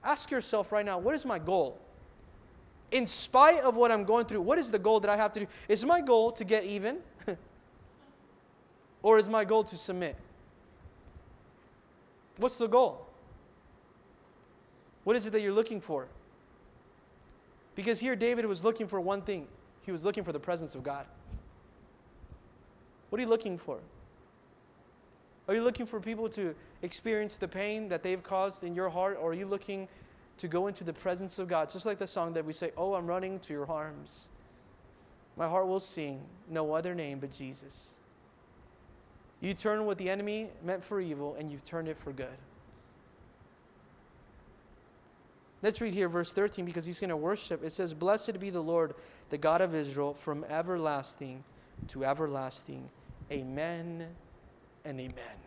Ask 0.03 0.31
yourself 0.31 0.71
right 0.71 0.85
now, 0.85 0.99
what 0.99 1.15
is 1.15 1.25
my 1.25 1.39
goal? 1.39 1.79
In 2.91 3.05
spite 3.05 3.59
of 3.61 3.75
what 3.75 3.91
I'm 3.91 4.05
going 4.05 4.25
through, 4.25 4.41
what 4.41 4.57
is 4.57 4.71
the 4.71 4.79
goal 4.79 4.99
that 5.01 5.09
I 5.09 5.17
have 5.17 5.33
to 5.33 5.41
do? 5.41 5.47
Is 5.67 5.83
my 5.83 5.99
goal 5.99 6.31
to 6.33 6.45
get 6.45 6.63
even? 6.63 6.99
or 9.03 9.17
is 9.17 9.27
my 9.27 9.43
goal 9.43 9.63
to 9.65 9.75
submit? 9.75 10.15
What's 12.37 12.57
the 12.57 12.67
goal? 12.67 13.05
What 15.03 15.15
is 15.15 15.25
it 15.25 15.31
that 15.31 15.41
you're 15.41 15.51
looking 15.51 15.81
for? 15.81 16.07
Because 17.75 17.99
here 17.99 18.15
David 18.15 18.45
was 18.45 18.63
looking 18.63 18.87
for 18.87 19.01
one 19.01 19.21
thing 19.21 19.47
he 19.87 19.91
was 19.91 20.03
looking 20.03 20.25
for 20.25 20.33
the 20.33 20.39
presence 20.39 20.75
of 20.75 20.83
God. 20.83 21.05
What 23.09 23.19
are 23.19 23.23
you 23.23 23.29
looking 23.29 23.57
for? 23.57 23.79
Are 25.47 25.55
you 25.55 25.63
looking 25.63 25.85
for 25.85 25.99
people 25.99 26.27
to 26.29 26.53
experience 26.81 27.37
the 27.37 27.47
pain 27.47 27.87
that 27.89 28.03
they've 28.03 28.21
caused 28.21 28.63
in 28.63 28.75
your 28.75 28.89
heart, 28.89 29.17
or 29.19 29.31
are 29.31 29.33
you 29.33 29.45
looking 29.45 29.87
to 30.37 30.47
go 30.47 30.67
into 30.67 30.83
the 30.83 30.93
presence 30.93 31.39
of 31.39 31.47
God? 31.47 31.69
Just 31.69 31.85
like 31.85 31.99
the 31.99 32.07
song 32.07 32.33
that 32.33 32.45
we 32.45 32.53
say, 32.53 32.71
Oh, 32.75 32.95
I'm 32.95 33.07
running 33.07 33.39
to 33.39 33.53
your 33.53 33.69
arms. 33.69 34.29
My 35.37 35.47
heart 35.47 35.67
will 35.67 35.79
sing 35.79 36.21
no 36.49 36.73
other 36.73 36.95
name 36.95 37.19
but 37.19 37.31
Jesus. 37.31 37.91
You 39.39 39.53
turn 39.53 39.85
what 39.85 39.99
the 39.99 40.09
enemy 40.09 40.49
meant 40.63 40.83
for 40.83 40.99
evil, 40.99 41.35
and 41.35 41.51
you've 41.51 41.63
turned 41.63 41.87
it 41.87 41.97
for 41.97 42.11
good. 42.11 42.37
Let's 45.61 45.79
read 45.79 45.93
here 45.93 46.09
verse 46.09 46.33
13 46.33 46.65
because 46.65 46.85
he's 46.85 46.99
going 46.99 47.09
to 47.09 47.17
worship. 47.17 47.63
It 47.63 47.71
says, 47.71 47.93
Blessed 47.93 48.39
be 48.39 48.49
the 48.49 48.61
Lord, 48.61 48.93
the 49.29 49.37
God 49.37 49.61
of 49.61 49.73
Israel, 49.73 50.13
from 50.13 50.43
everlasting 50.45 51.43
to 51.89 52.03
everlasting. 52.03 52.89
Amen 53.31 54.07
and 54.85 54.99
amen. 54.99 55.37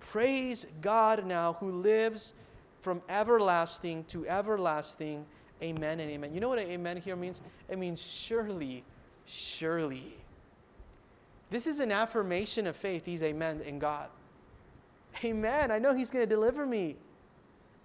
Praise 0.00 0.66
God 0.80 1.26
now 1.26 1.54
who 1.54 1.70
lives 1.70 2.32
from 2.80 3.02
everlasting 3.08 4.04
to 4.04 4.26
everlasting. 4.26 5.26
Amen 5.62 6.00
and 6.00 6.10
amen. 6.10 6.32
You 6.32 6.40
know 6.40 6.48
what 6.48 6.58
an 6.58 6.68
amen 6.68 6.98
here 6.98 7.16
means? 7.16 7.40
It 7.68 7.78
means 7.78 8.00
surely, 8.00 8.84
surely. 9.26 10.14
This 11.50 11.66
is 11.66 11.80
an 11.80 11.92
affirmation 11.92 12.66
of 12.66 12.76
faith. 12.76 13.04
He's 13.04 13.22
amen 13.22 13.60
in 13.62 13.78
God. 13.78 14.08
Amen. 15.24 15.70
I 15.70 15.78
know 15.78 15.94
He's 15.94 16.10
going 16.10 16.26
to 16.26 16.32
deliver 16.32 16.64
me. 16.66 16.96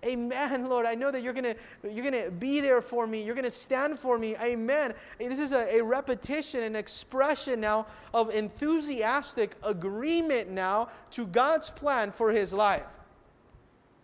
Amen, 0.06 0.68
Lord. 0.70 0.86
I 0.86 0.96
know 0.96 1.12
that 1.12 1.22
you're 1.22 1.34
going 1.34 1.56
to 1.56 1.56
you're 1.90 2.04
gonna 2.04 2.32
be 2.32 2.62
there 2.62 2.82
for 2.82 3.08
me. 3.08 3.24
You're 3.24 3.36
going 3.36 3.46
to 3.46 3.52
stand 3.52 3.98
for 3.98 4.18
me. 4.18 4.36
Amen. 4.38 4.94
This 5.20 5.40
is 5.40 5.52
a, 5.52 5.78
a 5.78 5.84
repetition, 5.84 6.64
an 6.64 6.76
expression 6.76 7.62
now 7.62 7.88
of 8.14 8.34
enthusiastic 8.34 9.56
agreement 9.64 10.50
now 10.50 10.90
to 11.12 11.26
God's 11.26 11.70
plan 11.70 12.12
for 12.12 12.32
his 12.32 12.54
life. 12.54 12.84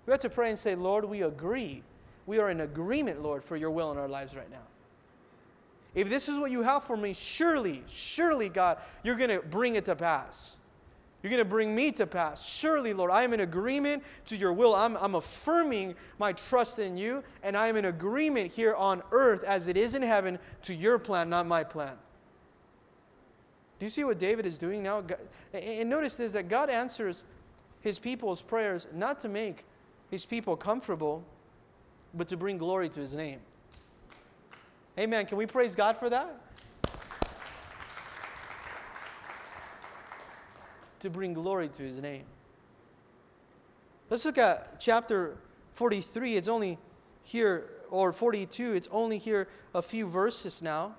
We 0.05 0.11
have 0.11 0.21
to 0.21 0.29
pray 0.29 0.49
and 0.49 0.57
say, 0.57 0.75
Lord, 0.75 1.05
we 1.05 1.21
agree. 1.21 1.83
We 2.25 2.39
are 2.39 2.49
in 2.49 2.61
agreement, 2.61 3.21
Lord, 3.21 3.43
for 3.43 3.57
your 3.57 3.71
will 3.71 3.91
in 3.91 3.97
our 3.97 4.07
lives 4.07 4.35
right 4.35 4.49
now. 4.49 4.57
If 5.95 6.09
this 6.09 6.29
is 6.29 6.37
what 6.37 6.51
you 6.51 6.61
have 6.61 6.83
for 6.83 6.95
me, 6.95 7.13
surely, 7.13 7.83
surely, 7.87 8.49
God, 8.49 8.77
you're 9.03 9.15
going 9.15 9.29
to 9.29 9.39
bring 9.39 9.75
it 9.75 9.85
to 9.85 9.95
pass. 9.95 10.55
You're 11.21 11.31
going 11.31 11.43
to 11.43 11.49
bring 11.49 11.75
me 11.75 11.91
to 11.93 12.07
pass. 12.07 12.47
Surely, 12.47 12.93
Lord, 12.93 13.11
I 13.11 13.23
am 13.23 13.33
in 13.33 13.41
agreement 13.41 14.03
to 14.25 14.37
your 14.37 14.53
will. 14.53 14.73
I'm, 14.73 14.95
I'm 14.97 15.15
affirming 15.15 15.95
my 16.17 16.31
trust 16.31 16.79
in 16.79 16.95
you, 16.95 17.23
and 17.43 17.57
I 17.57 17.67
am 17.67 17.75
in 17.75 17.85
agreement 17.85 18.51
here 18.53 18.73
on 18.73 19.03
earth 19.11 19.43
as 19.43 19.67
it 19.67 19.75
is 19.75 19.95
in 19.95 20.01
heaven 20.01 20.39
to 20.63 20.73
your 20.73 20.97
plan, 20.97 21.29
not 21.29 21.45
my 21.45 21.63
plan. 21.63 21.93
Do 23.79 23.85
you 23.85 23.89
see 23.89 24.03
what 24.03 24.17
David 24.17 24.45
is 24.45 24.57
doing 24.57 24.81
now? 24.83 25.03
And 25.53 25.89
notice 25.89 26.15
this 26.15 26.31
that 26.33 26.47
God 26.47 26.69
answers 26.69 27.23
his 27.81 27.99
people's 27.99 28.41
prayers 28.41 28.87
not 28.93 29.19
to 29.21 29.29
make 29.29 29.65
his 30.11 30.25
people 30.25 30.55
comfortable, 30.55 31.23
but 32.13 32.27
to 32.29 32.37
bring 32.37 32.57
glory 32.57 32.89
to 32.89 32.99
his 32.99 33.13
name. 33.13 33.39
Amen. 34.97 35.25
Can 35.25 35.37
we 35.37 35.45
praise 35.45 35.75
God 35.75 35.97
for 35.97 36.09
that? 36.09 36.41
To 40.99 41.09
bring 41.09 41.33
glory 41.33 41.67
to 41.69 41.83
his 41.83 41.99
name. 41.99 42.23
Let's 44.09 44.25
look 44.25 44.37
at 44.37 44.79
chapter 44.79 45.37
43. 45.73 46.35
It's 46.35 46.47
only 46.47 46.77
here, 47.21 47.69
or 47.89 48.11
42, 48.11 48.73
it's 48.73 48.87
only 48.91 49.17
here 49.17 49.47
a 49.73 49.81
few 49.81 50.07
verses 50.07 50.61
now. 50.61 50.95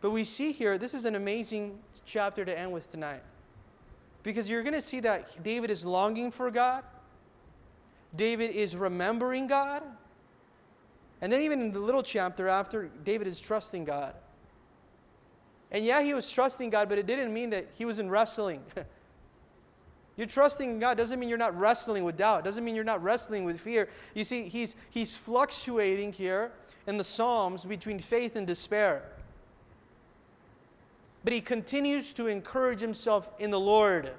But 0.00 0.10
we 0.10 0.24
see 0.24 0.52
here, 0.52 0.78
this 0.78 0.94
is 0.94 1.04
an 1.04 1.14
amazing 1.14 1.78
chapter 2.04 2.44
to 2.44 2.58
end 2.58 2.72
with 2.72 2.90
tonight. 2.90 3.22
Because 4.22 4.50
you're 4.50 4.62
going 4.62 4.74
to 4.74 4.80
see 4.80 5.00
that 5.00 5.42
David 5.42 5.70
is 5.70 5.84
longing 5.84 6.30
for 6.30 6.50
God, 6.50 6.84
David 8.14 8.50
is 8.50 8.76
remembering 8.76 9.46
God. 9.46 9.82
And 11.20 11.32
then, 11.32 11.42
even 11.42 11.60
in 11.60 11.70
the 11.70 11.78
little 11.78 12.02
chapter 12.02 12.48
after, 12.48 12.90
David 13.04 13.28
is 13.28 13.38
trusting 13.38 13.84
God. 13.84 14.14
And 15.72 15.84
yeah, 15.84 16.02
he 16.02 16.12
was 16.12 16.30
trusting 16.30 16.70
God, 16.70 16.88
but 16.88 16.98
it 16.98 17.06
didn't 17.06 17.32
mean 17.32 17.50
that 17.50 17.66
he 17.76 17.86
was 17.86 17.98
in 17.98 18.10
wrestling. 18.10 18.62
you're 20.16 20.26
trusting 20.26 20.78
God 20.78 20.98
doesn't 20.98 21.18
mean 21.18 21.30
you're 21.30 21.38
not 21.38 21.58
wrestling 21.58 22.04
with 22.04 22.18
doubt, 22.18 22.44
doesn't 22.44 22.62
mean 22.62 22.74
you're 22.74 22.84
not 22.84 23.02
wrestling 23.02 23.44
with 23.44 23.58
fear. 23.58 23.88
You 24.14 24.22
see, 24.22 24.44
he's, 24.44 24.76
he's 24.90 25.16
fluctuating 25.16 26.12
here 26.12 26.52
in 26.86 26.98
the 26.98 27.04
Psalms 27.04 27.64
between 27.64 27.98
faith 27.98 28.36
and 28.36 28.46
despair. 28.46 29.02
But 31.24 31.32
he 31.32 31.40
continues 31.40 32.12
to 32.14 32.26
encourage 32.26 32.80
himself 32.80 33.32
in 33.38 33.50
the 33.50 33.60
Lord. 33.60 34.10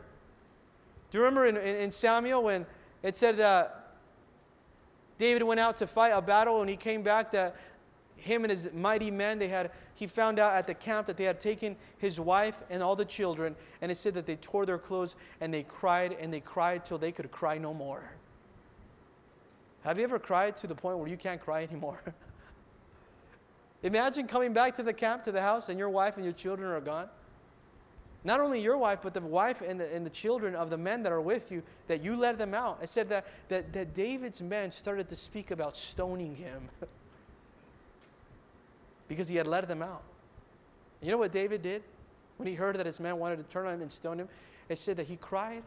Do 1.12 1.18
you 1.18 1.24
remember 1.24 1.46
in, 1.46 1.58
in, 1.58 1.76
in 1.76 1.92
Samuel 1.92 2.44
when 2.44 2.66
it 3.04 3.16
said 3.16 3.38
that 3.38 3.92
David 5.20 5.44
went 5.44 5.60
out 5.60 5.78
to 5.78 5.88
fight 5.88 6.10
a 6.10 6.22
battle 6.22 6.62
and 6.62 6.70
he 6.70 6.78
came 6.78 7.04
back 7.04 7.30
that 7.32 7.56
him 8.24 8.46
and 8.46 8.52
his 8.52 8.72
mighty 8.72 9.12
men, 9.12 9.38
they 9.38 9.50
had, 9.50 9.70
he 9.96 10.08
found 10.08 10.40
out 10.40 10.54
at 10.54 10.66
the 10.66 10.74
camp 10.74 11.08
that 11.08 11.18
they 11.18 11.26
had 11.26 11.42
taken 11.42 11.76
his 11.98 12.20
wife 12.20 12.64
and 12.70 12.82
all 12.82 12.96
the 12.96 13.06
children, 13.06 13.54
and 13.82 13.92
it 13.92 13.96
said 13.96 14.14
that 14.14 14.26
they 14.26 14.38
tore 14.38 14.66
their 14.66 14.78
clothes 14.78 15.18
and 15.42 15.54
they 15.54 15.64
cried 15.64 16.16
and 16.20 16.34
they 16.34 16.40
cried 16.40 16.86
till 16.86 16.98
they 16.98 17.12
could 17.12 17.30
cry 17.32 17.58
no 17.58 17.74
more. 17.74 18.02
Have 19.84 19.98
you 19.98 20.06
ever 20.06 20.20
cried 20.20 20.56
to 20.58 20.68
the 20.68 20.76
point 20.76 20.98
where 20.98 21.10
you 21.10 21.18
can't 21.18 21.42
cry 21.42 21.64
anymore? 21.64 22.02
Imagine 23.84 24.26
coming 24.26 24.54
back 24.54 24.78
to 24.78 24.84
the 24.84 24.94
camp, 24.94 25.26
to 25.26 25.34
the 25.34 25.42
house, 25.42 25.68
and 25.68 25.78
your 25.78 25.90
wife 25.90 26.16
and 26.16 26.24
your 26.24 26.34
children 26.34 26.72
are 26.72 26.80
gone. 26.80 27.10
Not 28.24 28.40
only 28.40 28.62
your 28.62 28.78
wife, 28.78 29.00
but 29.04 29.14
the 29.14 29.20
wife 29.20 29.60
and 29.60 29.78
the, 29.78 29.94
and 29.94 30.06
the 30.06 30.10
children 30.10 30.56
of 30.56 30.70
the 30.70 30.78
men 30.78 31.04
that 31.04 31.12
are 31.12 31.20
with 31.20 31.52
you, 31.52 31.62
that 31.88 32.02
you 32.02 32.16
let 32.16 32.38
them 32.38 32.54
out. 32.54 32.80
It 32.82 32.88
said 32.88 33.10
that, 33.10 33.28
that, 33.50 33.74
that 33.74 33.94
David's 33.94 34.42
men 34.42 34.72
started 34.72 35.10
to 35.10 35.18
speak 35.18 35.52
about 35.52 35.76
stoning 35.76 36.36
him. 36.38 36.70
because 39.14 39.28
he 39.28 39.36
had 39.36 39.48
let 39.48 39.68
them 39.68 39.84
out. 39.84 40.02
You 41.00 41.12
know 41.12 41.20
what 41.20 41.32
David 41.32 41.62
did 41.62 41.84
when 42.38 42.48
he 42.48 42.56
heard 42.56 42.76
that 42.78 42.88
his 42.88 43.00
men 43.00 43.20
wanted 43.20 43.38
to 43.38 43.44
turn 43.44 43.68
on 43.68 43.76
him 43.76 43.82
and 43.84 43.92
stone 43.92 44.20
him? 44.20 44.28
It 44.70 44.80
said 44.80 44.98
that 44.98 45.08
he 45.08 45.18
cried 45.18 45.62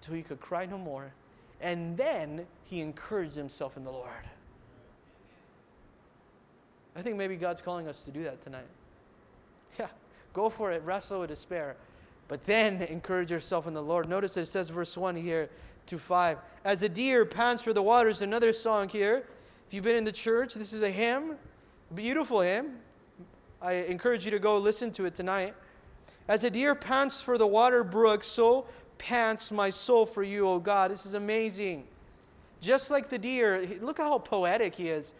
till 0.00 0.14
he 0.14 0.22
could 0.22 0.40
cry 0.40 0.66
no 0.66 0.78
more. 0.78 1.12
And 1.60 1.96
then 1.96 2.46
he 2.62 2.80
encouraged 2.80 3.34
himself 3.34 3.76
in 3.76 3.82
the 3.82 3.90
Lord. 3.90 4.10
I 6.94 7.02
think 7.02 7.16
maybe 7.16 7.34
God's 7.34 7.60
calling 7.60 7.88
us 7.88 8.04
to 8.04 8.10
do 8.10 8.22
that 8.24 8.40
tonight. 8.40 8.66
Yeah, 9.78 9.88
go 10.32 10.48
for 10.48 10.70
it, 10.70 10.80
wrestle 10.84 11.20
with 11.20 11.28
despair. 11.28 11.76
But 12.28 12.46
then 12.46 12.80
encourage 12.82 13.30
yourself 13.30 13.66
in 13.66 13.74
the 13.74 13.82
Lord. 13.82 14.08
Notice 14.08 14.36
it 14.36 14.46
says, 14.46 14.70
verse 14.70 14.96
1 14.96 15.16
here 15.16 15.50
to 15.86 15.98
5. 15.98 16.38
As 16.64 16.82
a 16.82 16.88
deer 16.88 17.26
pants 17.26 17.62
for 17.62 17.72
the 17.72 17.82
waters, 17.82 18.22
another 18.22 18.52
song 18.52 18.88
here. 18.88 19.24
If 19.66 19.74
you've 19.74 19.84
been 19.84 19.96
in 19.96 20.04
the 20.04 20.12
church, 20.12 20.54
this 20.54 20.72
is 20.72 20.82
a 20.82 20.90
hymn. 20.90 21.36
Beautiful 21.94 22.40
hymn. 22.40 22.80
I 23.62 23.74
encourage 23.74 24.24
you 24.24 24.32
to 24.32 24.40
go 24.40 24.58
listen 24.58 24.90
to 24.92 25.04
it 25.04 25.14
tonight. 25.14 25.54
As 26.26 26.42
a 26.42 26.50
deer 26.50 26.74
pants 26.74 27.22
for 27.22 27.38
the 27.38 27.46
water 27.46 27.84
brook, 27.84 28.24
so 28.24 28.66
pants 28.98 29.52
my 29.52 29.70
soul 29.70 30.04
for 30.04 30.24
you, 30.24 30.48
O 30.48 30.58
God. 30.58 30.90
This 30.90 31.06
is 31.06 31.14
amazing. 31.14 31.86
Just 32.60 32.90
like 32.90 33.08
the 33.08 33.18
deer, 33.18 33.64
look 33.80 33.98
how 33.98 34.18
poetic 34.18 34.74
he 34.74 34.88
is. 34.88 35.14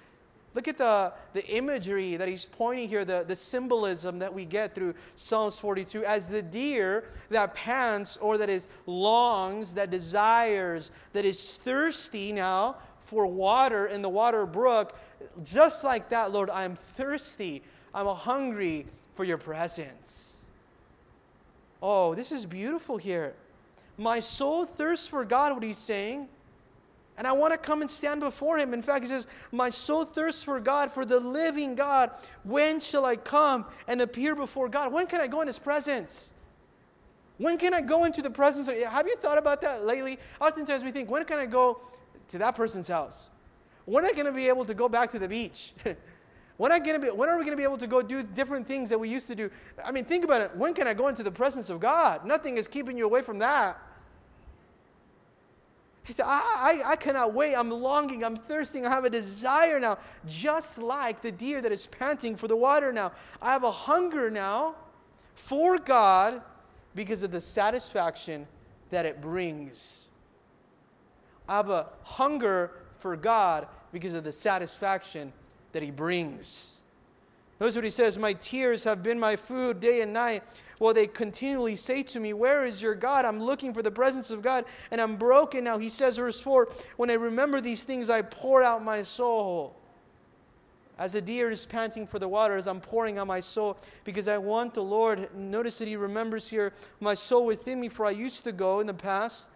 Look 0.54 0.66
at 0.66 0.76
the, 0.76 1.12
the 1.34 1.46
imagery 1.46 2.16
that 2.16 2.26
he's 2.26 2.46
pointing 2.46 2.88
here, 2.88 3.04
the, 3.04 3.24
the 3.28 3.36
symbolism 3.36 4.18
that 4.18 4.34
we 4.34 4.44
get 4.44 4.74
through 4.74 4.94
Psalms 5.14 5.60
42. 5.60 6.04
As 6.04 6.28
the 6.28 6.42
deer 6.42 7.04
that 7.28 7.54
pants 7.54 8.16
or 8.16 8.38
that 8.38 8.48
is 8.48 8.66
longs, 8.86 9.74
that 9.74 9.90
desires, 9.90 10.90
that 11.12 11.24
is 11.24 11.58
thirsty 11.58 12.32
now 12.32 12.76
for 13.06 13.26
water 13.26 13.86
in 13.86 14.02
the 14.02 14.08
water 14.08 14.44
brook, 14.44 14.98
just 15.44 15.84
like 15.84 16.08
that, 16.08 16.32
Lord, 16.32 16.50
I 16.50 16.64
am 16.64 16.74
thirsty. 16.74 17.62
I'm 17.94 18.06
hungry 18.06 18.86
for 19.14 19.24
your 19.24 19.38
presence. 19.38 20.36
Oh, 21.80 22.14
this 22.14 22.32
is 22.32 22.44
beautiful 22.44 22.96
here. 22.96 23.34
My 23.96 24.18
soul 24.18 24.64
thirsts 24.64 25.06
for 25.06 25.24
God, 25.24 25.54
what 25.54 25.62
he's 25.62 25.78
saying. 25.78 26.28
And 27.16 27.26
I 27.26 27.32
want 27.32 27.52
to 27.52 27.58
come 27.58 27.80
and 27.80 27.90
stand 27.90 28.20
before 28.20 28.58
him. 28.58 28.74
In 28.74 28.82
fact, 28.82 29.04
he 29.04 29.08
says, 29.08 29.26
My 29.52 29.70
soul 29.70 30.04
thirsts 30.04 30.42
for 30.42 30.58
God, 30.58 30.90
for 30.90 31.04
the 31.04 31.20
living 31.20 31.76
God. 31.76 32.10
When 32.42 32.80
shall 32.80 33.04
I 33.04 33.16
come 33.16 33.64
and 33.88 34.02
appear 34.02 34.34
before 34.34 34.68
God? 34.68 34.92
When 34.92 35.06
can 35.06 35.20
I 35.20 35.28
go 35.28 35.40
in 35.40 35.46
his 35.46 35.58
presence? 35.58 36.32
When 37.38 37.56
can 37.56 37.72
I 37.72 37.82
go 37.82 38.04
into 38.04 38.20
the 38.20 38.30
presence 38.30 38.68
of 38.68 38.76
have 38.76 39.06
you 39.06 39.16
thought 39.16 39.38
about 39.38 39.62
that 39.62 39.84
lately? 39.84 40.18
Oftentimes 40.40 40.84
we 40.84 40.90
think, 40.90 41.08
when 41.08 41.24
can 41.24 41.38
I 41.38 41.46
go 41.46 41.80
to 42.28 42.38
that 42.38 42.54
person's 42.54 42.88
house? 42.88 43.30
When 43.84 44.04
are 44.04 44.08
I 44.08 44.12
going 44.12 44.26
to 44.26 44.32
be 44.32 44.48
able 44.48 44.64
to 44.64 44.74
go 44.74 44.88
back 44.88 45.10
to 45.10 45.18
the 45.18 45.28
beach? 45.28 45.72
when, 46.56 46.72
are 46.72 46.80
gonna 46.80 46.98
be, 46.98 47.08
when 47.08 47.28
are 47.28 47.38
we 47.38 47.44
going 47.44 47.52
to 47.52 47.56
be 47.56 47.62
able 47.62 47.76
to 47.78 47.86
go 47.86 48.02
do 48.02 48.22
different 48.22 48.66
things 48.66 48.90
that 48.90 48.98
we 48.98 49.08
used 49.08 49.28
to 49.28 49.34
do? 49.34 49.50
I 49.84 49.92
mean, 49.92 50.04
think 50.04 50.24
about 50.24 50.40
it. 50.40 50.56
When 50.56 50.74
can 50.74 50.86
I 50.86 50.94
go 50.94 51.08
into 51.08 51.22
the 51.22 51.30
presence 51.30 51.70
of 51.70 51.80
God? 51.80 52.26
Nothing 52.26 52.56
is 52.56 52.66
keeping 52.66 52.98
you 52.98 53.04
away 53.04 53.22
from 53.22 53.38
that. 53.38 53.80
He 56.06 56.12
said, 56.12 56.26
I, 56.26 56.82
I, 56.84 56.90
I 56.92 56.96
cannot 56.96 57.34
wait. 57.34 57.54
I'm 57.54 57.70
longing. 57.70 58.24
I'm 58.24 58.36
thirsting. 58.36 58.86
I 58.86 58.90
have 58.90 59.04
a 59.04 59.10
desire 59.10 59.80
now, 59.80 59.98
just 60.24 60.78
like 60.78 61.20
the 61.20 61.32
deer 61.32 61.60
that 61.60 61.72
is 61.72 61.88
panting 61.88 62.36
for 62.36 62.46
the 62.46 62.56
water 62.56 62.92
now. 62.92 63.10
I 63.42 63.52
have 63.52 63.64
a 63.64 63.70
hunger 63.72 64.30
now 64.30 64.76
for 65.34 65.78
God 65.78 66.42
because 66.94 67.24
of 67.24 67.32
the 67.32 67.40
satisfaction 67.40 68.46
that 68.90 69.04
it 69.04 69.20
brings. 69.20 70.05
I 71.48 71.56
have 71.56 71.70
a 71.70 71.88
hunger 72.02 72.72
for 72.98 73.16
God 73.16 73.68
because 73.92 74.14
of 74.14 74.24
the 74.24 74.32
satisfaction 74.32 75.32
that 75.72 75.82
He 75.82 75.90
brings. 75.90 76.80
Notice 77.60 77.76
what 77.76 77.84
He 77.84 77.90
says 77.90 78.18
My 78.18 78.32
tears 78.32 78.84
have 78.84 79.02
been 79.02 79.18
my 79.18 79.36
food 79.36 79.80
day 79.80 80.00
and 80.00 80.12
night. 80.12 80.42
Well, 80.78 80.92
they 80.92 81.06
continually 81.06 81.76
say 81.76 82.02
to 82.02 82.20
me, 82.20 82.32
Where 82.32 82.66
is 82.66 82.82
your 82.82 82.94
God? 82.94 83.24
I'm 83.24 83.42
looking 83.42 83.72
for 83.72 83.82
the 83.82 83.90
presence 83.90 84.30
of 84.30 84.42
God, 84.42 84.64
and 84.90 85.00
I'm 85.00 85.16
broken 85.16 85.64
now. 85.64 85.78
He 85.78 85.88
says, 85.88 86.18
verse 86.18 86.40
4 86.40 86.68
When 86.96 87.10
I 87.10 87.14
remember 87.14 87.60
these 87.60 87.84
things, 87.84 88.10
I 88.10 88.22
pour 88.22 88.62
out 88.62 88.84
my 88.84 89.02
soul. 89.02 89.76
As 90.98 91.14
a 91.14 91.20
deer 91.20 91.50
is 91.50 91.66
panting 91.66 92.06
for 92.06 92.18
the 92.18 92.28
waters, 92.28 92.66
I'm 92.66 92.80
pouring 92.80 93.18
out 93.18 93.26
my 93.26 93.40
soul 93.40 93.76
because 94.04 94.28
I 94.28 94.38
want 94.38 94.72
the 94.72 94.82
Lord. 94.82 95.28
Notice 95.34 95.76
that 95.78 95.88
he 95.88 95.96
remembers 95.96 96.48
here 96.48 96.72
my 97.00 97.12
soul 97.12 97.44
within 97.44 97.80
me, 97.80 97.90
for 97.90 98.06
I 98.06 98.10
used 98.10 98.44
to 98.44 98.52
go 98.52 98.80
in 98.80 98.86
the 98.86 98.94
past. 98.94 99.50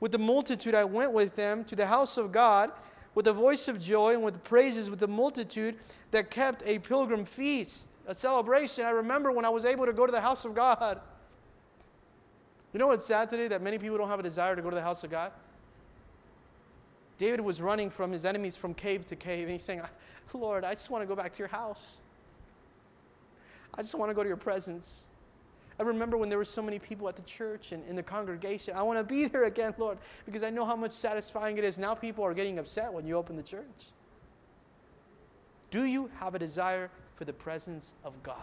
With 0.00 0.12
the 0.12 0.18
multitude, 0.18 0.74
I 0.74 0.84
went 0.84 1.12
with 1.12 1.36
them 1.36 1.62
to 1.64 1.76
the 1.76 1.86
house 1.86 2.16
of 2.16 2.32
God 2.32 2.72
with 3.14 3.26
a 3.26 3.32
voice 3.32 3.68
of 3.68 3.80
joy 3.80 4.14
and 4.14 4.22
with 4.22 4.42
praises 4.42 4.88
with 4.88 4.98
the 4.98 5.08
multitude 5.08 5.76
that 6.10 6.30
kept 6.30 6.62
a 6.64 6.78
pilgrim 6.78 7.24
feast, 7.24 7.90
a 8.06 8.14
celebration. 8.14 8.84
I 8.84 8.90
remember 8.90 9.30
when 9.30 9.44
I 9.44 9.50
was 9.50 9.64
able 9.64 9.86
to 9.86 9.92
go 9.92 10.06
to 10.06 10.12
the 10.12 10.20
house 10.20 10.44
of 10.44 10.54
God. 10.54 11.00
You 12.72 12.78
know 12.78 12.86
what's 12.86 13.04
sad 13.04 13.28
today? 13.28 13.48
That 13.48 13.62
many 13.62 13.78
people 13.78 13.98
don't 13.98 14.08
have 14.08 14.20
a 14.20 14.22
desire 14.22 14.56
to 14.56 14.62
go 14.62 14.70
to 14.70 14.76
the 14.76 14.82
house 14.82 15.04
of 15.04 15.10
God. 15.10 15.32
David 17.18 17.40
was 17.40 17.60
running 17.60 17.90
from 17.90 18.12
his 18.12 18.24
enemies 18.24 18.56
from 18.56 18.72
cave 18.72 19.04
to 19.06 19.16
cave, 19.16 19.42
and 19.42 19.50
he's 19.50 19.62
saying, 19.62 19.82
Lord, 20.32 20.64
I 20.64 20.72
just 20.72 20.88
want 20.88 21.02
to 21.02 21.06
go 21.06 21.14
back 21.14 21.32
to 21.32 21.38
your 21.38 21.48
house. 21.48 21.98
I 23.74 23.82
just 23.82 23.94
want 23.94 24.10
to 24.10 24.14
go 24.14 24.22
to 24.22 24.28
your 24.28 24.38
presence. 24.38 25.06
I 25.80 25.82
remember 25.82 26.18
when 26.18 26.28
there 26.28 26.36
were 26.36 26.44
so 26.44 26.60
many 26.60 26.78
people 26.78 27.08
at 27.08 27.16
the 27.16 27.22
church 27.22 27.72
and 27.72 27.82
in 27.88 27.96
the 27.96 28.02
congregation. 28.02 28.76
I 28.76 28.82
want 28.82 28.98
to 28.98 29.02
be 29.02 29.24
there 29.28 29.44
again, 29.44 29.74
Lord, 29.78 29.96
because 30.26 30.42
I 30.42 30.50
know 30.50 30.66
how 30.66 30.76
much 30.76 30.92
satisfying 30.92 31.56
it 31.56 31.64
is. 31.64 31.78
Now 31.78 31.94
people 31.94 32.22
are 32.22 32.34
getting 32.34 32.58
upset 32.58 32.92
when 32.92 33.06
you 33.06 33.16
open 33.16 33.34
the 33.34 33.42
church. 33.42 33.64
Do 35.70 35.84
you 35.84 36.10
have 36.18 36.34
a 36.34 36.38
desire 36.38 36.90
for 37.14 37.24
the 37.24 37.32
presence 37.32 37.94
of 38.04 38.22
God? 38.22 38.36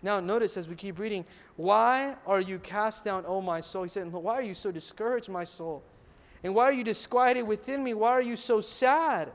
Now, 0.00 0.18
notice 0.18 0.56
as 0.56 0.66
we 0.66 0.76
keep 0.76 0.98
reading, 0.98 1.26
why 1.56 2.14
are 2.26 2.40
you 2.40 2.58
cast 2.58 3.04
down, 3.04 3.24
O 3.26 3.42
my 3.42 3.60
soul? 3.60 3.82
He 3.82 3.90
said, 3.90 4.10
Why 4.10 4.34
are 4.34 4.42
you 4.42 4.54
so 4.54 4.70
discouraged, 4.70 5.28
my 5.28 5.44
soul? 5.44 5.82
And 6.42 6.54
why 6.54 6.64
are 6.64 6.72
you 6.72 6.84
disquieted 6.84 7.46
within 7.46 7.84
me? 7.84 7.92
Why 7.92 8.12
are 8.12 8.22
you 8.22 8.36
so 8.36 8.62
sad? 8.62 9.30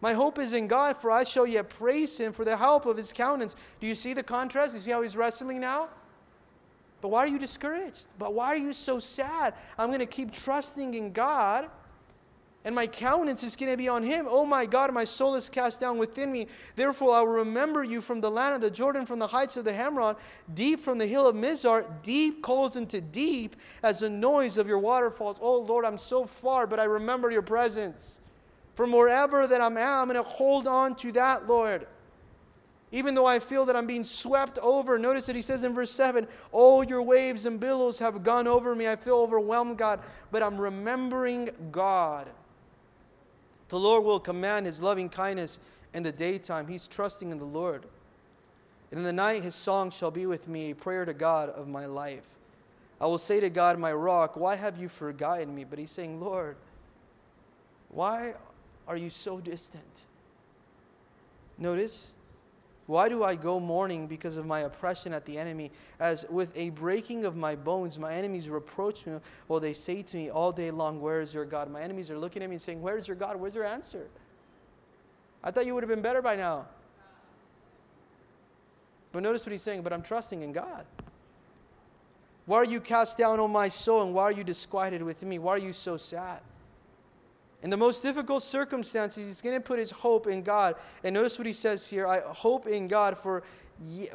My 0.00 0.14
hope 0.14 0.38
is 0.38 0.52
in 0.52 0.66
God, 0.66 0.96
for 0.96 1.10
I 1.10 1.24
shall 1.24 1.46
yet 1.46 1.68
praise 1.68 2.18
him 2.18 2.32
for 2.32 2.44
the 2.44 2.56
help 2.56 2.86
of 2.86 2.96
his 2.96 3.12
countenance. 3.12 3.54
Do 3.80 3.86
you 3.86 3.94
see 3.94 4.14
the 4.14 4.22
contrast? 4.22 4.74
You 4.74 4.80
see 4.80 4.90
how 4.90 5.02
he's 5.02 5.16
wrestling 5.16 5.60
now? 5.60 5.90
But 7.00 7.08
why 7.08 7.20
are 7.20 7.28
you 7.28 7.38
discouraged? 7.38 8.08
But 8.18 8.34
why 8.34 8.48
are 8.48 8.56
you 8.56 8.72
so 8.72 8.98
sad? 8.98 9.54
I'm 9.78 9.88
going 9.88 10.00
to 10.00 10.06
keep 10.06 10.32
trusting 10.32 10.94
in 10.94 11.12
God 11.12 11.70
and 12.64 12.74
my 12.74 12.86
countenance 12.86 13.42
is 13.42 13.56
going 13.56 13.72
to 13.72 13.76
be 13.76 13.88
on 13.88 14.02
him. 14.02 14.26
Oh 14.28 14.44
my 14.44 14.66
God, 14.66 14.92
my 14.92 15.04
soul 15.04 15.34
is 15.34 15.48
cast 15.48 15.80
down 15.80 15.96
within 15.96 16.30
me. 16.30 16.46
Therefore, 16.76 17.14
I 17.14 17.20
will 17.20 17.28
remember 17.28 17.82
you 17.82 18.02
from 18.02 18.20
the 18.20 18.30
land 18.30 18.54
of 18.54 18.60
the 18.60 18.70
Jordan, 18.70 19.06
from 19.06 19.18
the 19.18 19.28
heights 19.28 19.56
of 19.56 19.64
the 19.64 19.72
Hermon, 19.72 20.14
deep 20.52 20.80
from 20.80 20.98
the 20.98 21.06
hill 21.06 21.26
of 21.26 21.34
Mizar. 21.34 21.86
Deep 22.02 22.42
calls 22.42 22.76
into 22.76 23.00
deep 23.00 23.56
as 23.82 24.00
the 24.00 24.10
noise 24.10 24.58
of 24.58 24.68
your 24.68 24.78
waterfalls. 24.78 25.38
Oh 25.40 25.58
Lord, 25.58 25.86
I'm 25.86 25.96
so 25.96 26.26
far, 26.26 26.66
but 26.66 26.78
I 26.78 26.84
remember 26.84 27.30
your 27.30 27.42
presence. 27.42 28.20
From 28.74 28.92
wherever 28.92 29.46
that 29.46 29.60
I'm 29.60 29.76
at, 29.76 30.00
I'm 30.00 30.08
going 30.08 30.16
to 30.16 30.28
hold 30.28 30.66
on 30.66 30.94
to 30.96 31.12
that, 31.12 31.46
Lord. 31.48 31.86
Even 32.92 33.14
though 33.14 33.26
I 33.26 33.38
feel 33.38 33.66
that 33.66 33.76
I'm 33.76 33.86
being 33.86 34.04
swept 34.04 34.58
over. 34.58 34.98
Notice 34.98 35.26
that 35.26 35.36
he 35.36 35.42
says 35.42 35.62
in 35.62 35.74
verse 35.74 35.92
7 35.92 36.26
All 36.50 36.82
your 36.82 37.02
waves 37.02 37.46
and 37.46 37.60
billows 37.60 37.98
have 38.00 38.24
gone 38.24 38.48
over 38.48 38.74
me. 38.74 38.88
I 38.88 38.96
feel 38.96 39.16
overwhelmed, 39.16 39.78
God, 39.78 40.00
but 40.30 40.42
I'm 40.42 40.60
remembering 40.60 41.50
God. 41.70 42.28
The 43.68 43.78
Lord 43.78 44.04
will 44.04 44.18
command 44.18 44.66
his 44.66 44.82
loving 44.82 45.08
kindness 45.08 45.60
in 45.94 46.02
the 46.02 46.10
daytime. 46.10 46.66
He's 46.66 46.88
trusting 46.88 47.30
in 47.30 47.38
the 47.38 47.44
Lord. 47.44 47.84
And 48.90 48.98
in 48.98 49.04
the 49.04 49.12
night, 49.12 49.42
his 49.42 49.54
song 49.54 49.92
shall 49.92 50.10
be 50.10 50.26
with 50.26 50.48
me, 50.48 50.70
a 50.70 50.74
prayer 50.74 51.04
to 51.04 51.14
God 51.14 51.48
of 51.50 51.68
my 51.68 51.86
life. 51.86 52.26
I 53.00 53.06
will 53.06 53.18
say 53.18 53.38
to 53.38 53.48
God, 53.48 53.78
my 53.78 53.92
rock, 53.92 54.36
why 54.36 54.56
have 54.56 54.78
you 54.78 54.88
forgotten 54.88 55.54
me? 55.54 55.62
But 55.64 55.78
he's 55.78 55.92
saying, 55.92 56.20
Lord, 56.20 56.56
why 57.88 58.34
are 58.90 58.96
you 58.96 59.08
so 59.08 59.38
distant? 59.38 60.06
Notice, 61.56 62.10
why 62.86 63.08
do 63.08 63.22
I 63.22 63.36
go 63.36 63.60
mourning 63.60 64.08
because 64.08 64.36
of 64.36 64.46
my 64.46 64.62
oppression 64.62 65.12
at 65.12 65.24
the 65.26 65.38
enemy? 65.38 65.70
As 66.00 66.26
with 66.28 66.52
a 66.56 66.70
breaking 66.70 67.24
of 67.24 67.36
my 67.36 67.54
bones, 67.54 68.00
my 68.00 68.12
enemies 68.12 68.48
reproach 68.48 69.06
me. 69.06 69.20
Well, 69.46 69.60
they 69.60 69.74
say 69.74 70.02
to 70.02 70.16
me 70.16 70.28
all 70.28 70.50
day 70.50 70.72
long, 70.72 71.00
Where 71.00 71.20
is 71.20 71.32
your 71.32 71.44
God? 71.44 71.70
My 71.70 71.82
enemies 71.82 72.10
are 72.10 72.18
looking 72.18 72.42
at 72.42 72.48
me 72.48 72.54
and 72.54 72.60
saying, 72.60 72.82
Where's 72.82 73.06
your 73.06 73.16
God? 73.16 73.36
Where's 73.36 73.54
your 73.54 73.64
answer? 73.64 74.08
I 75.44 75.52
thought 75.52 75.66
you 75.66 75.74
would 75.74 75.84
have 75.84 75.90
been 75.90 76.02
better 76.02 76.20
by 76.20 76.34
now. 76.34 76.66
But 79.12 79.22
notice 79.22 79.46
what 79.46 79.52
he's 79.52 79.62
saying, 79.62 79.82
but 79.82 79.92
I'm 79.92 80.02
trusting 80.02 80.42
in 80.42 80.52
God. 80.52 80.84
Why 82.46 82.56
are 82.56 82.64
you 82.64 82.80
cast 82.80 83.16
down, 83.16 83.38
O 83.38 83.46
my 83.46 83.68
soul, 83.68 84.02
and 84.02 84.14
why 84.14 84.24
are 84.24 84.32
you 84.32 84.42
disquieted 84.42 85.04
with 85.04 85.22
me? 85.22 85.38
Why 85.38 85.52
are 85.52 85.58
you 85.58 85.72
so 85.72 85.96
sad? 85.96 86.40
In 87.62 87.70
the 87.70 87.76
most 87.76 88.02
difficult 88.02 88.42
circumstances, 88.42 89.26
he's 89.26 89.42
going 89.42 89.54
to 89.54 89.60
put 89.60 89.78
his 89.78 89.90
hope 89.90 90.26
in 90.26 90.42
God. 90.42 90.76
And 91.04 91.14
notice 91.14 91.38
what 91.38 91.46
he 91.46 91.52
says 91.52 91.86
here 91.88 92.06
I 92.06 92.20
hope 92.20 92.66
in 92.66 92.88
God, 92.88 93.18
for, 93.18 93.42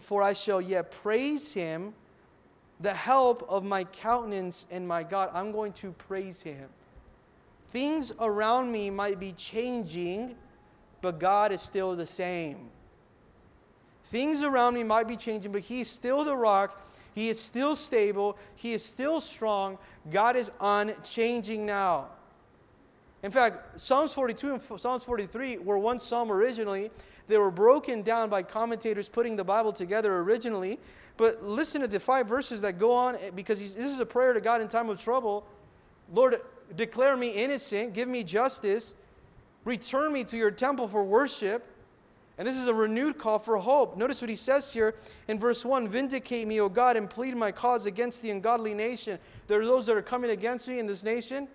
for 0.02 0.24
I 0.24 0.34
shall 0.34 0.62
yet 0.62 0.92
praise 0.92 1.54
him, 1.54 1.94
the 2.80 2.94
help 2.94 3.46
of 3.48 3.64
my 3.64 3.84
countenance 3.84 4.66
and 4.72 4.88
my 4.88 5.04
God. 5.04 5.30
I'm 5.34 5.52
going 5.52 5.74
to 5.74 5.92
praise 5.92 6.42
him. 6.42 6.70
Things 7.68 8.14
around 8.20 8.72
me 8.72 8.90
might 8.90 9.20
be 9.20 9.32
changing, 9.34 10.36
but 11.02 11.20
God 11.20 11.52
is 11.52 11.62
still 11.62 11.96
the 11.96 12.08
same. 12.08 12.70
Things 14.06 14.44
around 14.44 14.76
me 14.76 14.84
might 14.84 15.08
be 15.08 15.16
changing, 15.16 15.52
but 15.52 15.62
He's 15.62 15.90
still 15.90 16.24
the 16.24 16.38
rock. 16.38 16.84
He 17.14 17.30
is 17.30 17.40
still 17.42 17.76
stable. 17.76 18.38
He 18.56 18.74
is 18.74 18.84
still 18.84 19.20
strong. 19.20 19.78
God 20.12 20.36
is 20.36 20.52
unchanging 20.62 21.66
now. 21.66 22.10
In 23.24 23.32
fact, 23.32 23.80
Psalms 23.80 24.14
42 24.14 24.54
and 24.54 24.62
Psalms 24.62 25.04
43 25.04 25.58
were 25.60 25.78
one 25.78 26.00
psalm 26.00 26.32
originally. 26.32 26.92
They 27.28 27.38
were 27.38 27.52
broken 27.52 28.02
down 28.02 28.30
by 28.30 28.44
commentators 28.44 29.10
putting 29.10 29.36
the 29.36 29.44
Bible 29.44 29.74
together 29.74 30.18
originally. 30.18 30.80
But 31.18 31.42
listen 31.44 31.82
to 31.82 31.88
the 31.88 32.00
five 32.00 32.28
verses 32.28 32.62
that 32.62 32.78
go 32.78 32.94
on 32.94 33.16
eh, 33.16 33.32
because 33.34 33.60
this 33.60 33.86
is 33.86 34.00
a 34.00 34.06
prayer 34.06 34.34
to 34.34 34.42
God 34.42 34.62
in 34.62 34.68
time 34.68 34.90
of 34.90 35.00
trouble. 35.00 35.46
Lord, 36.14 36.36
declare 36.76 37.16
me 37.16 37.30
innocent, 37.32 37.94
give 37.94 38.08
me 38.08 38.24
justice, 38.24 38.94
return 39.64 40.12
me 40.12 40.24
to 40.26 40.38
your 40.38 40.52
temple 40.52 40.88
for 40.88 41.04
worship. 41.04 41.72
And 42.38 42.46
this 42.46 42.58
is 42.58 42.68
a 42.68 42.74
renewed 42.74 43.18
call 43.18 43.40
for 43.40 43.58
hope. 43.58 43.96
Notice 43.96 44.20
what 44.20 44.30
he 44.30 44.36
says 44.36 44.74
here 44.74 44.94
in 45.30 45.40
verse 45.40 45.64
1 45.64 45.88
Vindicate 45.88 46.46
me, 46.46 46.60
O 46.60 46.68
God, 46.68 46.98
and 46.98 47.10
plead 47.10 47.36
my 47.36 47.52
cause 47.52 47.86
against 47.86 48.22
the 48.22 48.30
ungodly 48.30 48.74
nation. 48.74 49.20
There 49.48 49.62
are 49.62 49.66
those 49.66 49.86
that 49.86 49.96
are 49.96 50.02
coming 50.02 50.32
against 50.32 50.68
me 50.68 50.80
in 50.80 50.86
this 50.86 51.04
nation. 51.04 51.48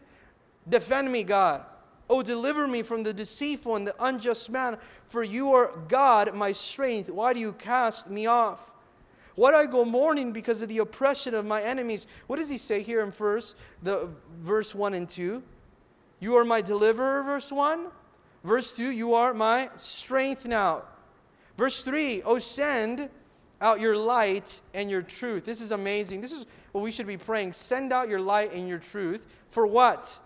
Defend 0.69 1.11
me, 1.11 1.23
God. 1.23 1.63
Oh, 2.09 2.23
deliver 2.23 2.67
me 2.67 2.83
from 2.83 3.05
the 3.05 3.13
deceitful 3.13 3.77
and 3.77 3.87
the 3.87 3.95
unjust 4.01 4.51
man, 4.51 4.79
for 5.07 5.23
you 5.23 5.53
are 5.53 5.73
God, 5.89 6.35
my 6.35 6.53
strength. 6.53 7.09
Why 7.09 7.33
do 7.33 7.39
you 7.39 7.53
cast 7.53 8.11
me 8.11 8.27
off? 8.27 8.73
Why 9.37 9.53
do 9.53 9.57
I 9.57 9.67
go 9.67 9.85
mourning 9.85 10.33
because 10.33 10.61
of 10.61 10.69
the 10.69 10.79
oppression 10.79 11.35
of 11.35 11.47
my 11.47 11.63
enemies? 11.63 12.07
What 12.27 12.37
does 12.37 12.51
he 12.51 12.59
say 12.59 12.83
here 12.83 13.01
in 13.01 13.13
verse, 13.13 13.55
the, 13.83 14.11
verse 14.41 14.75
1 14.75 14.93
and 14.95 15.09
2? 15.09 15.43
You 16.19 16.37
are 16.37 16.45
my 16.45 16.61
deliverer, 16.61 17.23
verse 17.23 17.53
1. 17.53 17.87
Verse 18.43 18.73
2, 18.73 18.91
you 18.91 19.15
are 19.15 19.33
my 19.35 19.71
strength 19.77 20.47
now. 20.47 20.83
Verse 21.57 21.85
3, 21.85 22.23
oh, 22.23 22.39
send 22.39 23.09
out 23.61 23.81
your 23.81 23.97
light 23.97 24.61
and 24.73 24.91
your 24.91 25.03
truth. 25.03 25.45
This 25.45 25.61
is 25.61 25.71
amazing. 25.71 26.23
This 26.23 26.33
is 26.33 26.47
what 26.73 26.83
we 26.83 26.91
should 26.91 27.07
be 27.07 27.19
praying. 27.19 27.53
Send 27.53 27.93
out 27.93 28.09
your 28.09 28.21
light 28.21 28.53
and 28.53 28.69
your 28.69 28.79
truth. 28.79 29.27
For 29.49 29.67
what? 29.67 30.19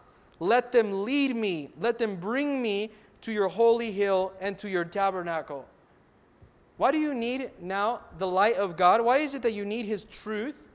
Let 0.45 0.72
them 0.72 1.05
lead 1.07 1.34
me, 1.34 1.70
let 1.80 1.99
them 1.99 2.16
bring 2.16 2.61
me 2.61 2.90
to 3.22 3.32
your 3.32 3.49
holy 3.49 3.90
hill 3.90 4.34
and 4.42 4.59
to 4.59 4.68
your 4.68 4.84
tabernacle. 4.84 5.66
Why 6.76 6.92
do 6.92 6.99
you 6.99 7.14
need 7.14 7.51
now 7.62 8.03
the 8.18 8.26
light 8.26 8.57
of 8.57 8.76
God? 8.76 9.01
Why 9.01 9.18
is 9.18 9.34
it 9.34 9.40
that 9.40 9.55
you 9.55 9.64
need 9.64 9.86
His 9.86 10.05
truth? 10.05 10.68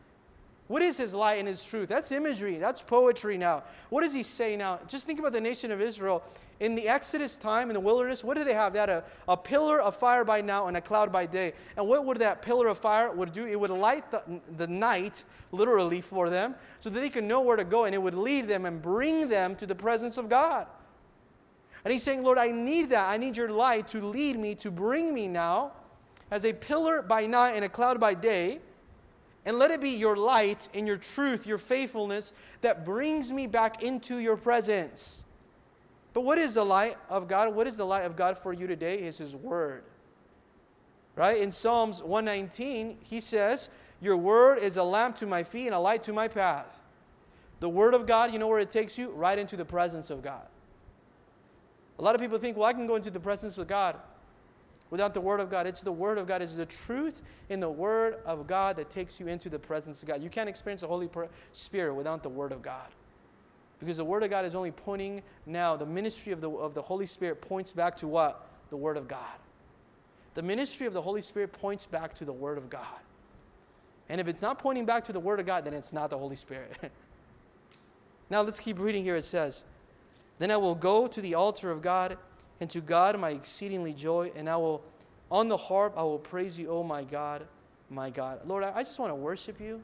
What 0.69 0.81
is 0.81 0.97
His 0.97 1.13
light 1.13 1.37
and 1.37 1.47
His 1.47 1.63
truth? 1.63 1.87
That's 1.87 2.11
imagery, 2.11 2.57
that's 2.57 2.81
poetry 2.81 3.37
now. 3.37 3.61
What 3.91 4.01
does 4.01 4.11
He 4.11 4.23
say 4.23 4.57
now? 4.57 4.79
Just 4.87 5.05
think 5.05 5.19
about 5.19 5.33
the 5.33 5.41
nation 5.41 5.71
of 5.71 5.81
Israel. 5.81 6.23
In 6.59 6.75
the 6.75 6.89
Exodus 6.89 7.37
time 7.37 7.69
in 7.69 7.73
the 7.73 7.79
wilderness, 7.79 8.21
what 8.21 8.35
did 8.35 8.45
they 8.45 8.53
have? 8.53 8.73
They 8.73 8.79
had 8.79 8.89
a, 8.89 9.03
a 9.29 9.37
pillar 9.37 9.79
of 9.79 9.95
fire 9.95 10.25
by 10.25 10.41
now 10.41 10.67
and 10.67 10.75
a 10.75 10.81
cloud 10.81 11.09
by 11.09 11.25
day. 11.25 11.53
And 11.77 11.87
what 11.87 12.05
would 12.05 12.17
that 12.17 12.41
pillar 12.41 12.67
of 12.67 12.77
fire 12.77 13.11
would 13.11 13.31
do? 13.31 13.45
It 13.45 13.57
would 13.57 13.69
light 13.69 14.11
the, 14.11 14.41
the 14.57 14.67
night, 14.67 15.23
literally, 15.53 16.01
for 16.01 16.29
them, 16.29 16.55
so 16.81 16.89
that 16.89 16.99
they 16.99 17.09
could 17.09 17.23
know 17.23 17.41
where 17.41 17.55
to 17.55 17.63
go, 17.63 17.85
and 17.85 17.95
it 17.95 18.01
would 18.01 18.13
lead 18.13 18.47
them 18.47 18.65
and 18.65 18.81
bring 18.81 19.29
them 19.29 19.55
to 19.55 19.65
the 19.65 19.75
presence 19.75 20.17
of 20.17 20.27
God. 20.27 20.67
And 21.85 21.93
he's 21.93 22.03
saying, 22.03 22.23
Lord, 22.23 22.37
I 22.37 22.51
need 22.51 22.89
that. 22.89 23.07
I 23.07 23.15
need 23.15 23.37
your 23.37 23.49
light 23.49 23.87
to 23.89 24.05
lead 24.05 24.37
me, 24.37 24.53
to 24.55 24.69
bring 24.69 25.13
me 25.13 25.29
now 25.29 25.71
as 26.29 26.43
a 26.43 26.51
pillar 26.51 27.01
by 27.01 27.25
night 27.25 27.51
and 27.51 27.63
a 27.63 27.69
cloud 27.69 28.01
by 28.01 28.13
day. 28.13 28.59
And 29.45 29.57
let 29.57 29.71
it 29.71 29.79
be 29.79 29.91
your 29.91 30.17
light 30.17 30.67
and 30.73 30.85
your 30.85 30.97
truth, 30.97 31.47
your 31.47 31.57
faithfulness 31.57 32.33
that 32.59 32.83
brings 32.83 33.31
me 33.31 33.47
back 33.47 33.81
into 33.81 34.17
your 34.17 34.35
presence. 34.35 35.23
But 36.19 36.25
what 36.25 36.37
is 36.37 36.55
the 36.55 36.65
light 36.65 36.97
of 37.09 37.29
God? 37.29 37.55
What 37.55 37.65
is 37.65 37.77
the 37.77 37.85
light 37.85 38.03
of 38.03 38.17
God 38.17 38.37
for 38.37 38.51
you 38.51 38.67
today? 38.67 38.97
Is 38.99 39.19
His 39.19 39.37
Word. 39.37 39.85
Right? 41.15 41.41
In 41.41 41.49
Psalms 41.49 42.03
119, 42.03 42.97
He 43.01 43.21
says, 43.21 43.69
Your 44.01 44.17
Word 44.17 44.59
is 44.59 44.75
a 44.75 44.83
lamp 44.83 45.15
to 45.15 45.25
my 45.25 45.43
feet 45.43 45.67
and 45.67 45.73
a 45.73 45.79
light 45.79 46.03
to 46.03 46.11
my 46.11 46.27
path. 46.27 46.83
The 47.61 47.69
Word 47.69 47.93
of 47.93 48.05
God, 48.05 48.33
you 48.33 48.37
know 48.37 48.49
where 48.49 48.59
it 48.59 48.69
takes 48.69 48.97
you? 48.97 49.11
Right 49.11 49.39
into 49.39 49.55
the 49.55 49.63
presence 49.63 50.09
of 50.09 50.21
God. 50.21 50.45
A 51.99 52.01
lot 52.01 52.15
of 52.15 52.19
people 52.19 52.37
think, 52.37 52.57
well, 52.57 52.65
I 52.65 52.73
can 52.73 52.85
go 52.85 52.97
into 52.97 53.11
the 53.11 53.21
presence 53.21 53.57
of 53.57 53.67
God 53.67 53.95
without 54.89 55.13
the 55.13 55.21
Word 55.21 55.39
of 55.39 55.49
God. 55.49 55.67
It's 55.67 55.83
the 55.83 55.93
Word 55.93 56.17
of 56.17 56.27
God. 56.27 56.41
It's 56.41 56.57
the 56.57 56.65
truth 56.65 57.21
in 57.47 57.61
the 57.61 57.71
Word 57.71 58.17
of 58.25 58.45
God 58.45 58.75
that 58.75 58.89
takes 58.89 59.21
you 59.21 59.27
into 59.27 59.47
the 59.47 59.59
presence 59.59 60.03
of 60.03 60.09
God. 60.09 60.21
You 60.21 60.29
can't 60.29 60.49
experience 60.49 60.81
the 60.81 60.87
Holy 60.87 61.09
Spirit 61.53 61.93
without 61.93 62.23
the 62.23 62.29
Word 62.29 62.51
of 62.51 62.61
God. 62.61 62.89
Because 63.79 63.97
the 63.97 64.05
Word 64.05 64.23
of 64.23 64.29
God 64.29 64.45
is 64.45 64.55
only 64.55 64.71
pointing 64.71 65.21
now, 65.45 65.75
the 65.77 65.85
ministry 65.85 66.33
of 66.33 66.41
the, 66.41 66.49
of 66.49 66.73
the 66.73 66.81
Holy 66.81 67.05
Spirit 67.05 67.41
points 67.41 67.71
back 67.71 67.95
to 67.97 68.07
what? 68.07 68.47
The 68.69 68.77
Word 68.77 68.97
of 68.97 69.07
God. 69.07 69.19
The 70.33 70.43
ministry 70.43 70.85
of 70.85 70.93
the 70.93 71.01
Holy 71.01 71.21
Spirit 71.21 71.53
points 71.53 71.85
back 71.85 72.13
to 72.15 72.25
the 72.25 72.33
Word 72.33 72.57
of 72.57 72.69
God. 72.69 72.83
And 74.09 74.19
if 74.19 74.27
it's 74.27 74.41
not 74.41 74.59
pointing 74.59 74.85
back 74.85 75.05
to 75.05 75.13
the 75.13 75.19
Word 75.19 75.39
of 75.39 75.45
God, 75.45 75.65
then 75.65 75.73
it's 75.73 75.93
not 75.93 76.09
the 76.09 76.17
Holy 76.17 76.35
Spirit. 76.35 76.77
now 78.29 78.41
let's 78.41 78.59
keep 78.59 78.79
reading 78.79 79.03
here. 79.03 79.15
It 79.15 79.25
says, 79.25 79.63
Then 80.39 80.51
I 80.51 80.57
will 80.57 80.75
go 80.75 81.07
to 81.07 81.21
the 81.21 81.35
altar 81.35 81.71
of 81.71 81.81
God, 81.81 82.17
and 82.59 82.69
to 82.71 82.81
God 82.81 83.17
my 83.19 83.29
exceedingly 83.29 83.93
joy, 83.93 84.31
and 84.35 84.49
I 84.49 84.57
will, 84.57 84.83
on 85.31 85.47
the 85.47 85.57
harp, 85.57 85.93
I 85.95 86.03
will 86.03 86.19
praise 86.19 86.59
you, 86.59 86.69
oh 86.69 86.83
my 86.83 87.03
God, 87.03 87.45
my 87.89 88.09
God. 88.09 88.41
Lord, 88.45 88.63
I, 88.63 88.73
I 88.75 88.83
just 88.83 88.99
want 88.99 89.11
to 89.11 89.15
worship 89.15 89.61
you. 89.61 89.81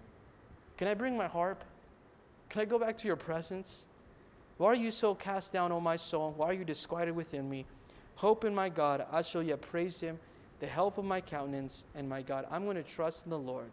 Can 0.77 0.87
I 0.87 0.93
bring 0.93 1.15
my 1.15 1.27
harp? 1.27 1.63
Can 2.49 2.61
I 2.61 2.65
go 2.65 2.79
back 2.79 2.97
to 2.97 3.07
your 3.07 3.15
presence? 3.15 3.85
Why 4.57 4.67
are 4.67 4.75
you 4.75 4.91
so 4.91 5.15
cast 5.15 5.51
down, 5.51 5.71
O 5.71 5.79
my 5.79 5.95
soul? 5.95 6.33
Why 6.37 6.47
are 6.47 6.53
you 6.53 6.63
disquieted 6.63 7.15
within 7.15 7.49
me? 7.49 7.65
Hope 8.15 8.45
in 8.45 8.55
my 8.55 8.69
God, 8.69 9.05
I 9.11 9.21
shall 9.21 9.43
yet 9.43 9.61
praise 9.61 9.99
him, 9.99 10.19
the 10.59 10.67
help 10.67 10.97
of 10.97 11.03
my 11.03 11.19
countenance 11.19 11.83
and 11.93 12.07
my 12.07 12.21
God. 12.21 12.47
I'm 12.49 12.63
going 12.63 12.77
to 12.77 12.83
trust 12.83 13.25
in 13.25 13.29
the 13.29 13.39
Lord. 13.39 13.69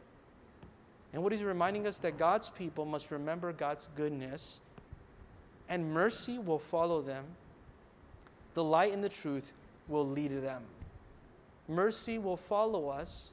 And 1.12 1.22
what 1.22 1.30
he's 1.30 1.44
reminding 1.44 1.86
us 1.86 1.98
that 2.00 2.18
God's 2.18 2.50
people 2.50 2.84
must 2.84 3.10
remember 3.10 3.52
God's 3.52 3.86
goodness 3.94 4.60
and 5.68 5.90
mercy 5.90 6.38
will 6.38 6.58
follow 6.58 7.00
them. 7.00 7.24
The 8.54 8.62
light 8.62 8.92
and 8.92 9.02
the 9.02 9.08
truth 9.08 9.52
will 9.88 10.06
lead 10.06 10.30
them. 10.30 10.62
Mercy 11.66 12.18
will 12.18 12.36
follow 12.36 12.88
us, 12.88 13.30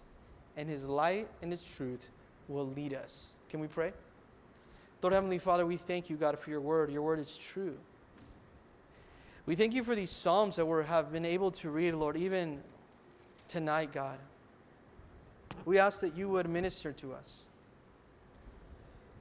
and 0.55 0.69
his 0.69 0.87
light 0.87 1.27
and 1.41 1.51
his 1.51 1.65
truth 1.65 2.07
will 2.47 2.67
lead 2.67 2.93
us. 2.93 3.35
Can 3.49 3.59
we 3.59 3.67
pray? 3.67 3.91
Lord 5.01 5.13
Heavenly 5.13 5.37
Father, 5.37 5.65
we 5.65 5.77
thank 5.77 6.09
you, 6.09 6.17
God, 6.17 6.37
for 6.37 6.49
your 6.49 6.59
word. 6.59 6.91
Your 6.91 7.01
word 7.01 7.19
is 7.19 7.37
true. 7.37 7.77
We 9.45 9.55
thank 9.55 9.73
you 9.73 9.83
for 9.83 9.95
these 9.95 10.11
Psalms 10.11 10.57
that 10.57 10.65
we 10.65 10.83
have 10.83 11.11
been 11.11 11.25
able 11.25 11.51
to 11.51 11.69
read, 11.69 11.95
Lord, 11.95 12.17
even 12.17 12.61
tonight, 13.47 13.93
God. 13.93 14.19
We 15.65 15.79
ask 15.79 16.01
that 16.01 16.15
you 16.15 16.29
would 16.29 16.49
minister 16.49 16.91
to 16.93 17.13
us. 17.13 17.43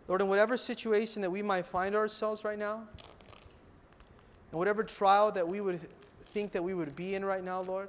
Lord, 0.08 0.20
in 0.20 0.28
whatever 0.28 0.56
situation 0.56 1.22
that 1.22 1.30
we 1.30 1.42
might 1.42 1.66
find 1.66 1.94
ourselves 1.94 2.44
right 2.44 2.58
now, 2.58 2.82
and 4.50 4.58
whatever 4.58 4.82
trial 4.82 5.30
that 5.32 5.46
we 5.46 5.60
would 5.60 5.80
think 5.80 6.52
that 6.52 6.64
we 6.64 6.74
would 6.74 6.96
be 6.96 7.14
in 7.14 7.24
right 7.24 7.44
now, 7.44 7.60
Lord, 7.60 7.88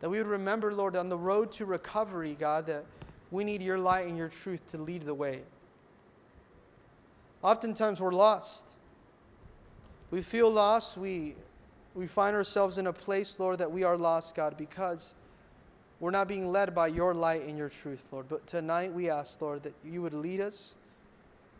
that 0.00 0.10
we 0.10 0.18
would 0.18 0.26
remember, 0.26 0.74
Lord, 0.74 0.96
on 0.96 1.08
the 1.08 1.16
road 1.16 1.52
to 1.52 1.66
recovery, 1.66 2.36
God, 2.38 2.66
that 2.66 2.84
we 3.30 3.44
need 3.44 3.62
your 3.62 3.78
light 3.78 4.08
and 4.08 4.16
your 4.16 4.28
truth 4.28 4.66
to 4.72 4.78
lead 4.78 5.02
the 5.02 5.14
way. 5.14 5.42
Oftentimes 7.44 8.00
we're 8.00 8.10
lost. 8.14 8.64
We 10.10 10.22
feel 10.22 10.50
lost. 10.50 10.96
We, 10.96 11.34
we 11.94 12.06
find 12.06 12.34
ourselves 12.34 12.78
in 12.78 12.86
a 12.86 12.92
place, 12.92 13.38
Lord, 13.38 13.58
that 13.58 13.70
we 13.70 13.84
are 13.84 13.98
lost, 13.98 14.34
God, 14.34 14.56
because 14.56 15.14
we're 16.00 16.10
not 16.10 16.26
being 16.26 16.50
led 16.50 16.74
by 16.74 16.86
your 16.88 17.12
light 17.12 17.42
and 17.42 17.58
your 17.58 17.68
truth, 17.68 18.04
Lord. 18.10 18.30
But 18.30 18.46
tonight 18.46 18.94
we 18.94 19.10
ask, 19.10 19.40
Lord, 19.42 19.62
that 19.64 19.74
you 19.84 20.00
would 20.00 20.14
lead 20.14 20.40
us 20.40 20.74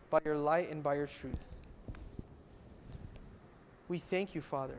by 0.09 0.19
your 0.25 0.35
light 0.35 0.71
and 0.71 0.81
by 0.81 0.95
your 0.95 1.05
truth. 1.05 1.59
We 3.87 3.99
thank 3.99 4.33
you, 4.33 4.41
Father. 4.41 4.77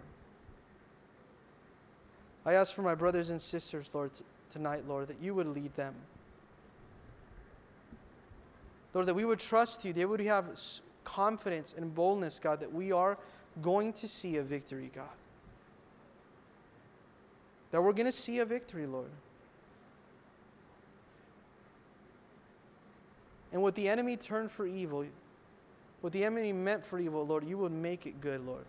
I 2.44 2.54
ask 2.54 2.74
for 2.74 2.82
my 2.82 2.96
brothers 2.96 3.30
and 3.30 3.40
sisters, 3.40 3.90
Lord, 3.92 4.14
t- 4.14 4.24
tonight, 4.50 4.88
Lord, 4.88 5.06
that 5.06 5.20
you 5.20 5.34
would 5.34 5.46
lead 5.46 5.76
them. 5.76 5.94
Lord, 8.92 9.06
that 9.06 9.14
we 9.14 9.24
would 9.24 9.38
trust 9.38 9.84
you, 9.84 9.92
they 9.92 10.04
would 10.04 10.20
have 10.20 10.46
confidence 11.06 11.72
and 11.74 11.94
boldness, 11.94 12.38
God, 12.38 12.60
that 12.60 12.72
we 12.72 12.92
are 12.92 13.16
going 13.62 13.94
to 13.94 14.08
see 14.08 14.36
a 14.36 14.42
victory, 14.42 14.90
God. 14.94 15.08
That 17.70 17.80
we're 17.80 17.92
going 17.92 18.06
to 18.06 18.12
see 18.12 18.40
a 18.40 18.44
victory, 18.44 18.86
Lord. 18.86 19.10
And 23.52 23.62
what 23.62 23.74
the 23.76 23.88
enemy 23.88 24.16
turned 24.16 24.50
for 24.50 24.66
evil, 24.66 25.06
what 26.00 26.12
the 26.12 26.24
enemy 26.24 26.52
meant 26.52 26.84
for 26.84 26.98
evil, 26.98 27.24
Lord, 27.24 27.44
you 27.44 27.56
would 27.58 27.72
make 27.72 28.04
it 28.04 28.20
good, 28.20 28.44
Lord. 28.44 28.66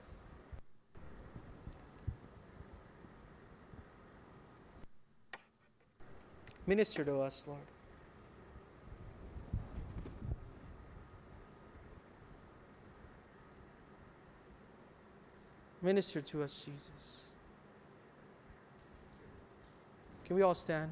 Minister 6.68 7.04
to 7.04 7.20
us, 7.20 7.46
Lord. 7.48 7.62
Minister 15.88 16.20
to 16.20 16.44
us, 16.44 16.66
Jesus. 16.66 17.22
Can 20.26 20.36
we 20.36 20.42
all 20.42 20.54
stand? 20.54 20.92